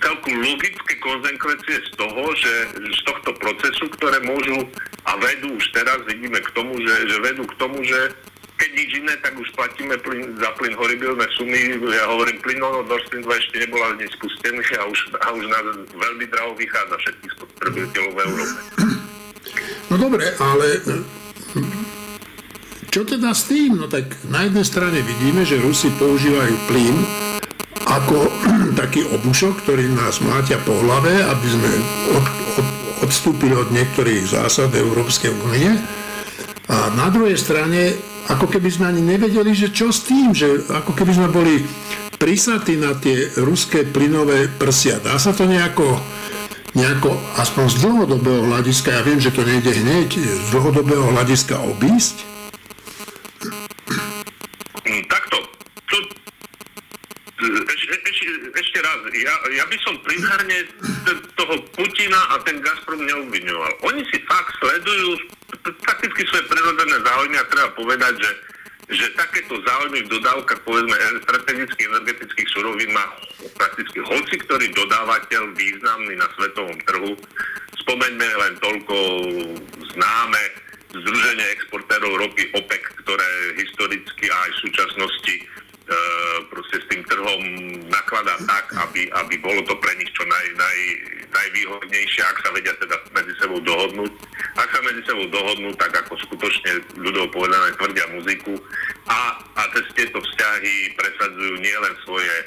celku 0.01 0.31
logické 0.35 0.95
konzekvencie 1.01 1.77
z 1.87 1.91
toho, 1.97 2.23
že 2.37 2.53
z 2.77 3.01
tohto 3.05 3.31
procesu, 3.39 3.85
ktoré 3.99 4.19
môžu 4.25 4.67
a 5.05 5.17
vedú 5.21 5.57
už 5.57 5.65
teraz, 5.73 5.99
vidíme 6.09 6.41
k 6.41 6.51
tomu, 6.57 6.77
že, 6.81 6.95
že 7.09 7.17
vedú 7.21 7.45
k 7.45 7.55
tomu, 7.61 7.81
že 7.85 8.15
keď 8.61 8.71
nič 8.77 8.91
iné, 9.01 9.15
tak 9.25 9.33
už 9.41 9.49
platíme 9.57 9.97
plyn, 10.05 10.37
za 10.37 10.53
plyn 10.61 10.77
horibilné 10.77 11.25
sumy. 11.41 11.81
Ja 11.97 12.05
hovorím, 12.13 12.45
plynovod 12.45 12.93
Nord 12.93 13.09
Stream 13.09 13.25
2 13.25 13.41
ešte 13.41 13.57
nebola 13.65 13.97
dnes 13.97 14.13
spustený 14.21 14.61
a 14.77 14.85
už, 14.85 14.99
a 15.17 15.27
už 15.33 15.45
nás 15.49 15.65
veľmi 15.97 16.25
draho 16.29 16.53
vychádza 16.61 16.97
všetkých 17.01 17.33
spotrebiteľov 17.41 18.13
v 18.13 18.21
Európe. 18.21 18.59
No 19.89 19.95
dobre, 19.97 20.25
ale 20.37 20.67
čo 22.93 23.01
teda 23.09 23.33
s 23.33 23.49
tým? 23.49 23.81
No 23.81 23.89
tak 23.89 24.13
na 24.29 24.45
jednej 24.45 24.67
strane 24.69 25.01
vidíme, 25.01 25.41
že 25.49 25.57
Rusi 25.57 25.89
používajú 25.97 26.55
plyn 26.69 26.97
ako 27.91 28.31
taký 28.81 29.05
obušok, 29.11 29.67
ktorý 29.67 29.91
nás 29.91 30.23
máťa 30.23 30.63
po 30.63 30.79
hlave, 30.79 31.11
aby 31.11 31.47
sme 31.51 31.71
od, 32.15 32.27
od, 32.63 32.67
odstúpili 33.11 33.55
od 33.59 33.75
niektorých 33.75 34.31
zásad 34.31 34.71
Európskej 34.71 35.35
únie. 35.43 35.75
A 36.71 36.95
na 36.95 37.11
druhej 37.11 37.35
strane 37.35 37.99
ako 38.31 38.47
keby 38.47 38.71
sme 38.71 38.87
ani 38.95 39.03
nevedeli, 39.03 39.51
že 39.51 39.75
čo 39.75 39.91
s 39.91 40.07
tým, 40.07 40.31
že 40.31 40.71
ako 40.71 40.95
keby 40.95 41.13
sme 41.19 41.29
boli 41.35 41.67
prisatí 42.15 42.79
na 42.79 42.95
tie 42.95 43.27
ruské 43.43 43.83
plynové 43.83 44.47
prsia. 44.47 45.03
Dá 45.03 45.19
sa 45.19 45.35
to 45.35 45.51
nejako, 45.51 45.99
nejako 46.79 47.17
aspoň 47.41 47.65
z 47.75 47.77
dlhodobého 47.83 48.47
hľadiska, 48.47 48.93
ja 48.93 49.03
viem, 49.03 49.19
že 49.19 49.35
to 49.35 49.43
nejde 49.43 49.73
hneď, 49.73 50.15
z 50.21 50.47
dlhodobého 50.55 51.11
hľadiska 51.11 51.59
obísť? 51.59 52.23
Mm, 54.87 55.05
takto. 55.11 55.37
To, 55.91 55.97
ešte, 57.41 57.95
ešte, 58.05 58.25
ešte 58.53 58.79
raz, 58.85 59.01
ja, 59.17 59.35
ja 59.57 59.65
by 59.65 59.77
som 59.81 59.95
primárne 60.05 60.59
toho 61.35 61.55
Putina 61.73 62.21
a 62.33 62.41
ten 62.45 62.61
Gazprom 62.61 63.01
neobviňoval. 63.01 63.73
Oni 63.89 64.03
si 64.13 64.21
fakt 64.29 64.53
sledujú 64.61 65.17
prakticky 65.85 66.23
svoje 66.29 66.45
prirodzené 66.53 66.97
záujmy 67.01 67.37
a 67.41 67.51
treba 67.51 67.71
povedať, 67.75 68.15
že, 68.21 68.33
že 68.93 69.07
takéto 69.17 69.57
záujmy 69.65 70.05
v 70.05 70.13
dodávkach 70.21 70.61
povedzme 70.69 70.97
strategických 71.25 71.89
energetických 71.89 72.49
surovín 72.53 72.91
má 72.93 73.05
prakticky 73.57 73.99
hoci 74.05 74.37
ktorý 74.45 74.67
dodávateľ 74.77 75.43
významný 75.57 76.15
na 76.21 76.29
svetovom 76.37 76.79
trhu. 76.85 77.13
Spomeňme 77.87 78.29
len 78.29 78.55
toľko 78.61 78.97
známe 79.97 80.43
Združenie 80.91 81.47
exportérov 81.55 82.19
ropy 82.19 82.51
OPEC, 82.51 82.83
ktoré 83.07 83.31
historicky 83.63 84.27
a 84.27 84.37
aj 84.43 84.51
v 84.51 84.63
súčasnosti 84.67 85.35
proste 86.51 86.77
s 86.83 86.87
tým 86.91 87.03
trhom 87.07 87.43
nakladá 87.91 88.39
tak, 88.47 88.67
aby, 88.89 89.11
aby 89.11 89.35
bolo 89.43 89.63
to 89.67 89.75
pre 89.79 89.93
nich 89.99 90.11
čo 90.15 90.23
naj, 90.27 90.47
naj, 90.55 90.79
najvýhodnejšie, 91.31 92.23
ak 92.27 92.39
sa 92.43 92.51
vedia 92.55 92.75
teda 92.79 92.97
medzi 93.15 93.35
sebou 93.43 93.59
dohodnúť. 93.63 94.13
Ak 94.59 94.69
sa 94.71 94.81
medzi 94.87 95.03
sebou 95.07 95.27
dohodnú, 95.31 95.71
tak 95.79 95.95
ako 95.95 96.15
skutočne 96.31 96.83
ľudov 96.99 97.31
povedané 97.35 97.75
tvrdia 97.79 98.07
muziku 98.15 98.55
a, 99.11 99.39
a 99.59 99.63
cez 99.75 99.87
tieto 99.99 100.19
vzťahy 100.23 100.95
presadzujú 100.95 101.55
nielen 101.59 101.95
svoje 102.07 102.35
e, 102.35 102.47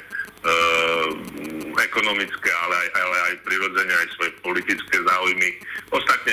ekonomické, 1.80 2.50
ale 2.66 2.74
aj, 2.74 2.88
ale 3.00 3.16
aj 3.30 3.34
prirodzene 3.48 3.94
aj 3.94 4.08
svoje 4.18 4.30
politické 4.44 4.96
záujmy. 5.00 5.50
Ostatne 5.90 6.32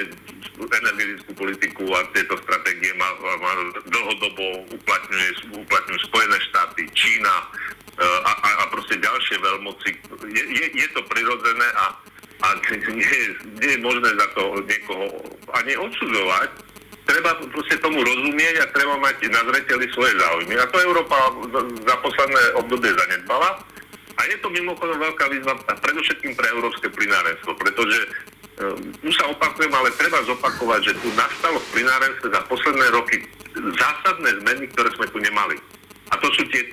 energetickú 0.62 1.32
politiku 1.34 1.84
a 1.96 2.06
tieto 2.14 2.38
stratégie 2.46 2.94
má, 2.98 3.10
má 3.40 3.54
dlhodobo 3.88 4.68
uplatňuje, 4.74 5.30
uplatňujú 5.66 6.00
Spojené 6.12 6.38
štáty, 6.54 6.82
Čína 6.94 7.36
e, 7.42 7.46
a, 8.04 8.32
a, 8.32 8.50
a 8.62 8.64
proste 8.70 9.00
ďalšie 9.02 9.42
veľmoci. 9.42 9.90
Je, 10.30 10.44
je, 10.44 10.66
je 10.76 10.88
to 10.94 11.02
prirodzené 11.10 11.68
a 11.78 11.86
a 12.42 12.48
nie, 12.90 13.06
nie 13.62 13.72
je 13.78 13.80
možné 13.86 14.10
za 14.18 14.28
to 14.34 14.58
niekoho 14.66 15.06
ani 15.54 15.78
odsudzovať. 15.78 16.50
Treba 17.06 17.38
proste 17.54 17.76
tomu 17.82 18.02
rozumieť 18.02 18.66
a 18.66 18.72
treba 18.74 18.96
mať 18.98 19.30
na 19.30 19.42
zreteli 19.46 19.86
svoje 19.94 20.14
záujmy. 20.18 20.54
A 20.58 20.70
to 20.70 20.78
Európa 20.82 21.18
za 21.86 21.96
posledné 22.02 22.44
obdobie 22.62 22.94
zanedbala. 22.94 23.62
A 24.18 24.22
je 24.28 24.38
to 24.44 24.52
mimochodom 24.52 24.98
veľká 25.00 25.26
výzva 25.32 25.56
predovšetkým 25.62 26.36
pre 26.36 26.48
európske 26.52 26.88
plinárenstvo, 26.92 27.56
pretože 27.56 28.00
um, 28.60 28.92
už 29.08 29.14
sa 29.16 29.32
opakujem, 29.32 29.72
ale 29.72 29.90
treba 29.96 30.20
zopakovať, 30.28 30.92
že 30.92 30.94
tu 31.00 31.08
nastalo 31.16 31.58
v 31.58 31.72
plinárenstve 31.80 32.28
za 32.30 32.42
posledné 32.52 32.86
roky 32.92 33.18
zásadné 33.56 34.30
zmeny, 34.44 34.64
ktoré 34.76 34.90
sme 34.96 35.08
tu 35.12 35.18
nemali. 35.20 35.56
A 36.12 36.20
to 36.20 36.28
sú 36.36 36.44
tie, 36.52 36.64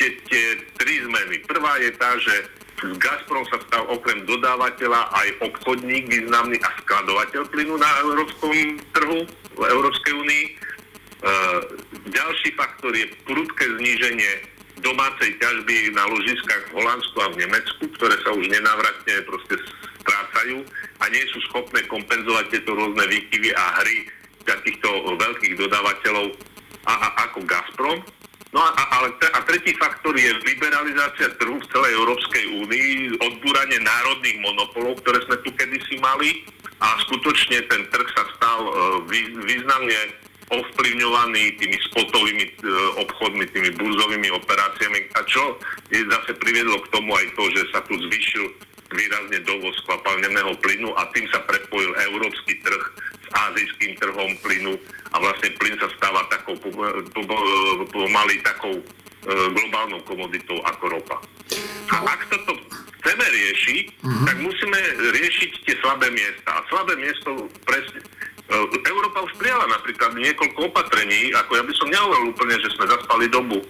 tie, 0.00 0.08
tie 0.28 0.44
tri 0.80 1.04
zmeny. 1.04 1.44
Prvá 1.44 1.76
je 1.80 1.90
tá, 1.96 2.16
že 2.20 2.34
Gazprom 2.76 3.48
sa 3.48 3.56
stal 3.64 3.88
okrem 3.88 4.28
dodávateľa 4.28 5.08
aj 5.08 5.28
obchodník 5.48 6.12
významný 6.12 6.60
a 6.60 6.68
skladovateľ 6.84 7.48
plynu 7.48 7.80
na 7.80 7.88
európskom 8.04 8.52
trhu 8.92 9.24
v 9.56 9.62
Európskej 9.64 10.12
únii. 10.12 10.44
E, 10.44 10.52
ďalší 12.12 12.52
faktor 12.52 12.92
je 12.92 13.08
prudké 13.24 13.64
zníženie 13.80 14.55
domácej 14.80 15.30
ťažby 15.40 15.96
na 15.96 16.04
ložiskách 16.08 16.72
v 16.72 16.82
Holandsku 16.82 17.16
a 17.22 17.32
v 17.32 17.40
Nemecku, 17.44 17.84
ktoré 17.96 18.16
sa 18.20 18.30
už 18.36 18.44
nenávratne 18.48 19.24
proste 19.24 19.56
strácajú 20.04 20.62
a 21.00 21.04
nie 21.10 21.24
sú 21.32 21.38
schopné 21.50 21.80
kompenzovať 21.88 22.52
tieto 22.52 22.76
rôzne 22.76 23.04
výkyvy 23.08 23.50
a 23.56 23.64
hry 23.82 24.06
takýchto 24.46 24.88
veľkých 25.18 25.58
dodávateľov 25.58 26.36
a, 26.86 26.94
a, 26.94 27.08
ako 27.26 27.42
Gazprom. 27.48 27.98
No 28.54 28.62
a, 28.62 28.82
ale 29.00 29.12
a 29.36 29.42
tretí 29.44 29.74
faktor 29.76 30.16
je 30.16 30.32
liberalizácia 30.46 31.28
trhu 31.36 31.60
v 31.60 31.70
celej 31.74 31.92
Európskej 31.98 32.44
únii, 32.64 33.18
odbúranie 33.20 33.82
národných 33.82 34.38
monopolov, 34.40 35.02
ktoré 35.02 35.18
sme 35.28 35.36
tu 35.44 35.50
kedysi 35.58 35.98
mali 36.00 36.46
a 36.80 36.96
skutočne 37.04 37.66
ten 37.68 37.82
trh 37.90 38.08
sa 38.16 38.24
stal 38.38 38.60
uh, 38.64 38.72
významne 39.44 39.98
ovplyvňovaný 40.46 41.58
tými 41.58 41.78
spotovými 41.90 42.44
uh, 42.62 43.02
obchodmi, 43.02 43.44
tými 43.50 43.70
burzovými 43.74 44.30
operáciami 44.30 44.98
a 45.18 45.20
čo 45.26 45.58
je 45.90 46.06
zase 46.06 46.38
priviedlo 46.38 46.78
k 46.86 46.90
tomu 46.94 47.10
aj 47.18 47.26
to, 47.34 47.44
že 47.50 47.62
sa 47.74 47.82
tu 47.86 47.98
zvyšil 47.98 48.46
výrazne 48.94 49.42
dovoz 49.42 49.74
skvapalneného 49.82 50.54
plynu 50.62 50.94
a 50.94 51.10
tým 51.10 51.26
sa 51.34 51.42
prepojil 51.42 51.90
európsky 52.12 52.54
trh 52.62 52.82
s 53.26 53.28
azijským 53.34 53.98
trhom 53.98 54.30
plynu 54.46 54.78
a 55.10 55.16
vlastne 55.18 55.50
plyn 55.58 55.74
sa 55.82 55.90
stáva 55.98 56.22
takou 56.30 56.54
pomaly 57.90 58.36
takou 58.46 58.78
e, 58.78 58.84
globálnou 59.26 59.98
komoditou 60.06 60.62
ako 60.62 60.84
ropa. 60.94 61.16
A 61.90 61.96
ak 62.06 62.20
toto 62.30 62.54
chceme 63.02 63.26
riešiť, 63.26 63.84
uh-huh. 64.02 64.24
tak 64.26 64.36
musíme 64.42 64.78
riešiť 65.14 65.50
tie 65.66 65.74
slabé 65.82 66.10
miesta. 66.10 66.50
A 66.54 66.66
slabé 66.70 66.94
miesto 66.98 67.50
presne, 67.66 68.02
Európa 68.86 69.26
už 69.26 69.34
prijala 69.42 69.66
napríklad 69.66 70.14
niekoľko 70.14 70.70
opatrení, 70.70 71.34
ako 71.34 71.50
ja 71.58 71.62
by 71.66 71.72
som 71.74 71.90
nehovoril 71.90 72.30
úplne, 72.30 72.54
že 72.62 72.70
sme 72.78 72.86
zaspali 72.86 73.26
dobu. 73.26 73.58
E, 73.58 73.66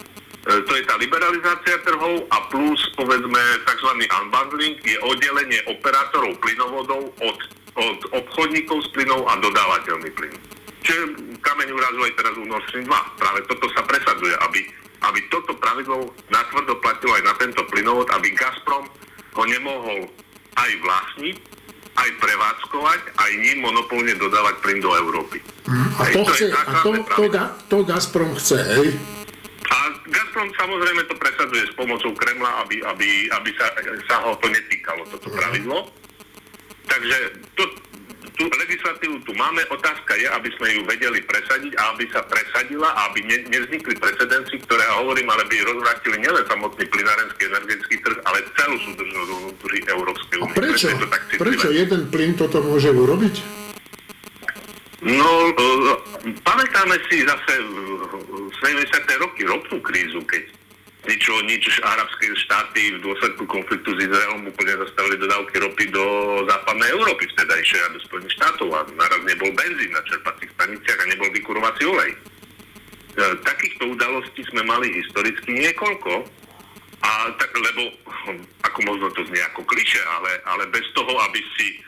to 0.69 0.73
je 0.77 0.85
tá 0.85 1.01
liberalizácia 1.01 1.81
trhov 1.81 2.29
a 2.29 2.39
plus, 2.53 2.81
povedzme, 2.93 3.41
tzv. 3.65 3.91
unbundling 4.05 4.77
je 4.85 5.01
oddelenie 5.01 5.65
operátorov 5.73 6.37
plynovodov 6.45 7.09
od, 7.25 7.39
od 7.81 7.99
obchodníkov 8.21 8.85
s 8.85 8.89
plynou 8.93 9.25
a 9.25 9.41
dodávateľmi 9.41 10.13
plynu. 10.13 10.39
Čiže 10.85 11.03
kameň 11.41 11.69
úrazu 11.73 11.99
aj 12.07 12.15
teraz 12.15 12.35
u 12.37 12.45
Nord 12.45 12.63
Stream 12.71 12.87
2. 12.87 13.19
Práve 13.19 13.41
toto 13.49 13.67
sa 13.75 13.83
presadzuje, 13.83 14.37
aby, 14.45 14.61
aby 15.09 15.19
toto 15.33 15.57
pravidlo 15.57 16.13
natvrdo 16.31 16.79
platilo 16.79 17.17
aj 17.17 17.25
na 17.27 17.35
tento 17.41 17.65
plynovod, 17.73 18.07
aby 18.13 18.29
Gazprom 18.37 18.87
ho 19.35 19.43
nemohol 19.49 20.07
aj 20.57 20.71
vlastniť, 20.85 21.37
aj 21.97 22.11
prevádzkovať, 22.21 23.01
aj 23.17 23.31
ním 23.41 23.65
monopolne 23.65 24.13
dodávať 24.21 24.55
plyn 24.61 24.79
do 24.85 24.91
Európy. 24.93 25.41
Mm, 25.67 25.89
a 25.97 26.03
to, 26.13 26.21
chce, 26.29 26.47
a 26.53 26.73
to, 26.85 26.91
to, 27.03 27.23
to 27.73 27.77
Gazprom 27.89 28.33
chce, 28.37 28.59
hej? 28.61 28.89
A 29.67 29.77
Gazprom 30.07 30.49
samozrejme 30.55 31.03
to 31.09 31.17
presadzuje 31.17 31.65
s 31.67 31.73
pomocou 31.75 32.13
Kremla, 32.15 32.63
aby, 32.63 32.85
aby, 32.85 33.09
aby 33.33 33.51
sa, 33.57 33.67
sa 34.07 34.17
ho 34.29 34.37
to 34.39 34.47
netýkalo, 34.53 35.09
toto 35.09 35.29
mhm. 35.33 35.37
pravidlo. 35.37 35.79
Takže 36.87 37.17
to, 37.59 37.65
tú 38.37 38.45
legislatívu 38.53 39.25
tu 39.25 39.33
máme, 39.35 39.65
otázka 39.73 40.13
je, 40.21 40.29
aby 40.29 40.49
sme 40.61 40.69
ju 40.77 40.81
vedeli 40.85 41.25
presadiť 41.25 41.73
a 41.81 41.83
aby 41.97 42.05
sa 42.13 42.21
presadila 42.29 42.93
a 42.93 43.11
aby 43.11 43.25
ne, 43.25 43.39
nevznikli 43.49 43.97
precedenci, 43.97 44.61
ktoré, 44.69 44.85
ja 44.85 45.01
hovorím, 45.01 45.33
ale 45.33 45.49
by 45.49 45.57
rozvrátili 45.65 46.17
nielen 46.21 46.45
samotný 46.45 46.85
plynárenský 46.87 47.43
energetický 47.49 47.97
trh, 48.05 48.19
ale 48.29 48.45
celú 48.61 48.77
súdržnosť 48.93 49.31
vnútri 49.33 49.79
Európskej 49.89 50.37
únie. 50.45 50.57
Prečo? 50.57 50.87
Prečo, 50.93 51.41
prečo 51.41 51.69
jeden 51.73 52.13
plyn 52.13 52.33
toto 52.37 52.61
môže 52.61 52.93
urobiť? 52.93 53.35
No, 55.05 55.29
uh, 55.53 55.93
pamätáme 56.41 56.97
si 57.13 57.21
zase 57.25 57.53
v 57.61 58.53
70. 58.65 59.23
roky 59.23 59.45
ropnú 59.45 59.79
krízu, 59.85 60.25
keď 60.25 60.56
ničo, 61.07 61.35
nič 61.47 61.65
arabské 61.83 62.31
štáty 62.47 62.99
v 62.99 63.03
dôsledku 63.03 63.47
konfliktu 63.47 63.95
s 63.97 64.05
Izraelom 64.07 64.51
úplne 64.51 64.75
zastavili 64.87 65.17
dodávky 65.23 65.57
ropy 65.63 65.85
do 65.95 66.05
západnej 66.51 66.91
Európy 66.93 67.25
vtedajšej 67.33 67.81
a 67.87 67.93
do 67.95 68.01
Spojených 68.05 68.37
štátov 68.37 68.69
a 68.75 68.81
naraz 68.95 69.23
nebol 69.25 69.51
benzín 69.55 69.91
na 69.95 70.03
čerpacích 70.05 70.51
staniciach 70.55 70.99
a 71.01 71.11
nebol 71.11 71.31
vykurovací 71.33 71.83
olej. 71.87 72.11
E, 72.13 72.19
takýchto 73.47 73.95
udalostí 73.95 74.43
sme 74.51 74.63
mali 74.67 74.93
historicky 75.01 75.51
niekoľko, 75.55 76.27
a 77.07 77.31
tak, 77.39 77.53
lebo, 77.55 77.93
ako 78.65 78.79
možno 78.83 79.07
to 79.15 79.23
znie 79.29 79.43
ako 79.53 79.63
kliše, 79.69 80.01
ale, 80.19 80.33
ale 80.49 80.65
bez 80.73 80.83
toho, 80.97 81.13
aby 81.29 81.41
si 81.55 81.79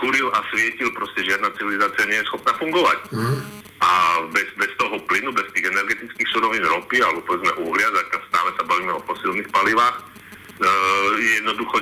kuril 0.00 0.32
a 0.32 0.40
svietil, 0.48 0.88
proste 0.96 1.20
žiadna 1.28 1.52
civilizácia 1.56 2.08
nie 2.08 2.18
je 2.20 2.28
schopná 2.32 2.56
fungovať. 2.56 2.98
Mm. 3.12 3.38
A 3.78 3.90
bez, 4.34 4.48
bez 4.58 4.70
toho 4.74 4.98
plynu, 5.06 5.30
bez 5.30 5.46
tých 5.54 5.70
energetických 5.70 6.28
surovín 6.34 6.64
ropy, 6.66 6.98
alebo 6.98 7.22
povedzme 7.28 7.52
uhlia, 7.62 7.86
tak 7.94 8.26
stále 8.26 8.50
sa 8.58 8.64
bavíme 8.66 8.90
o 8.96 9.04
fosilných 9.06 9.46
palivách, 9.54 9.96
e, 9.98 10.02
jednoducho 11.38 11.76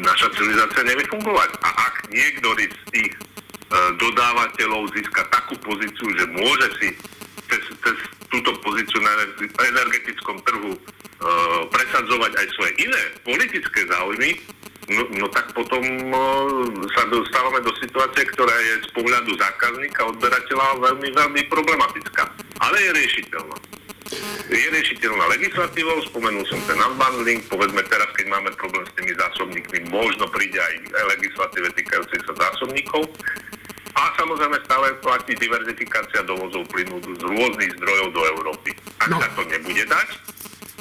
naša 0.00 0.32
civilizácia 0.32 0.80
nevie 0.86 1.04
fungovať. 1.12 1.50
A 1.60 1.68
ak 1.92 1.94
niekto 2.08 2.48
z 2.56 2.84
tých 2.94 3.12
e, 3.12 3.20
dodávateľov 4.00 4.88
získa 4.96 5.28
takú 5.28 5.60
pozíciu, 5.60 6.08
že 6.16 6.24
môže 6.32 6.68
si 6.80 6.88
cez, 7.52 7.62
cez 7.84 7.96
túto 8.32 8.56
pozíciu 8.64 9.02
na 9.04 9.12
energetickom 9.44 10.40
trhu 10.46 10.72
e, 10.72 10.80
presadzovať 11.68 12.32
aj 12.32 12.46
svoje 12.56 12.72
iné 12.80 13.02
politické 13.28 13.84
záujmy, 13.92 14.40
No, 14.90 15.06
no 15.22 15.26
tak 15.30 15.54
potom 15.54 15.82
no, 16.10 16.22
sa 16.98 17.06
dostávame 17.06 17.62
do 17.62 17.70
situácie, 17.78 18.26
ktorá 18.34 18.50
je 18.50 18.74
z 18.82 18.88
pohľadu 18.90 19.38
zákazníka, 19.38 20.10
odberateľa 20.10 20.82
veľmi, 20.82 21.08
veľmi 21.14 21.42
problematická. 21.46 22.26
Ale 22.58 22.76
je 22.82 22.90
riešiteľná. 22.98 23.56
Je 24.50 24.66
riešiteľná 24.74 25.24
legislatívou, 25.38 26.02
spomenul 26.10 26.42
som 26.50 26.58
ten 26.66 26.74
unbundling, 26.74 27.38
povedzme 27.46 27.86
teraz, 27.86 28.10
keď 28.18 28.26
máme 28.34 28.50
problém 28.58 28.82
s 28.82 28.96
tými 28.98 29.14
zásobníkmi, 29.14 29.78
možno 29.94 30.26
príde 30.26 30.58
aj 30.58 30.74
legislatíve 31.14 31.70
týkajúcej 31.78 32.18
sa 32.26 32.34
zásobníkov. 32.50 33.06
A 33.94 34.10
samozrejme 34.18 34.58
stále 34.66 34.98
platí 35.06 35.38
diverzifikácia 35.38 36.26
dovozov 36.26 36.66
plynu 36.74 36.98
z 36.98 37.22
rôznych 37.22 37.78
zdrojov 37.78 38.08
do 38.10 38.22
Európy. 38.34 38.70
Ak 38.98 39.14
no. 39.14 39.22
sa 39.22 39.30
to 39.38 39.46
nebude 39.46 39.86
dať, 39.86 40.08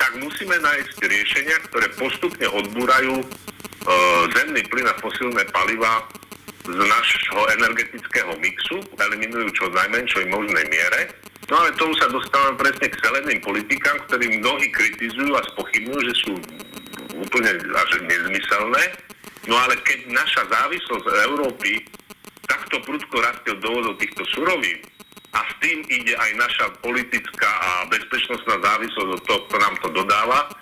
tak 0.01 0.12
musíme 0.18 0.57
nájsť 0.57 0.97
riešenia, 0.97 1.57
ktoré 1.70 1.93
postupne 1.93 2.49
odbúrajú 2.49 3.22
zemný 4.36 4.62
plyn 4.68 4.88
a 4.88 4.96
fosílne 5.00 5.44
paliva 5.56 6.04
z 6.70 6.78
našho 6.78 7.42
energetického 7.60 8.36
mixu, 8.38 8.78
eliminujú 9.00 9.48
čo 9.56 9.66
najmenšej 9.74 10.26
možnej 10.30 10.66
miere. 10.70 11.10
No 11.50 11.58
ale 11.58 11.74
tomu 11.82 11.98
sa 11.98 12.06
dostávame 12.14 12.62
presne 12.62 12.94
k 12.94 13.00
zeleným 13.02 13.42
politikám, 13.42 13.98
ktorí 14.06 14.38
mnohí 14.38 14.70
kritizujú 14.70 15.34
a 15.34 15.42
spochybňujú, 15.56 16.02
že 16.14 16.16
sú 16.22 16.34
úplne 17.18 17.52
až 17.74 17.92
nezmyselné. 18.06 18.84
No 19.50 19.58
ale 19.58 19.74
keď 19.82 20.14
naša 20.14 20.46
závislosť 20.46 21.06
Európy 21.26 21.90
takto 22.46 22.78
prudko 22.86 23.18
rastie 23.18 23.58
od 23.58 23.66
dôvodov 23.66 23.98
týchto 23.98 24.22
surovín 24.30 24.78
a 25.34 25.42
s 25.42 25.54
tým 25.62 25.82
ide 25.90 26.14
aj 26.14 26.32
naša 26.38 26.66
politická 26.86 27.50
a 27.50 27.70
bezpečnostná 27.90 28.62
závislosť 28.62 29.10
od 29.18 29.22
toho, 29.26 29.40
kto 29.50 29.56
nám 29.58 29.76
to 29.82 29.90
dodáva, 29.94 30.54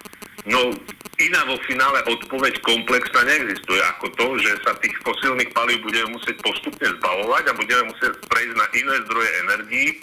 no 0.47 0.73
iná 1.17 1.41
vo 1.49 1.57
finále 1.65 1.99
odpoveď 2.05 2.61
komplexná 2.61 3.25
neexistuje 3.25 3.81
ako 3.97 4.05
to, 4.15 4.27
že 4.41 4.51
sa 4.61 4.77
tých 4.79 4.93
fosílnych 5.01 5.49
palív 5.51 5.81
budeme 5.81 6.13
musieť 6.13 6.37
postupne 6.45 6.87
zbavovať 6.87 7.43
a 7.49 7.57
budeme 7.57 7.89
musieť 7.89 8.21
prejsť 8.29 8.53
na 8.53 8.67
iné 8.77 8.95
zdroje 9.09 9.29
energií, 9.41 9.87
e, 9.91 9.95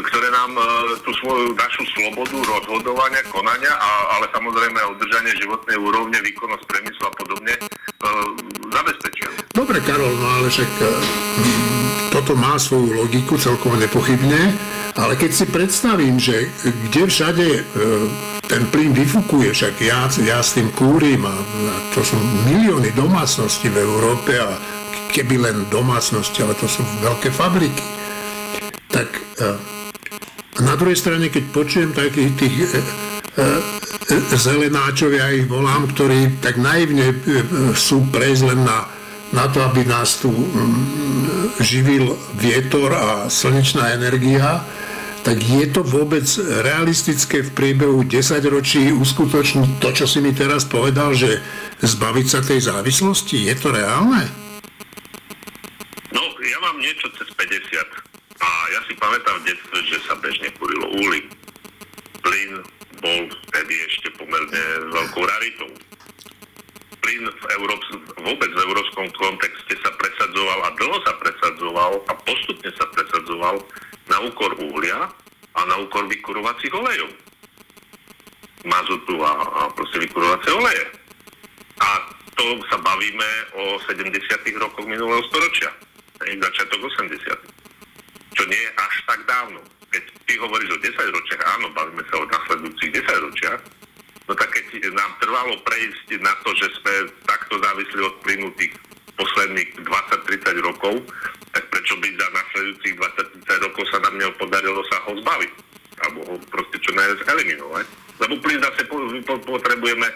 ktoré 0.00 0.28
nám 0.32 0.56
e, 0.56 0.64
tú 1.04 1.12
svoju 1.20 1.52
našu 1.52 1.84
slobodu 1.92 2.36
rozhodovania, 2.40 3.20
konania, 3.28 3.72
a, 3.76 3.90
ale 4.16 4.26
samozrejme 4.32 4.76
aj 4.80 4.90
udržanie 4.96 5.32
životnej 5.36 5.76
úrovne, 5.76 6.16
výkonnosť 6.24 6.64
priemyslu 6.64 7.04
a 7.04 7.12
podobne 7.20 7.54
e, 7.56 7.62
zabezpečia. 8.72 9.28
Dobre, 9.52 9.78
Karol, 9.84 10.14
no 10.16 10.28
ale 10.40 10.48
však 10.48 10.72
e, 10.80 11.79
toto 12.10 12.34
má 12.34 12.58
svoju 12.58 12.90
logiku 13.06 13.38
celkom 13.38 13.78
nepochybne, 13.78 14.54
ale 14.98 15.14
keď 15.14 15.30
si 15.30 15.46
predstavím, 15.46 16.18
že 16.18 16.50
kde 16.90 17.06
všade 17.06 17.46
e, 17.46 17.60
ten 18.50 18.66
plyn 18.74 18.90
vyfukuje, 18.90 19.54
však 19.54 19.74
ja, 19.78 20.10
ja 20.26 20.42
s 20.42 20.58
tým 20.58 20.74
kúrim 20.74 21.22
a, 21.22 21.32
a 21.32 21.74
to 21.94 22.02
sú 22.02 22.18
milióny 22.50 22.90
domácností 22.98 23.70
v 23.70 23.78
Európe 23.78 24.34
a 24.34 24.58
keby 25.14 25.38
len 25.38 25.56
domácnosti, 25.70 26.42
ale 26.42 26.58
to 26.58 26.66
sú 26.66 26.82
veľké 27.02 27.30
fabriky. 27.30 27.86
Tak 28.90 29.08
a 29.40 29.54
e, 29.54 30.66
na 30.66 30.74
druhej 30.74 30.98
strane, 30.98 31.30
keď 31.30 31.44
počujem 31.54 31.90
takých 31.94 32.32
tých 32.36 32.54
e, 32.58 32.80
zelenáčov, 34.34 35.14
ja 35.14 35.30
ich 35.30 35.46
volám, 35.46 35.86
ktorí 35.94 36.42
tak 36.42 36.58
naivne 36.58 37.14
sú 37.78 38.02
prejsť 38.10 38.42
len 38.50 38.66
na, 38.66 38.99
na 39.30 39.46
to, 39.46 39.62
aby 39.62 39.86
nás 39.86 40.18
tu 40.18 40.30
živil 41.62 42.18
vietor 42.34 42.90
a 42.94 43.30
slnečná 43.30 43.94
energia, 43.94 44.62
tak 45.20 45.36
je 45.44 45.68
to 45.68 45.84
vôbec 45.84 46.24
realistické 46.64 47.44
v 47.44 47.50
priebehu 47.52 48.02
10 48.08 48.40
ročí 48.48 48.88
uskutočniť 48.88 49.78
to, 49.78 49.88
čo 49.92 50.06
si 50.08 50.24
mi 50.24 50.32
teraz 50.32 50.64
povedal, 50.64 51.12
že 51.12 51.44
zbaviť 51.84 52.26
sa 52.26 52.40
tej 52.40 52.64
závislosti? 52.64 53.46
Je 53.52 53.54
to 53.60 53.68
reálne? 53.70 54.24
No, 56.10 56.22
ja 56.40 56.58
mám 56.64 56.80
niečo 56.80 57.12
cez 57.20 57.28
50 57.36 58.00
a 58.40 58.48
ja 58.72 58.80
si 58.88 58.96
pamätám 58.96 59.36
v 59.44 59.52
detstve, 59.52 59.78
že 59.84 59.98
sa 60.08 60.16
bežne 60.18 60.48
kurilo 60.56 60.88
úly. 60.96 61.20
Plyn 62.24 62.64
bol 63.04 63.20
vtedy 63.48 63.74
ešte 63.92 64.08
pomerne 64.16 64.62
veľkou 64.88 65.22
raritou. 65.24 65.70
Plyn 67.10 67.26
v 67.26 67.44
Európs- 67.58 67.90
vôbec 68.22 68.50
v 68.54 68.60
európskom 68.70 69.10
kontexte 69.18 69.74
sa 69.82 69.90
presadzoval 69.98 70.62
a 70.62 70.70
dlho 70.78 70.94
sa 71.02 71.18
presadzoval 71.18 72.06
a 72.06 72.14
postupne 72.22 72.70
sa 72.78 72.86
presadzoval 72.86 73.58
na 74.06 74.22
úkor 74.30 74.54
uhlia 74.62 75.10
a 75.58 75.60
na 75.66 75.74
úkor 75.82 76.06
vykurovacích 76.06 76.70
olejov. 76.70 77.10
Mazutu 78.62 79.18
a, 79.26 79.42
a 79.42 79.60
proste 79.74 80.06
vykurovacie 80.06 80.54
oleje. 80.54 80.84
A 81.82 82.14
to 82.38 82.62
sa 82.70 82.78
bavíme 82.78 83.30
o 83.58 83.82
70. 83.90 84.06
rokoch 84.62 84.86
minulého 84.86 85.26
storočia. 85.34 85.74
Začiatok 86.22 86.78
80. 86.94 88.38
Čo 88.38 88.42
nie 88.46 88.60
je 88.62 88.70
až 88.78 88.94
tak 89.10 89.18
dávno. 89.26 89.58
Keď 89.90 90.02
ty 90.30 90.38
hovoríš 90.38 90.70
o 90.70 90.78
10 90.78 90.94
ročiach, 90.94 91.42
áno, 91.58 91.74
bavíme 91.74 92.06
sa 92.06 92.22
o 92.22 92.30
nasledujúcich 92.30 93.02
10 93.02 93.26
ročiach, 93.26 93.60
no 94.30 94.38
tak 94.38 94.54
keď 94.54 94.94
nám 94.94 95.10
trvalo 95.18 95.58
prejsť 95.66 96.22
na 96.22 96.30
to, 96.46 96.54
že 96.54 96.70
sme 96.78 97.10
takto 97.26 97.58
závisli 97.58 97.98
od 97.98 98.14
plynu 98.22 98.46
tých 98.54 98.70
posledných 99.18 99.82
20-30 99.82 100.70
rokov, 100.70 101.02
tak 101.50 101.66
prečo 101.74 101.98
čo 101.98 101.98
by 101.98 102.08
za 102.14 102.28
nasledujúcich 102.30 102.94
20 103.50 103.66
rokov 103.66 103.82
sa 103.90 103.98
nám 104.06 104.14
nepodarilo 104.14 104.78
sa 104.86 105.02
ho 105.10 105.12
zbaviť. 105.18 105.52
Alebo 106.00 106.18
ho 106.22 106.34
proste 106.48 106.78
čo 106.78 106.94
najviac 106.94 107.26
eliminovať. 107.26 107.86
Lebo 108.22 108.34
plyn 108.38 108.62
zase 108.62 108.86
po, 108.86 108.96
po, 109.26 109.34
potrebujeme 109.42 110.06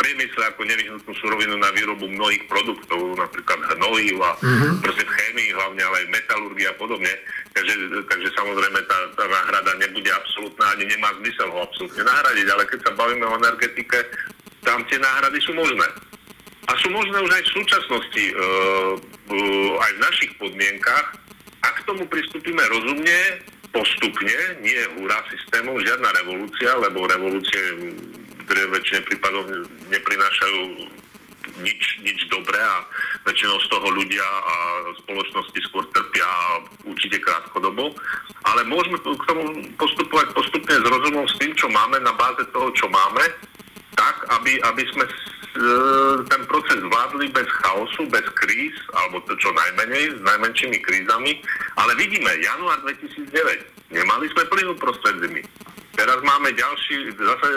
priemysle 0.00 0.42
ako 0.48 0.64
nevyhnutnú 0.64 1.12
surovinu 1.20 1.54
na 1.60 1.70
výrobu 1.76 2.08
mnohých 2.08 2.48
produktov, 2.48 2.98
napríklad 3.20 3.60
hnojív 3.76 4.18
a 4.24 4.32
mm-hmm. 4.40 4.72
proste 4.80 5.04
v 5.04 5.12
chémii 5.12 5.50
hlavne, 5.52 5.82
ale 5.84 5.96
aj 6.02 6.12
metalurgii 6.12 6.66
a 6.66 6.74
podobne. 6.80 7.12
Takže, 7.60 7.76
takže 8.08 8.28
samozrejme 8.40 8.80
tá, 8.88 8.98
tá 9.20 9.24
náhrada 9.28 9.76
nebude 9.76 10.08
absolútna, 10.08 10.64
ani 10.72 10.88
nemá 10.88 11.12
zmysel 11.20 11.52
ho 11.52 11.60
absolútne 11.60 12.08
nahradiť, 12.08 12.46
ale 12.48 12.64
keď 12.72 12.78
sa 12.88 12.92
bavíme 12.96 13.24
o 13.28 13.36
energetike, 13.36 14.00
tam 14.64 14.80
tie 14.88 14.96
náhrady 14.96 15.44
sú 15.44 15.52
možné. 15.52 15.84
A 16.64 16.72
sú 16.80 16.88
možné 16.88 17.20
už 17.20 17.28
aj 17.36 17.42
v 17.44 17.54
súčasnosti, 17.60 18.24
uh, 18.32 18.92
uh, 18.96 19.70
aj 19.76 19.90
v 19.92 20.02
našich 20.08 20.32
podmienkach, 20.40 21.20
ak 21.60 21.84
k 21.84 21.86
tomu 21.92 22.08
pristúpime 22.08 22.64
rozumne, 22.72 23.44
postupne, 23.76 24.40
nie 24.64 24.80
hurá 24.96 25.20
systémom, 25.28 25.76
žiadna 25.84 26.08
revolúcia, 26.16 26.72
lebo 26.80 27.04
revolúcie 27.04 27.60
ktoré 28.50 28.66
väčšine 28.66 29.00
prípadov 29.06 29.46
neprinášajú 29.94 30.60
nič, 31.60 31.82
nič 32.04 32.18
dobré 32.28 32.58
a 32.58 32.84
väčšinou 33.26 33.56
z 33.60 33.66
toho 33.72 33.88
ľudia 33.92 34.24
a 34.24 34.54
spoločnosti 35.04 35.60
skôr 35.68 35.84
trpia 35.92 36.28
určite 36.86 37.20
krátkodobo. 37.20 37.92
Ale 38.48 38.64
môžeme 38.64 38.96
k 39.00 39.28
tomu 39.28 39.44
postupovať 39.76 40.32
postupne 40.32 40.74
s 40.80 40.86
rozumom 40.86 41.26
s 41.28 41.36
tým, 41.36 41.52
čo 41.56 41.68
máme 41.68 42.00
na 42.00 42.12
báze 42.16 42.42
toho, 42.52 42.72
čo 42.72 42.88
máme, 42.88 43.24
tak, 43.98 44.16
aby, 44.40 44.56
aby 44.64 44.82
sme 44.94 45.04
e, 45.04 45.12
ten 46.30 46.42
proces 46.48 46.78
zvládli 46.80 47.28
bez 47.34 47.48
chaosu, 47.60 48.08
bez 48.08 48.24
kríz, 48.38 48.72
alebo 48.96 49.20
to 49.28 49.36
čo 49.36 49.52
najmenej, 49.52 50.16
s 50.16 50.20
najmenšími 50.24 50.78
krízami. 50.80 51.36
Ale 51.76 51.92
vidíme, 52.00 52.30
január 52.40 52.80
2009, 52.86 53.92
nemali 53.92 54.24
sme 54.32 54.48
plynu 54.48 54.72
prostred 54.80 55.20
zimy. 55.20 55.42
Teraz 55.98 56.16
máme 56.24 56.48
ďalší, 56.54 57.12
zase 57.12 57.48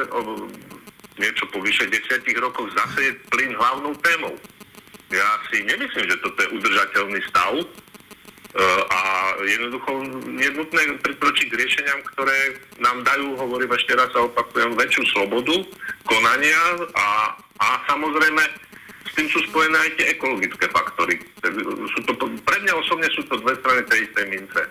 niečo 1.17 1.45
po 1.53 1.61
vyše 1.61 1.85
desiatich 1.89 2.37
rokoch 2.37 2.69
zase 2.73 3.11
je 3.11 3.11
plyn 3.29 3.53
hlavnou 3.53 3.93
témou. 4.01 4.33
Ja 5.13 5.29
si 5.51 5.61
nemyslím, 5.61 6.09
že 6.09 6.21
toto 6.25 6.39
je 6.41 6.53
udržateľný 6.57 7.21
stav 7.29 7.53
e, 7.53 7.65
a 8.89 9.01
jednoducho 9.45 9.91
je 10.41 10.49
nutné 10.57 10.81
prikročiť 11.05 11.47
k 11.53 11.57
riešeniam, 11.61 12.01
ktoré 12.13 12.57
nám 12.81 13.05
dajú, 13.05 13.37
hovorím 13.37 13.69
ešte 13.77 13.93
raz 13.93 14.09
a 14.17 14.25
opakujem, 14.25 14.73
väčšiu 14.73 15.03
slobodu 15.13 15.53
konania 16.09 16.61
a, 16.97 17.37
a 17.61 17.67
samozrejme 17.85 18.41
s 19.05 19.11
tým 19.13 19.29
sú 19.29 19.45
spojené 19.53 19.77
aj 19.77 19.91
tie 20.01 20.05
ekologické 20.17 20.65
faktory. 20.73 21.21
Sú 21.93 21.99
to, 22.09 22.17
pre 22.17 22.57
mňa 22.65 22.73
osobne 22.81 23.05
sú 23.13 23.21
to 23.29 23.37
dve 23.37 23.53
strany 23.61 23.85
tej 23.85 24.09
istej 24.09 24.25
mince. 24.33 24.61
E, 24.65 24.69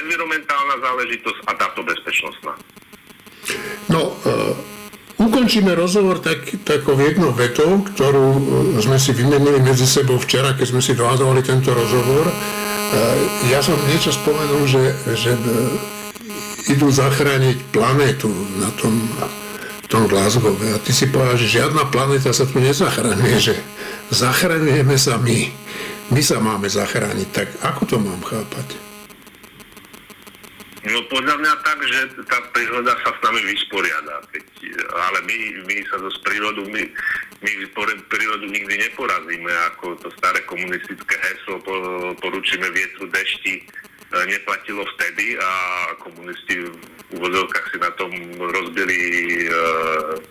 environmentálna 0.00 0.80
záležitosť 0.80 1.38
a 1.44 1.52
táto 1.60 1.84
bezpečnostná. 1.84 2.56
No, 3.92 4.16
e, 4.24 4.77
Ukončíme 5.18 5.74
rozhovor 5.74 6.22
tak, 6.22 6.46
takou 6.62 6.94
jednou 6.94 7.34
vetou, 7.34 7.82
ktorú 7.82 8.26
e, 8.38 8.40
sme 8.78 9.02
si 9.02 9.10
vymenili 9.10 9.58
medzi 9.58 9.82
sebou 9.82 10.14
včera, 10.14 10.54
keď 10.54 10.66
sme 10.70 10.78
si 10.78 10.94
dohadovali 10.94 11.42
tento 11.42 11.74
rozhovor. 11.74 12.30
E, 12.30 12.34
ja 13.50 13.58
som 13.58 13.74
niečo 13.90 14.14
spomenul, 14.14 14.62
že, 14.70 14.94
že 15.18 15.34
e, 15.34 15.42
idú 16.70 16.86
zachrániť 16.94 17.74
planétu 17.74 18.30
na 18.62 18.70
tom, 18.78 18.94
tom 19.90 20.06
Glasgow. 20.06 20.54
A 20.54 20.78
ty 20.78 20.94
si 20.94 21.10
povedal, 21.10 21.34
že 21.34 21.50
žiadna 21.50 21.90
planéta 21.90 22.30
sa 22.30 22.46
tu 22.46 22.62
nezachraňuje, 22.62 23.36
že 23.42 23.54
zachraňujeme 24.14 24.94
sa 24.94 25.18
my. 25.18 25.50
My 26.14 26.22
sa 26.22 26.38
máme 26.38 26.70
zachrániť. 26.70 27.28
Tak 27.34 27.48
ako 27.66 27.82
to 27.90 27.96
mám 27.98 28.22
chápať? 28.22 28.87
No 30.88 31.04
podľa 31.12 31.36
mňa 31.36 31.52
tak, 31.60 31.78
že 31.84 32.00
tá 32.24 32.38
príroda 32.56 32.96
sa 33.04 33.10
s 33.12 33.20
nami 33.20 33.44
vysporiada. 33.44 34.24
Ale 34.96 35.18
my, 35.28 35.38
my 35.68 35.76
sa 35.84 36.00
zo 36.00 36.10
prírodu, 36.24 36.64
my, 36.64 36.82
my 37.44 37.52
prírodu 38.08 38.46
nikdy 38.48 38.74
neporazíme, 38.88 39.52
ako 39.74 40.00
to 40.00 40.08
staré 40.16 40.40
komunistické 40.48 41.14
heslo 41.28 41.60
po, 41.60 41.74
poručíme 42.24 42.72
vietru 42.72 43.04
dešti 43.12 43.60
e, 43.60 43.64
neplatilo 44.32 44.80
vtedy 44.96 45.36
a 45.36 45.50
komunisti 46.00 46.64
v 46.64 46.72
úvodzovkách 47.20 47.66
si 47.68 47.78
na 47.84 47.92
tom 48.00 48.12
rozbili 48.40 48.98
e, 49.44 49.48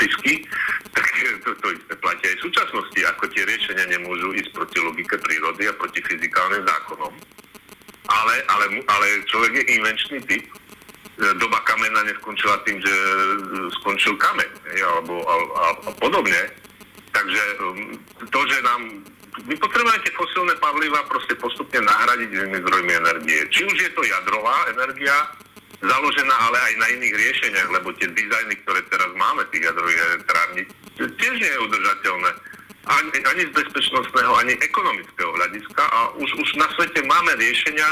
pisky, 0.02 0.42
tak 0.98 1.06
to, 1.46 1.54
to 1.62 1.68
isté 1.78 1.94
platí 2.02 2.24
aj 2.34 2.38
v 2.42 2.46
súčasnosti, 2.50 3.00
ako 3.14 3.24
tie 3.30 3.46
riešenia 3.46 3.86
nemôžu 3.94 4.34
ísť 4.34 4.52
proti 4.58 4.78
logike 4.82 5.16
prírody 5.22 5.70
a 5.70 5.78
proti 5.78 6.02
fyzikálnym 6.02 6.66
zákonom 6.66 7.14
ale, 8.08 8.36
ale, 8.48 8.66
ale 8.88 9.06
človek 9.28 9.52
je 9.62 9.64
invenčný 9.76 10.20
typ. 10.28 10.44
E, 10.44 10.52
doba 11.38 11.60
kamena 11.68 12.04
neskončila 12.08 12.58
tým, 12.64 12.80
že 12.80 12.94
e, 12.94 13.12
skončil 13.82 14.16
kameň, 14.16 14.52
alebo 14.96 15.24
a, 15.28 15.36
a, 15.36 15.66
a 15.88 15.92
podobne. 16.00 16.42
Takže 17.12 17.44
um, 17.66 17.98
to, 18.30 18.40
že 18.46 18.62
nám 18.62 18.82
my 19.46 19.54
potrebujeme 19.58 20.02
tie 20.02 20.14
fosilné 20.18 20.54
pavliva 20.58 21.06
proste 21.06 21.38
postupne 21.38 21.82
nahradiť 21.86 22.30
inými 22.30 22.58
zdrojmi 22.66 22.94
energie. 22.94 23.40
Či 23.54 23.70
už 23.70 23.78
je 23.78 23.92
to 23.94 24.02
jadrová 24.02 24.66
energia, 24.74 25.14
založená 25.78 26.36
ale 26.50 26.58
aj 26.58 26.74
na 26.82 26.88
iných 26.98 27.14
riešeniach, 27.14 27.70
lebo 27.70 27.94
tie 28.02 28.10
dizajny, 28.10 28.58
ktoré 28.66 28.82
teraz 28.90 29.14
máme, 29.14 29.46
tých 29.54 29.70
jadrových 29.70 30.02
elektrární, 30.10 30.62
tiež 30.98 31.36
nie 31.38 31.52
je 31.54 31.64
udržateľné 31.70 32.32
ani, 32.88 33.20
ani 33.28 33.44
z 33.48 33.52
bezpečnostného, 33.54 34.32
ani 34.40 34.54
ekonomického 34.64 35.32
hľadiska 35.36 35.84
a 35.84 36.00
už, 36.18 36.30
už 36.40 36.50
na 36.56 36.68
svete 36.76 37.04
máme 37.04 37.36
riešenia, 37.36 37.88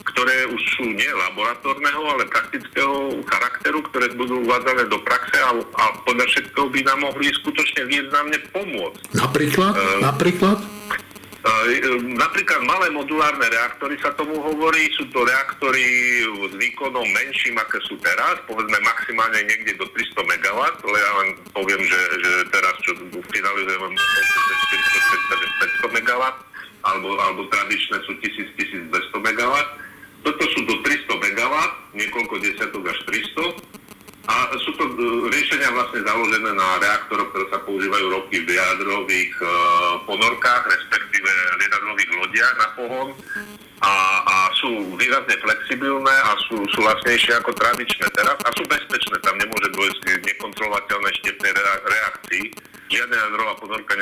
ktoré 0.00 0.48
už 0.48 0.62
sú 0.76 0.84
nie 0.90 1.06
laboratórneho, 1.06 2.02
ale 2.16 2.24
praktického 2.26 3.20
charakteru, 3.28 3.84
ktoré 3.92 4.10
budú 4.16 4.42
uvádzané 4.48 4.88
do 4.88 4.98
praxe 5.04 5.36
a, 5.38 5.50
a 5.54 5.84
podľa 6.08 6.26
všetkého 6.32 6.66
by 6.72 6.80
nám 6.88 6.98
mohli 7.04 7.28
skutočne 7.44 7.84
významne 7.84 8.38
pomôcť. 8.50 9.00
Napríklad? 9.12 9.72
Uh, 9.76 10.00
napríklad? 10.00 10.58
Napríklad 12.20 12.60
malé 12.68 12.92
modulárne 12.92 13.48
reaktory 13.48 13.96
sa 14.04 14.12
tomu 14.12 14.44
hovorí, 14.44 14.92
sú 14.92 15.08
to 15.08 15.24
reaktory 15.24 15.80
s 16.28 16.52
výkonom 16.52 17.08
menším, 17.16 17.56
aké 17.56 17.80
sú 17.88 17.96
teraz, 18.04 18.36
povedzme 18.44 18.76
maximálne 18.84 19.40
niekde 19.48 19.72
do 19.80 19.88
300 19.88 20.20
MW, 20.20 20.60
ale 20.60 20.96
ja 21.00 21.12
len 21.24 21.28
poviem, 21.56 21.80
že, 21.80 22.00
že 22.20 22.44
teraz, 22.52 22.76
čo 22.84 22.92
finalizujeme 23.32 23.88
400 23.88 25.96
MW, 25.96 26.22
alebo, 26.84 27.08
alebo 27.16 27.48
tradičné 27.48 28.04
sú 28.04 28.12
1000-1200 28.20 28.92
MW. 29.32 29.54
Toto 30.20 30.44
sú 30.52 30.60
do 30.68 30.76
300 30.84 31.08
MW, 31.08 31.54
niekoľko 31.96 32.34
desiatok 32.44 32.84
až 32.84 33.00
300 33.08 33.79
a 34.30 34.34
sú 34.62 34.70
to 34.78 34.84
e, 34.86 34.94
riešenia 35.34 35.74
vlastne 35.74 36.06
založené 36.06 36.50
na 36.54 36.68
reaktoroch, 36.78 37.34
ktoré 37.34 37.46
sa 37.50 37.58
používajú 37.66 38.06
roky 38.14 38.46
v 38.46 38.54
jadrových 38.54 39.34
e, 39.42 39.46
ponorkách, 40.06 40.62
respektíve 40.70 41.30
lietadlových 41.58 42.10
lodiach 42.22 42.54
na 42.54 42.68
pohon 42.78 43.06
a, 43.82 43.92
a 44.22 44.36
sú 44.60 44.94
výrazne 44.94 45.34
flexibilné 45.40 46.14
a 46.14 46.38
sú, 46.46 46.62
sú 46.70 46.78
vlastnejšie 46.84 47.42
ako 47.42 47.50
tradičné 47.58 48.06
teraz 48.14 48.38
a 48.46 48.50
sú 48.54 48.62
bezpečné. 48.70 49.16
Tam 49.24 49.34
nemôže 49.34 49.68
dôjsť 49.74 49.98
k 50.04 50.22
nekontrolovateľnej 50.30 51.14
štepnej 51.24 51.52
reakcii. 51.90 52.44
Žiadna 52.90 53.16
jadrová 53.22 53.54
ponorka 53.54 53.94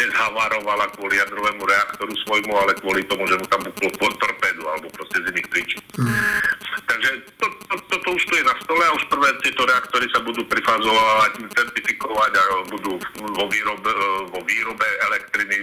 nezhavarovala 0.00 0.86
kvôli 0.96 1.20
jadrovému 1.20 1.60
reaktoru 1.60 2.08
svojmu, 2.24 2.52
ale 2.56 2.72
kvôli 2.80 3.04
tomu, 3.04 3.28
že 3.28 3.36
mu 3.36 3.44
tam 3.52 3.68
buklo 3.68 4.08
torpédu 4.16 4.64
alebo 4.64 4.88
proste 4.96 5.20
z 5.20 5.28
iných 5.28 5.48
príčin. 5.52 5.80
Mm. 6.00 6.40
Takže 6.88 7.10
to, 7.36 7.46
to, 7.68 7.74
toto 7.92 8.08
už 8.16 8.22
tu 8.24 8.32
je 8.32 8.44
na 8.48 8.56
stole 8.64 8.80
a 8.80 8.96
už 8.96 9.04
prvé 9.12 9.28
tieto 9.44 9.68
reaktory 9.68 10.08
sa 10.08 10.24
budú 10.24 10.40
prifázovať, 10.48 11.32
certifikovať 11.52 12.32
a 12.32 12.44
budú 12.72 12.96
vo 13.20 13.44
výrobe, 13.44 13.92
vo 14.32 14.40
výrobe 14.40 14.86
elektriny 15.12 15.56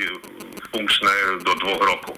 funkčné 0.69 1.13
do 1.41 1.53
dvoch 1.65 1.81
rokov. 1.81 2.13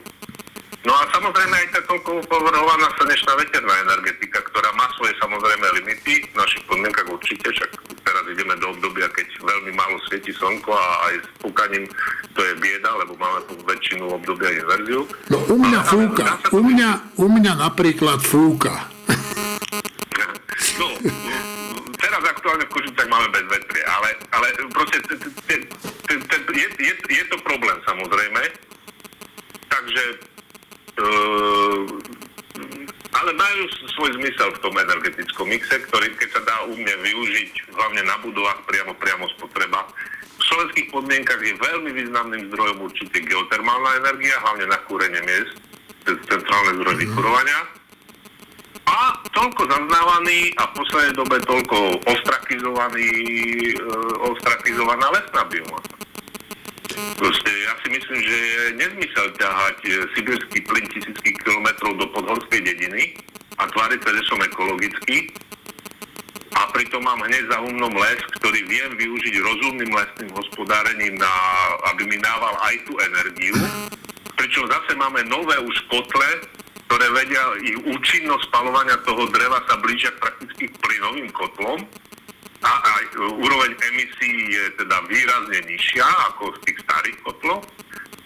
No 0.86 0.94
a 0.94 1.02
samozrejme 1.10 1.49
aj 1.49 1.68
tá 1.74 1.82
toľko 1.90 2.30
povrhovaná 2.30 2.86
slnečná 3.02 3.34
veterná 3.41 3.74
energetika, 3.90 4.38
ktorá 4.53 4.70
má 4.78 4.86
svoje 4.94 5.18
samozrejme 5.18 5.66
limity, 5.82 6.30
v 6.30 6.36
našich 6.38 6.62
podmienkach 6.70 7.10
určite, 7.10 7.41
však 7.41 7.74
teraz 8.06 8.24
ideme 8.30 8.53
do 8.62 8.70
obdobia, 8.70 9.10
keď 9.10 9.26
veľmi 9.41 9.74
málo 9.74 9.98
svieti 10.06 10.30
slnko 10.38 10.70
a 10.70 10.86
aj 11.10 11.16
s 11.26 11.28
fúkaním 11.41 11.90
to 12.38 12.41
je 12.45 12.53
bieda, 12.62 12.94
lebo 13.02 13.18
máme 13.18 13.41
tu 13.49 13.57
väčšinu 13.66 14.14
obdobia 14.14 14.62
inverziu. 14.62 15.10
No 15.34 15.41
u 15.49 15.57
mňa 15.57 15.80
Ale 15.82 15.90
fúka, 15.90 16.26
u 16.53 16.62
mňa, 16.62 16.90
u 17.18 17.28
mňa 17.34 17.53
napríklad 17.66 18.22
fúka. 18.22 18.86
No, 20.78 20.86
teraz 21.98 22.22
aktuálne 22.30 22.70
v 22.70 22.74
Košicách 22.78 23.10
máme 23.10 23.34
bez 23.34 23.45
vetrie, 23.49 23.84
ale, 23.90 24.10
ale 24.38 24.48
proste 24.70 25.02
je, 25.49 25.57
je, 26.78 26.94
je 26.94 27.24
to 27.34 27.38
problém 27.41 27.78
samozrejme. 27.90 28.41
Takže 29.66 30.03
ale 33.16 33.32
majú 33.36 33.62
svoj 33.96 34.10
zmysel 34.20 34.50
v 34.56 34.62
tom 34.64 34.76
energetickom 34.76 35.48
mixe, 35.48 35.76
ktorý 35.88 36.08
keď 36.20 36.30
sa 36.36 36.42
dá 36.44 36.56
u 36.68 36.76
mne 36.76 36.96
využiť 37.00 37.52
hlavne 37.76 38.02
na 38.04 38.16
budovách 38.24 38.64
priamo 38.68 38.94
priamo 39.00 39.26
spotreba. 39.40 39.88
V 40.36 40.44
slovenských 40.44 40.92
podmienkach 40.92 41.40
je 41.40 41.56
veľmi 41.56 41.92
významným 41.96 42.52
zdrojom 42.52 42.92
určite 42.92 43.24
geotermálna 43.24 44.04
energia, 44.04 44.36
hlavne 44.44 44.68
na 44.68 44.80
kúrenie 44.84 45.24
miest 45.24 45.56
centrálne 46.06 46.78
zdroje 46.78 47.08
vykurovania. 47.08 47.60
A 48.86 49.18
toľko 49.34 49.66
zaznávaný 49.66 50.54
a 50.62 50.70
v 50.70 50.74
poslednej 50.78 51.14
dobe 51.18 51.38
toľko 51.50 51.78
ostrakizovaný, 52.06 53.10
e, 53.74 53.78
ostrakizovaná 54.30 55.10
lesná 55.10 55.42
biomasa. 55.50 55.95
Proste 57.16 57.49
ja 57.49 57.74
si 57.82 57.88
myslím, 57.90 58.20
že 58.22 58.38
je 58.38 58.64
nezmysel 58.78 59.28
ťahať 59.40 59.78
e, 59.86 59.90
sibirský 60.14 60.60
plyn 60.68 60.86
tisícky 60.94 61.34
kilometrov 61.41 61.98
do 61.98 62.06
podhorskej 62.14 62.62
dediny 62.62 63.18
a 63.57 63.66
tváriť 63.66 63.99
sa, 64.03 64.12
že 64.14 64.24
som 64.30 64.40
ekologický. 64.44 65.34
A 66.56 66.72
pritom 66.72 67.03
mám 67.03 67.20
hneď 67.28 67.52
za 67.52 67.60
humnom 67.60 67.91
les, 67.99 68.22
ktorý 68.40 68.60
viem 68.70 68.91
využiť 68.95 69.36
rozumným 69.44 69.91
lesným 69.91 70.32
hospodárením, 70.32 71.20
na, 71.20 71.34
aby 71.91 72.07
mi 72.07 72.18
dával 72.22 72.56
aj 72.72 72.76
tú 72.88 72.94
energiu. 72.95 73.56
Pričom 74.40 74.64
zase 74.72 74.95
máme 74.95 75.24
nové 75.28 75.56
už 75.60 75.76
kotle, 75.91 76.30
ktoré 76.88 77.12
vedia, 77.12 77.44
ich 77.60 77.76
účinnosť 77.82 78.48
spalovania 78.48 78.95
toho 79.03 79.28
dreva 79.34 79.60
sa 79.68 79.76
blížia 79.84 80.16
prakticky 80.16 80.72
k 80.72 80.80
plynovým 80.80 81.28
kotlom 81.36 81.84
a 82.66 82.74
aj 82.82 83.04
úroveň 83.38 83.72
emisí 83.94 84.32
je 84.50 84.66
teda 84.82 84.98
výrazne 85.06 85.60
nižšia 85.70 86.08
ako 86.34 86.50
z 86.58 86.60
tých 86.66 86.78
starých 86.82 87.18
kotlov. 87.22 87.62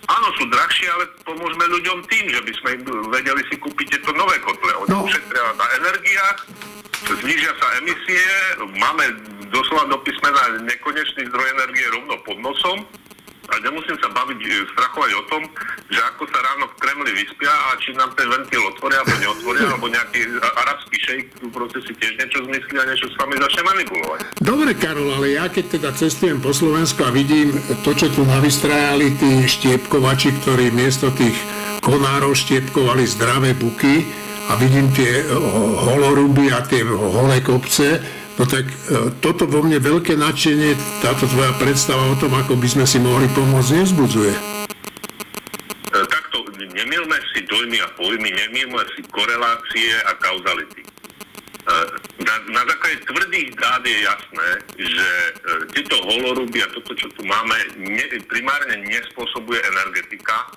Áno, 0.10 0.28
sú 0.42 0.50
drahšie, 0.50 0.90
ale 0.90 1.06
pomôžeme 1.22 1.70
ľuďom 1.70 2.02
tým, 2.10 2.26
že 2.34 2.42
by 2.42 2.54
sme 2.64 2.72
vedeli 3.14 3.44
si 3.52 3.56
kúpiť 3.62 3.94
tieto 3.94 4.10
nové 4.18 4.42
kotle. 4.42 4.74
Oni 4.88 4.90
no. 4.90 5.06
ušetria 5.06 5.54
na 5.54 5.68
energiách, 5.78 6.38
znižia 7.06 7.54
sa 7.62 7.68
emisie, 7.78 8.26
máme 8.74 9.06
doslova 9.54 9.86
do 9.94 10.02
písmena 10.02 10.66
nekonečný 10.66 11.30
zdroj 11.30 11.48
energie 11.62 11.86
rovno 11.94 12.16
pod 12.26 12.38
nosom 12.42 12.78
a 13.50 13.56
nemusím 13.66 13.98
sa 13.98 14.10
baviť, 14.14 14.40
e, 14.46 14.50
strachovať 14.78 15.12
o 15.18 15.24
tom, 15.28 15.42
že 15.90 16.00
ako 16.14 16.24
sa 16.30 16.40
ráno 16.40 16.66
v 16.70 16.76
Kremli 16.78 17.12
vyspia 17.18 17.50
a 17.50 17.78
či 17.82 17.92
nám 17.98 18.14
ten 18.14 18.30
ventil 18.30 18.62
otvoria 18.70 19.02
alebo 19.02 19.16
neotvoria, 19.18 19.66
alebo 19.66 19.86
nejaký 19.90 20.22
arabský 20.38 20.98
šejk 21.02 21.26
proste 21.50 21.80
si 21.84 21.92
tiež 21.98 22.14
niečo 22.22 22.40
zmyslí 22.46 22.76
a 22.78 22.86
niečo 22.86 23.08
s 23.10 23.16
vami 23.18 23.36
začne 23.42 23.64
manipulovať. 23.66 24.20
Dobre, 24.40 24.72
Karol, 24.78 25.10
ale 25.12 25.28
ja 25.36 25.46
keď 25.50 25.66
teda 25.82 25.90
cestujem 25.98 26.40
po 26.40 26.54
Slovensku 26.54 27.02
a 27.04 27.12
vidím 27.12 27.58
to, 27.82 27.92
čo 27.98 28.08
tu 28.14 28.22
navystrajali 28.24 29.18
tí 29.18 29.32
štiepkovači, 29.50 30.30
ktorí 30.44 30.70
miesto 30.70 31.10
tých 31.12 31.36
konárov 31.82 32.38
štiepkovali 32.38 33.04
zdravé 33.10 33.58
buky 33.58 34.06
a 34.50 34.58
vidím 34.58 34.90
tie 34.94 35.26
holoruby 35.86 36.50
a 36.54 36.66
tie 36.66 36.82
holé 36.86 37.42
kopce, 37.42 38.02
No 38.40 38.48
tak 38.48 38.72
e, 38.72 39.12
toto 39.20 39.44
vo 39.44 39.60
mne 39.60 39.84
veľké 39.84 40.16
nadšenie, 40.16 40.72
táto 41.04 41.28
tvoja 41.28 41.52
predstava 41.60 42.08
o 42.08 42.16
tom, 42.16 42.32
ako 42.40 42.56
by 42.56 42.72
sme 42.72 42.86
si 42.88 42.96
mohli 42.96 43.28
pomôcť, 43.36 43.84
nezbudzuje. 43.84 44.32
E, 44.32 46.00
takto, 46.08 46.48
nemilme 46.56 47.20
si 47.36 47.44
dojmy 47.44 47.84
a 47.84 47.88
pojmy, 48.00 48.32
nemilme 48.32 48.80
si 48.96 49.04
korelácie 49.12 49.92
a 50.08 50.16
kauzality. 50.24 50.88
E, 50.88 50.90
na, 52.24 52.34
na 52.48 52.64
základe 52.64 53.04
tvrdých 53.12 53.60
dát 53.60 53.84
je 53.84 54.08
jasné, 54.08 54.50
že 54.88 55.08
tieto 55.76 56.00
holoruby 56.00 56.64
a 56.64 56.72
toto, 56.72 56.96
čo 56.96 57.12
tu 57.20 57.28
máme, 57.28 57.60
ne, 57.76 58.08
primárne 58.32 58.88
nespôsobuje 58.88 59.60
energetika, 59.68 60.48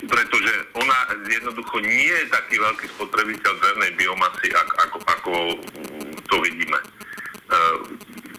pretože 0.00 0.52
ona 0.80 1.12
jednoducho 1.28 1.76
nie 1.84 2.08
je 2.08 2.32
taký 2.32 2.56
veľký 2.56 2.88
spotrebiteľ 2.96 3.52
zelenej 3.52 3.92
biomasy, 4.00 4.48
ako, 4.56 4.72
ako, 4.80 4.98
ako 5.12 5.32
to 6.24 6.36
vidíme. 6.40 6.80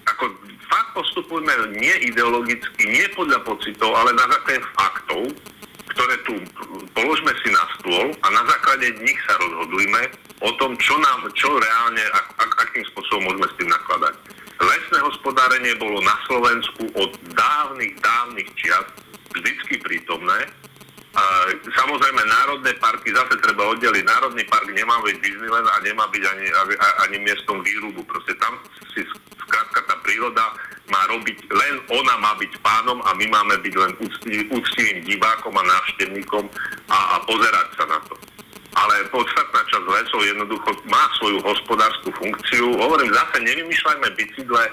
Ako 0.10 0.24
fakt 0.70 0.92
postupujeme 0.94 1.54
nie 1.78 1.96
ideologicky, 2.10 2.82
nie 2.86 3.06
podľa 3.18 3.42
pocitov, 3.46 3.94
ale 3.98 4.14
na 4.14 4.26
základe 4.30 4.62
faktov, 4.78 5.24
ktoré 5.90 6.16
tu 6.24 6.34
položme 6.94 7.34
si 7.42 7.50
na 7.50 7.64
stôl 7.80 8.08
a 8.22 8.28
na 8.30 8.44
základe 8.46 8.94
nich 9.02 9.20
sa 9.26 9.34
rozhodujme 9.42 10.02
o 10.46 10.50
tom, 10.62 10.78
čo 10.78 10.96
nám, 11.02 11.28
čo 11.34 11.50
reálne, 11.50 12.04
ak, 12.14 12.28
ak, 12.38 12.52
akým 12.70 12.86
spôsobom 12.94 13.34
môžeme 13.34 13.48
s 13.50 13.58
tým 13.58 13.70
nakladať. 13.74 14.14
Lesné 14.60 15.00
hospodárenie 15.04 15.74
bolo 15.80 16.04
na 16.04 16.16
Slovensku 16.28 16.84
od 17.00 17.12
dávnych, 17.34 17.96
dávnych 18.00 18.50
čias 18.60 18.86
vždycky 19.36 19.80
prítomné 19.80 20.48
Samozrejme, 21.76 22.22
národné 22.26 22.72
parky 22.78 23.10
zase 23.12 23.36
treba 23.42 23.66
oddeliť. 23.74 24.04
Národný 24.06 24.44
park 24.48 24.70
nemá 24.72 25.02
byť 25.02 25.18
Disneyland 25.20 25.68
a 25.68 25.78
nemá 25.82 26.06
byť 26.08 26.24
ani, 26.24 26.48
ani 27.08 27.18
miestom 27.26 27.60
výrubu. 27.66 28.06
Proste 28.06 28.38
tam 28.38 28.56
si 28.94 29.02
skrátka 29.46 29.82
tá 29.90 29.96
príroda 30.06 30.54
má 30.90 31.02
robiť, 31.10 31.38
len 31.54 31.74
ona 31.94 32.18
má 32.18 32.34
byť 32.38 32.50
pánom 32.66 32.98
a 33.06 33.14
my 33.14 33.26
máme 33.30 33.56
byť 33.62 33.74
len 33.78 33.92
úctivým 34.50 35.06
divákom 35.06 35.54
a 35.54 35.64
návštevníkom 35.66 36.50
a, 36.90 36.98
a 36.98 37.16
pozerať 37.30 37.68
sa 37.78 37.86
na 37.86 38.00
to. 38.10 38.18
Ale 38.78 39.06
podstatná 39.10 39.62
časť 39.70 39.86
lesov 39.86 40.22
jednoducho 40.26 40.70
má 40.90 41.10
svoju 41.18 41.42
hospodárskú 41.46 42.10
funkciu. 42.18 42.78
Hovorím, 42.78 43.14
zase 43.14 43.38
nevymýšľajme 43.42 44.08
bicykle, 44.18 44.64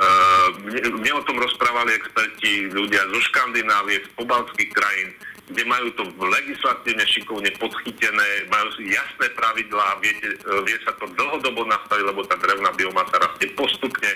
Uh, 0.00 0.48
mne, 0.64 0.96
mne 0.96 1.12
o 1.12 1.26
tom 1.28 1.36
rozprávali 1.36 1.92
experti, 1.92 2.72
ľudia 2.72 3.04
zo 3.12 3.20
Škandinávie, 3.20 4.00
z 4.00 4.08
pobalských 4.16 4.72
krajín, 4.72 5.12
kde 5.60 5.68
majú 5.68 5.92
to 5.92 6.08
legislatívne 6.16 7.04
šikovne 7.04 7.52
podchytené, 7.60 8.48
majú 8.48 8.72
jasné 8.80 9.28
pravidlá, 9.36 10.00
viete, 10.00 10.32
e, 10.32 10.56
vie 10.64 10.78
sa 10.88 10.96
to 10.96 11.04
dlhodobo 11.12 11.68
nastaviť, 11.68 12.00
lebo 12.00 12.24
tá 12.24 12.40
drevná 12.40 12.72
biomasa 12.80 13.20
rastie 13.20 13.52
postupne, 13.52 14.08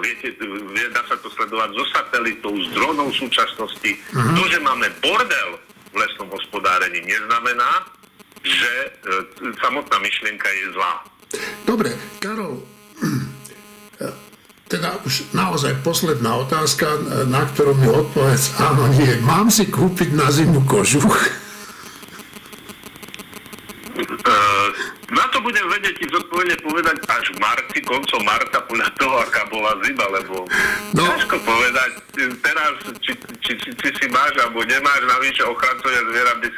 viete, 0.00 0.32
vie, 0.40 0.86
dá 0.88 1.04
sa 1.04 1.20
to 1.20 1.28
sledovať 1.36 1.76
zo 1.76 1.84
satelitov, 1.92 2.56
z 2.64 2.72
dronov 2.72 3.12
v 3.12 3.28
súčasnosti. 3.28 3.92
Uh-huh. 3.92 4.40
To, 4.40 4.42
že 4.48 4.56
máme 4.64 4.88
bordel 5.04 5.60
v 5.92 6.00
lesnom 6.00 6.32
hospodárení, 6.32 7.04
neznamená, 7.04 7.84
že 8.40 8.72
e, 8.72 8.88
samotná 9.60 10.00
myšlienka 10.00 10.48
je 10.48 10.80
zlá. 10.80 11.04
Dobre, 11.68 11.92
Karol, 12.24 12.39
teda 14.80 14.96
už 15.04 15.36
naozaj 15.36 15.84
posledná 15.84 16.40
otázka, 16.40 16.88
na 17.28 17.44
ktorú 17.52 17.76
mi 17.76 17.84
odpovedz 17.84 18.56
áno, 18.64 18.88
nie. 18.96 19.12
Mám 19.28 19.52
si 19.52 19.68
kúpiť 19.68 20.16
na 20.16 20.32
zimu 20.32 20.64
kožuch? 20.64 21.20
Uh, 24.00 24.68
na 25.12 25.28
to 25.28 25.44
budem 25.44 25.68
vedieť 25.68 26.00
ti 26.00 26.08
zodpovedne 26.08 26.56
povedať 26.64 26.96
až 27.12 27.28
v 27.28 27.44
marci, 27.44 27.84
koncom 27.84 28.24
marca, 28.24 28.56
podľa 28.64 28.88
toho, 28.96 29.20
aká 29.20 29.44
bola 29.52 29.76
zima, 29.84 30.06
lebo 30.16 30.48
no. 30.96 31.04
ťažko 31.04 31.36
povedať 31.44 31.90
teraz, 32.40 32.72
či, 33.04 33.12
či, 33.44 33.52
či, 33.60 33.68
či 33.76 33.88
si 34.00 34.06
máš 34.08 34.32
alebo 34.40 34.64
nemáš, 34.64 35.04
navyše 35.04 35.44
ochrancovia 35.44 36.08
zviera 36.08 36.32
by 36.40 36.48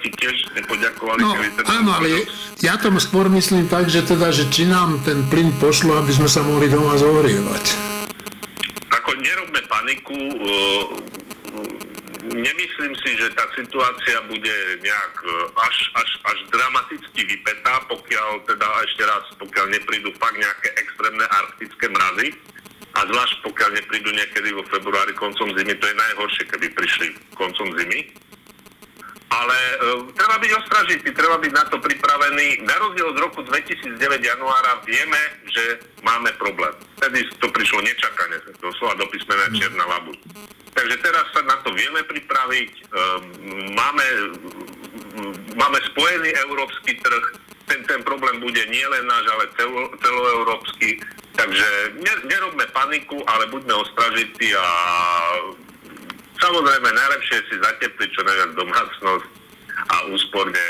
ti 0.00 0.08
tiež 0.14 0.36
nepoďakovali. 0.54 1.20
No, 1.20 1.32
áno, 1.66 1.90
ale 1.98 2.26
ja 2.62 2.78
tomu 2.78 3.00
skôr 3.02 3.26
myslím 3.32 3.66
tak, 3.66 3.90
že 3.90 4.04
teda, 4.04 4.30
že 4.30 4.48
či 4.48 4.68
nám 4.68 5.02
ten 5.02 5.26
plyn 5.28 5.52
pošlo, 5.58 5.98
aby 6.00 6.12
sme 6.12 6.28
sa 6.30 6.42
mohli 6.44 6.70
doma 6.70 6.96
zohrievať. 6.96 7.64
Ako 8.94 9.10
nerobme 9.18 9.60
paniku, 9.66 10.16
nemyslím 12.32 12.94
si, 13.04 13.10
že 13.20 13.28
tá 13.36 13.44
situácia 13.52 14.16
bude 14.26 14.56
nejak 14.80 15.14
e, 15.20 15.28
až, 15.60 15.76
až, 15.92 16.10
až 16.24 16.38
dramaticky 16.48 17.20
vypetá, 17.20 17.84
pokiaľ 17.92 18.30
teda 18.48 18.66
ešte 18.88 19.02
raz, 19.04 19.24
pokiaľ 19.36 19.66
neprídu 19.76 20.08
fakt 20.16 20.40
nejaké 20.40 20.68
extrémne 20.80 21.26
arktické 21.28 21.86
mrazy 21.92 22.28
a 22.94 23.00
zvlášť 23.04 23.36
pokiaľ 23.44 23.70
neprídu 23.76 24.10
niekedy 24.14 24.54
vo 24.56 24.64
februári 24.70 25.12
koncom 25.18 25.52
zimy, 25.52 25.74
to 25.76 25.84
je 25.84 25.96
najhoršie, 26.00 26.44
keby 26.48 26.66
prišli 26.72 27.06
koncom 27.36 27.68
zimy. 27.76 28.23
Ale 29.34 29.56
e, 29.58 29.74
treba 30.14 30.38
byť 30.38 30.52
ostražitý, 30.62 31.08
treba 31.10 31.36
byť 31.42 31.52
na 31.52 31.64
to 31.66 31.82
pripravený. 31.82 32.62
Na 32.62 32.76
rozdiel 32.78 33.10
od 33.10 33.18
roku 33.18 33.42
2009 33.42 33.98
januára 34.22 34.78
vieme, 34.86 35.18
že 35.50 35.82
máme 36.06 36.30
problém. 36.38 36.70
Vtedy 37.02 37.26
to 37.42 37.50
prišlo 37.50 37.82
nečakane, 37.82 38.38
doslova 38.62 38.94
do 39.02 39.06
písmena 39.10 39.50
čierna 39.50 39.84
labu. 39.90 40.14
Takže 40.74 40.96
teraz 41.02 41.26
sa 41.34 41.42
na 41.46 41.56
to 41.66 41.74
vieme 41.74 42.06
pripraviť. 42.06 42.70
E, 42.70 42.82
máme, 43.74 44.06
máme 45.58 45.78
spojený 45.90 46.30
európsky 46.46 46.94
trh. 47.02 47.24
Ten, 47.64 47.80
ten 47.90 48.00
problém 48.06 48.38
bude 48.38 48.60
nielen 48.70 49.08
náš, 49.08 49.24
ale 49.34 49.44
celo, 49.58 49.90
celoeurópsky. 49.98 51.02
Takže 51.34 51.98
nerobme 52.30 52.62
paniku, 52.70 53.18
ale 53.26 53.50
buďme 53.50 53.74
ostražití 53.82 54.54
a 54.54 54.66
Samozrejme, 56.38 56.88
najlepšie 56.90 57.36
je 57.40 57.48
si 57.50 57.56
zatepliť 57.62 58.08
čo 58.10 58.22
najviac 58.26 58.50
domácnosť 58.58 59.26
a 59.74 59.96
úsporne 60.10 60.66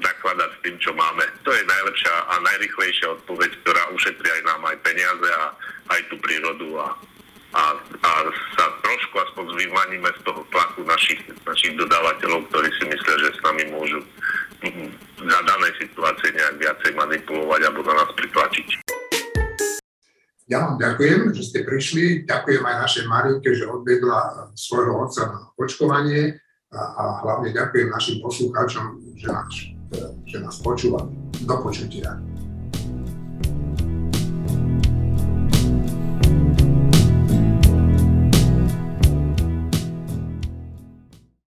nakladať 0.00 0.50
s 0.52 0.58
tým, 0.64 0.76
čo 0.80 0.90
máme. 0.96 1.24
To 1.44 1.50
je 1.52 1.62
najlepšia 1.64 2.14
a 2.28 2.34
najrychlejšia 2.40 3.06
odpoveď, 3.20 3.50
ktorá 3.64 3.82
ušetrí 3.94 4.28
aj 4.28 4.42
nám 4.48 4.60
aj 4.64 4.76
peniaze 4.80 5.28
a 5.28 5.44
aj 5.92 6.00
tú 6.08 6.16
prírodu 6.20 6.68
a, 6.80 6.88
a, 7.56 7.62
a 7.78 8.10
sa 8.56 8.64
trošku 8.80 9.16
aspoň 9.28 9.44
vymaníme 9.54 10.10
z 10.18 10.20
toho 10.24 10.40
tlaku 10.52 10.82
našich, 10.88 11.20
našich 11.44 11.74
dodávateľov, 11.76 12.48
ktorí 12.48 12.68
si 12.80 12.84
myslia, 12.88 13.16
že 13.28 13.36
s 13.36 13.40
nami 13.44 13.64
môžu 13.72 14.00
za 15.20 15.40
danej 15.44 15.72
situácie 15.80 16.28
nejak 16.36 16.56
viacej 16.60 16.92
manipulovať 16.96 17.60
alebo 17.64 17.80
na 17.88 17.94
nás 18.04 18.10
pritlačiť. 18.16 18.99
Ja 20.50 20.66
vám 20.66 20.82
ďakujem, 20.82 21.30
že 21.30 21.46
ste 21.46 21.62
prišli. 21.62 22.26
Ďakujem 22.26 22.66
aj 22.66 22.76
našej 22.82 23.04
Marinke, 23.06 23.54
že 23.54 23.70
odvedla 23.70 24.50
svojho 24.58 25.06
otca 25.06 25.22
na 25.30 25.40
očkovanie. 25.54 26.42
a, 26.74 26.82
a 26.82 27.02
hlavne 27.22 27.54
ďakujem 27.54 27.86
našim 27.86 28.18
poslucháčom, 28.18 28.98
že 29.14 29.26
nás, 29.30 29.54
že 30.26 30.36
nás 30.42 30.58
počúvali. 30.58 31.14
Do 31.46 31.54
počutia. 31.62 32.18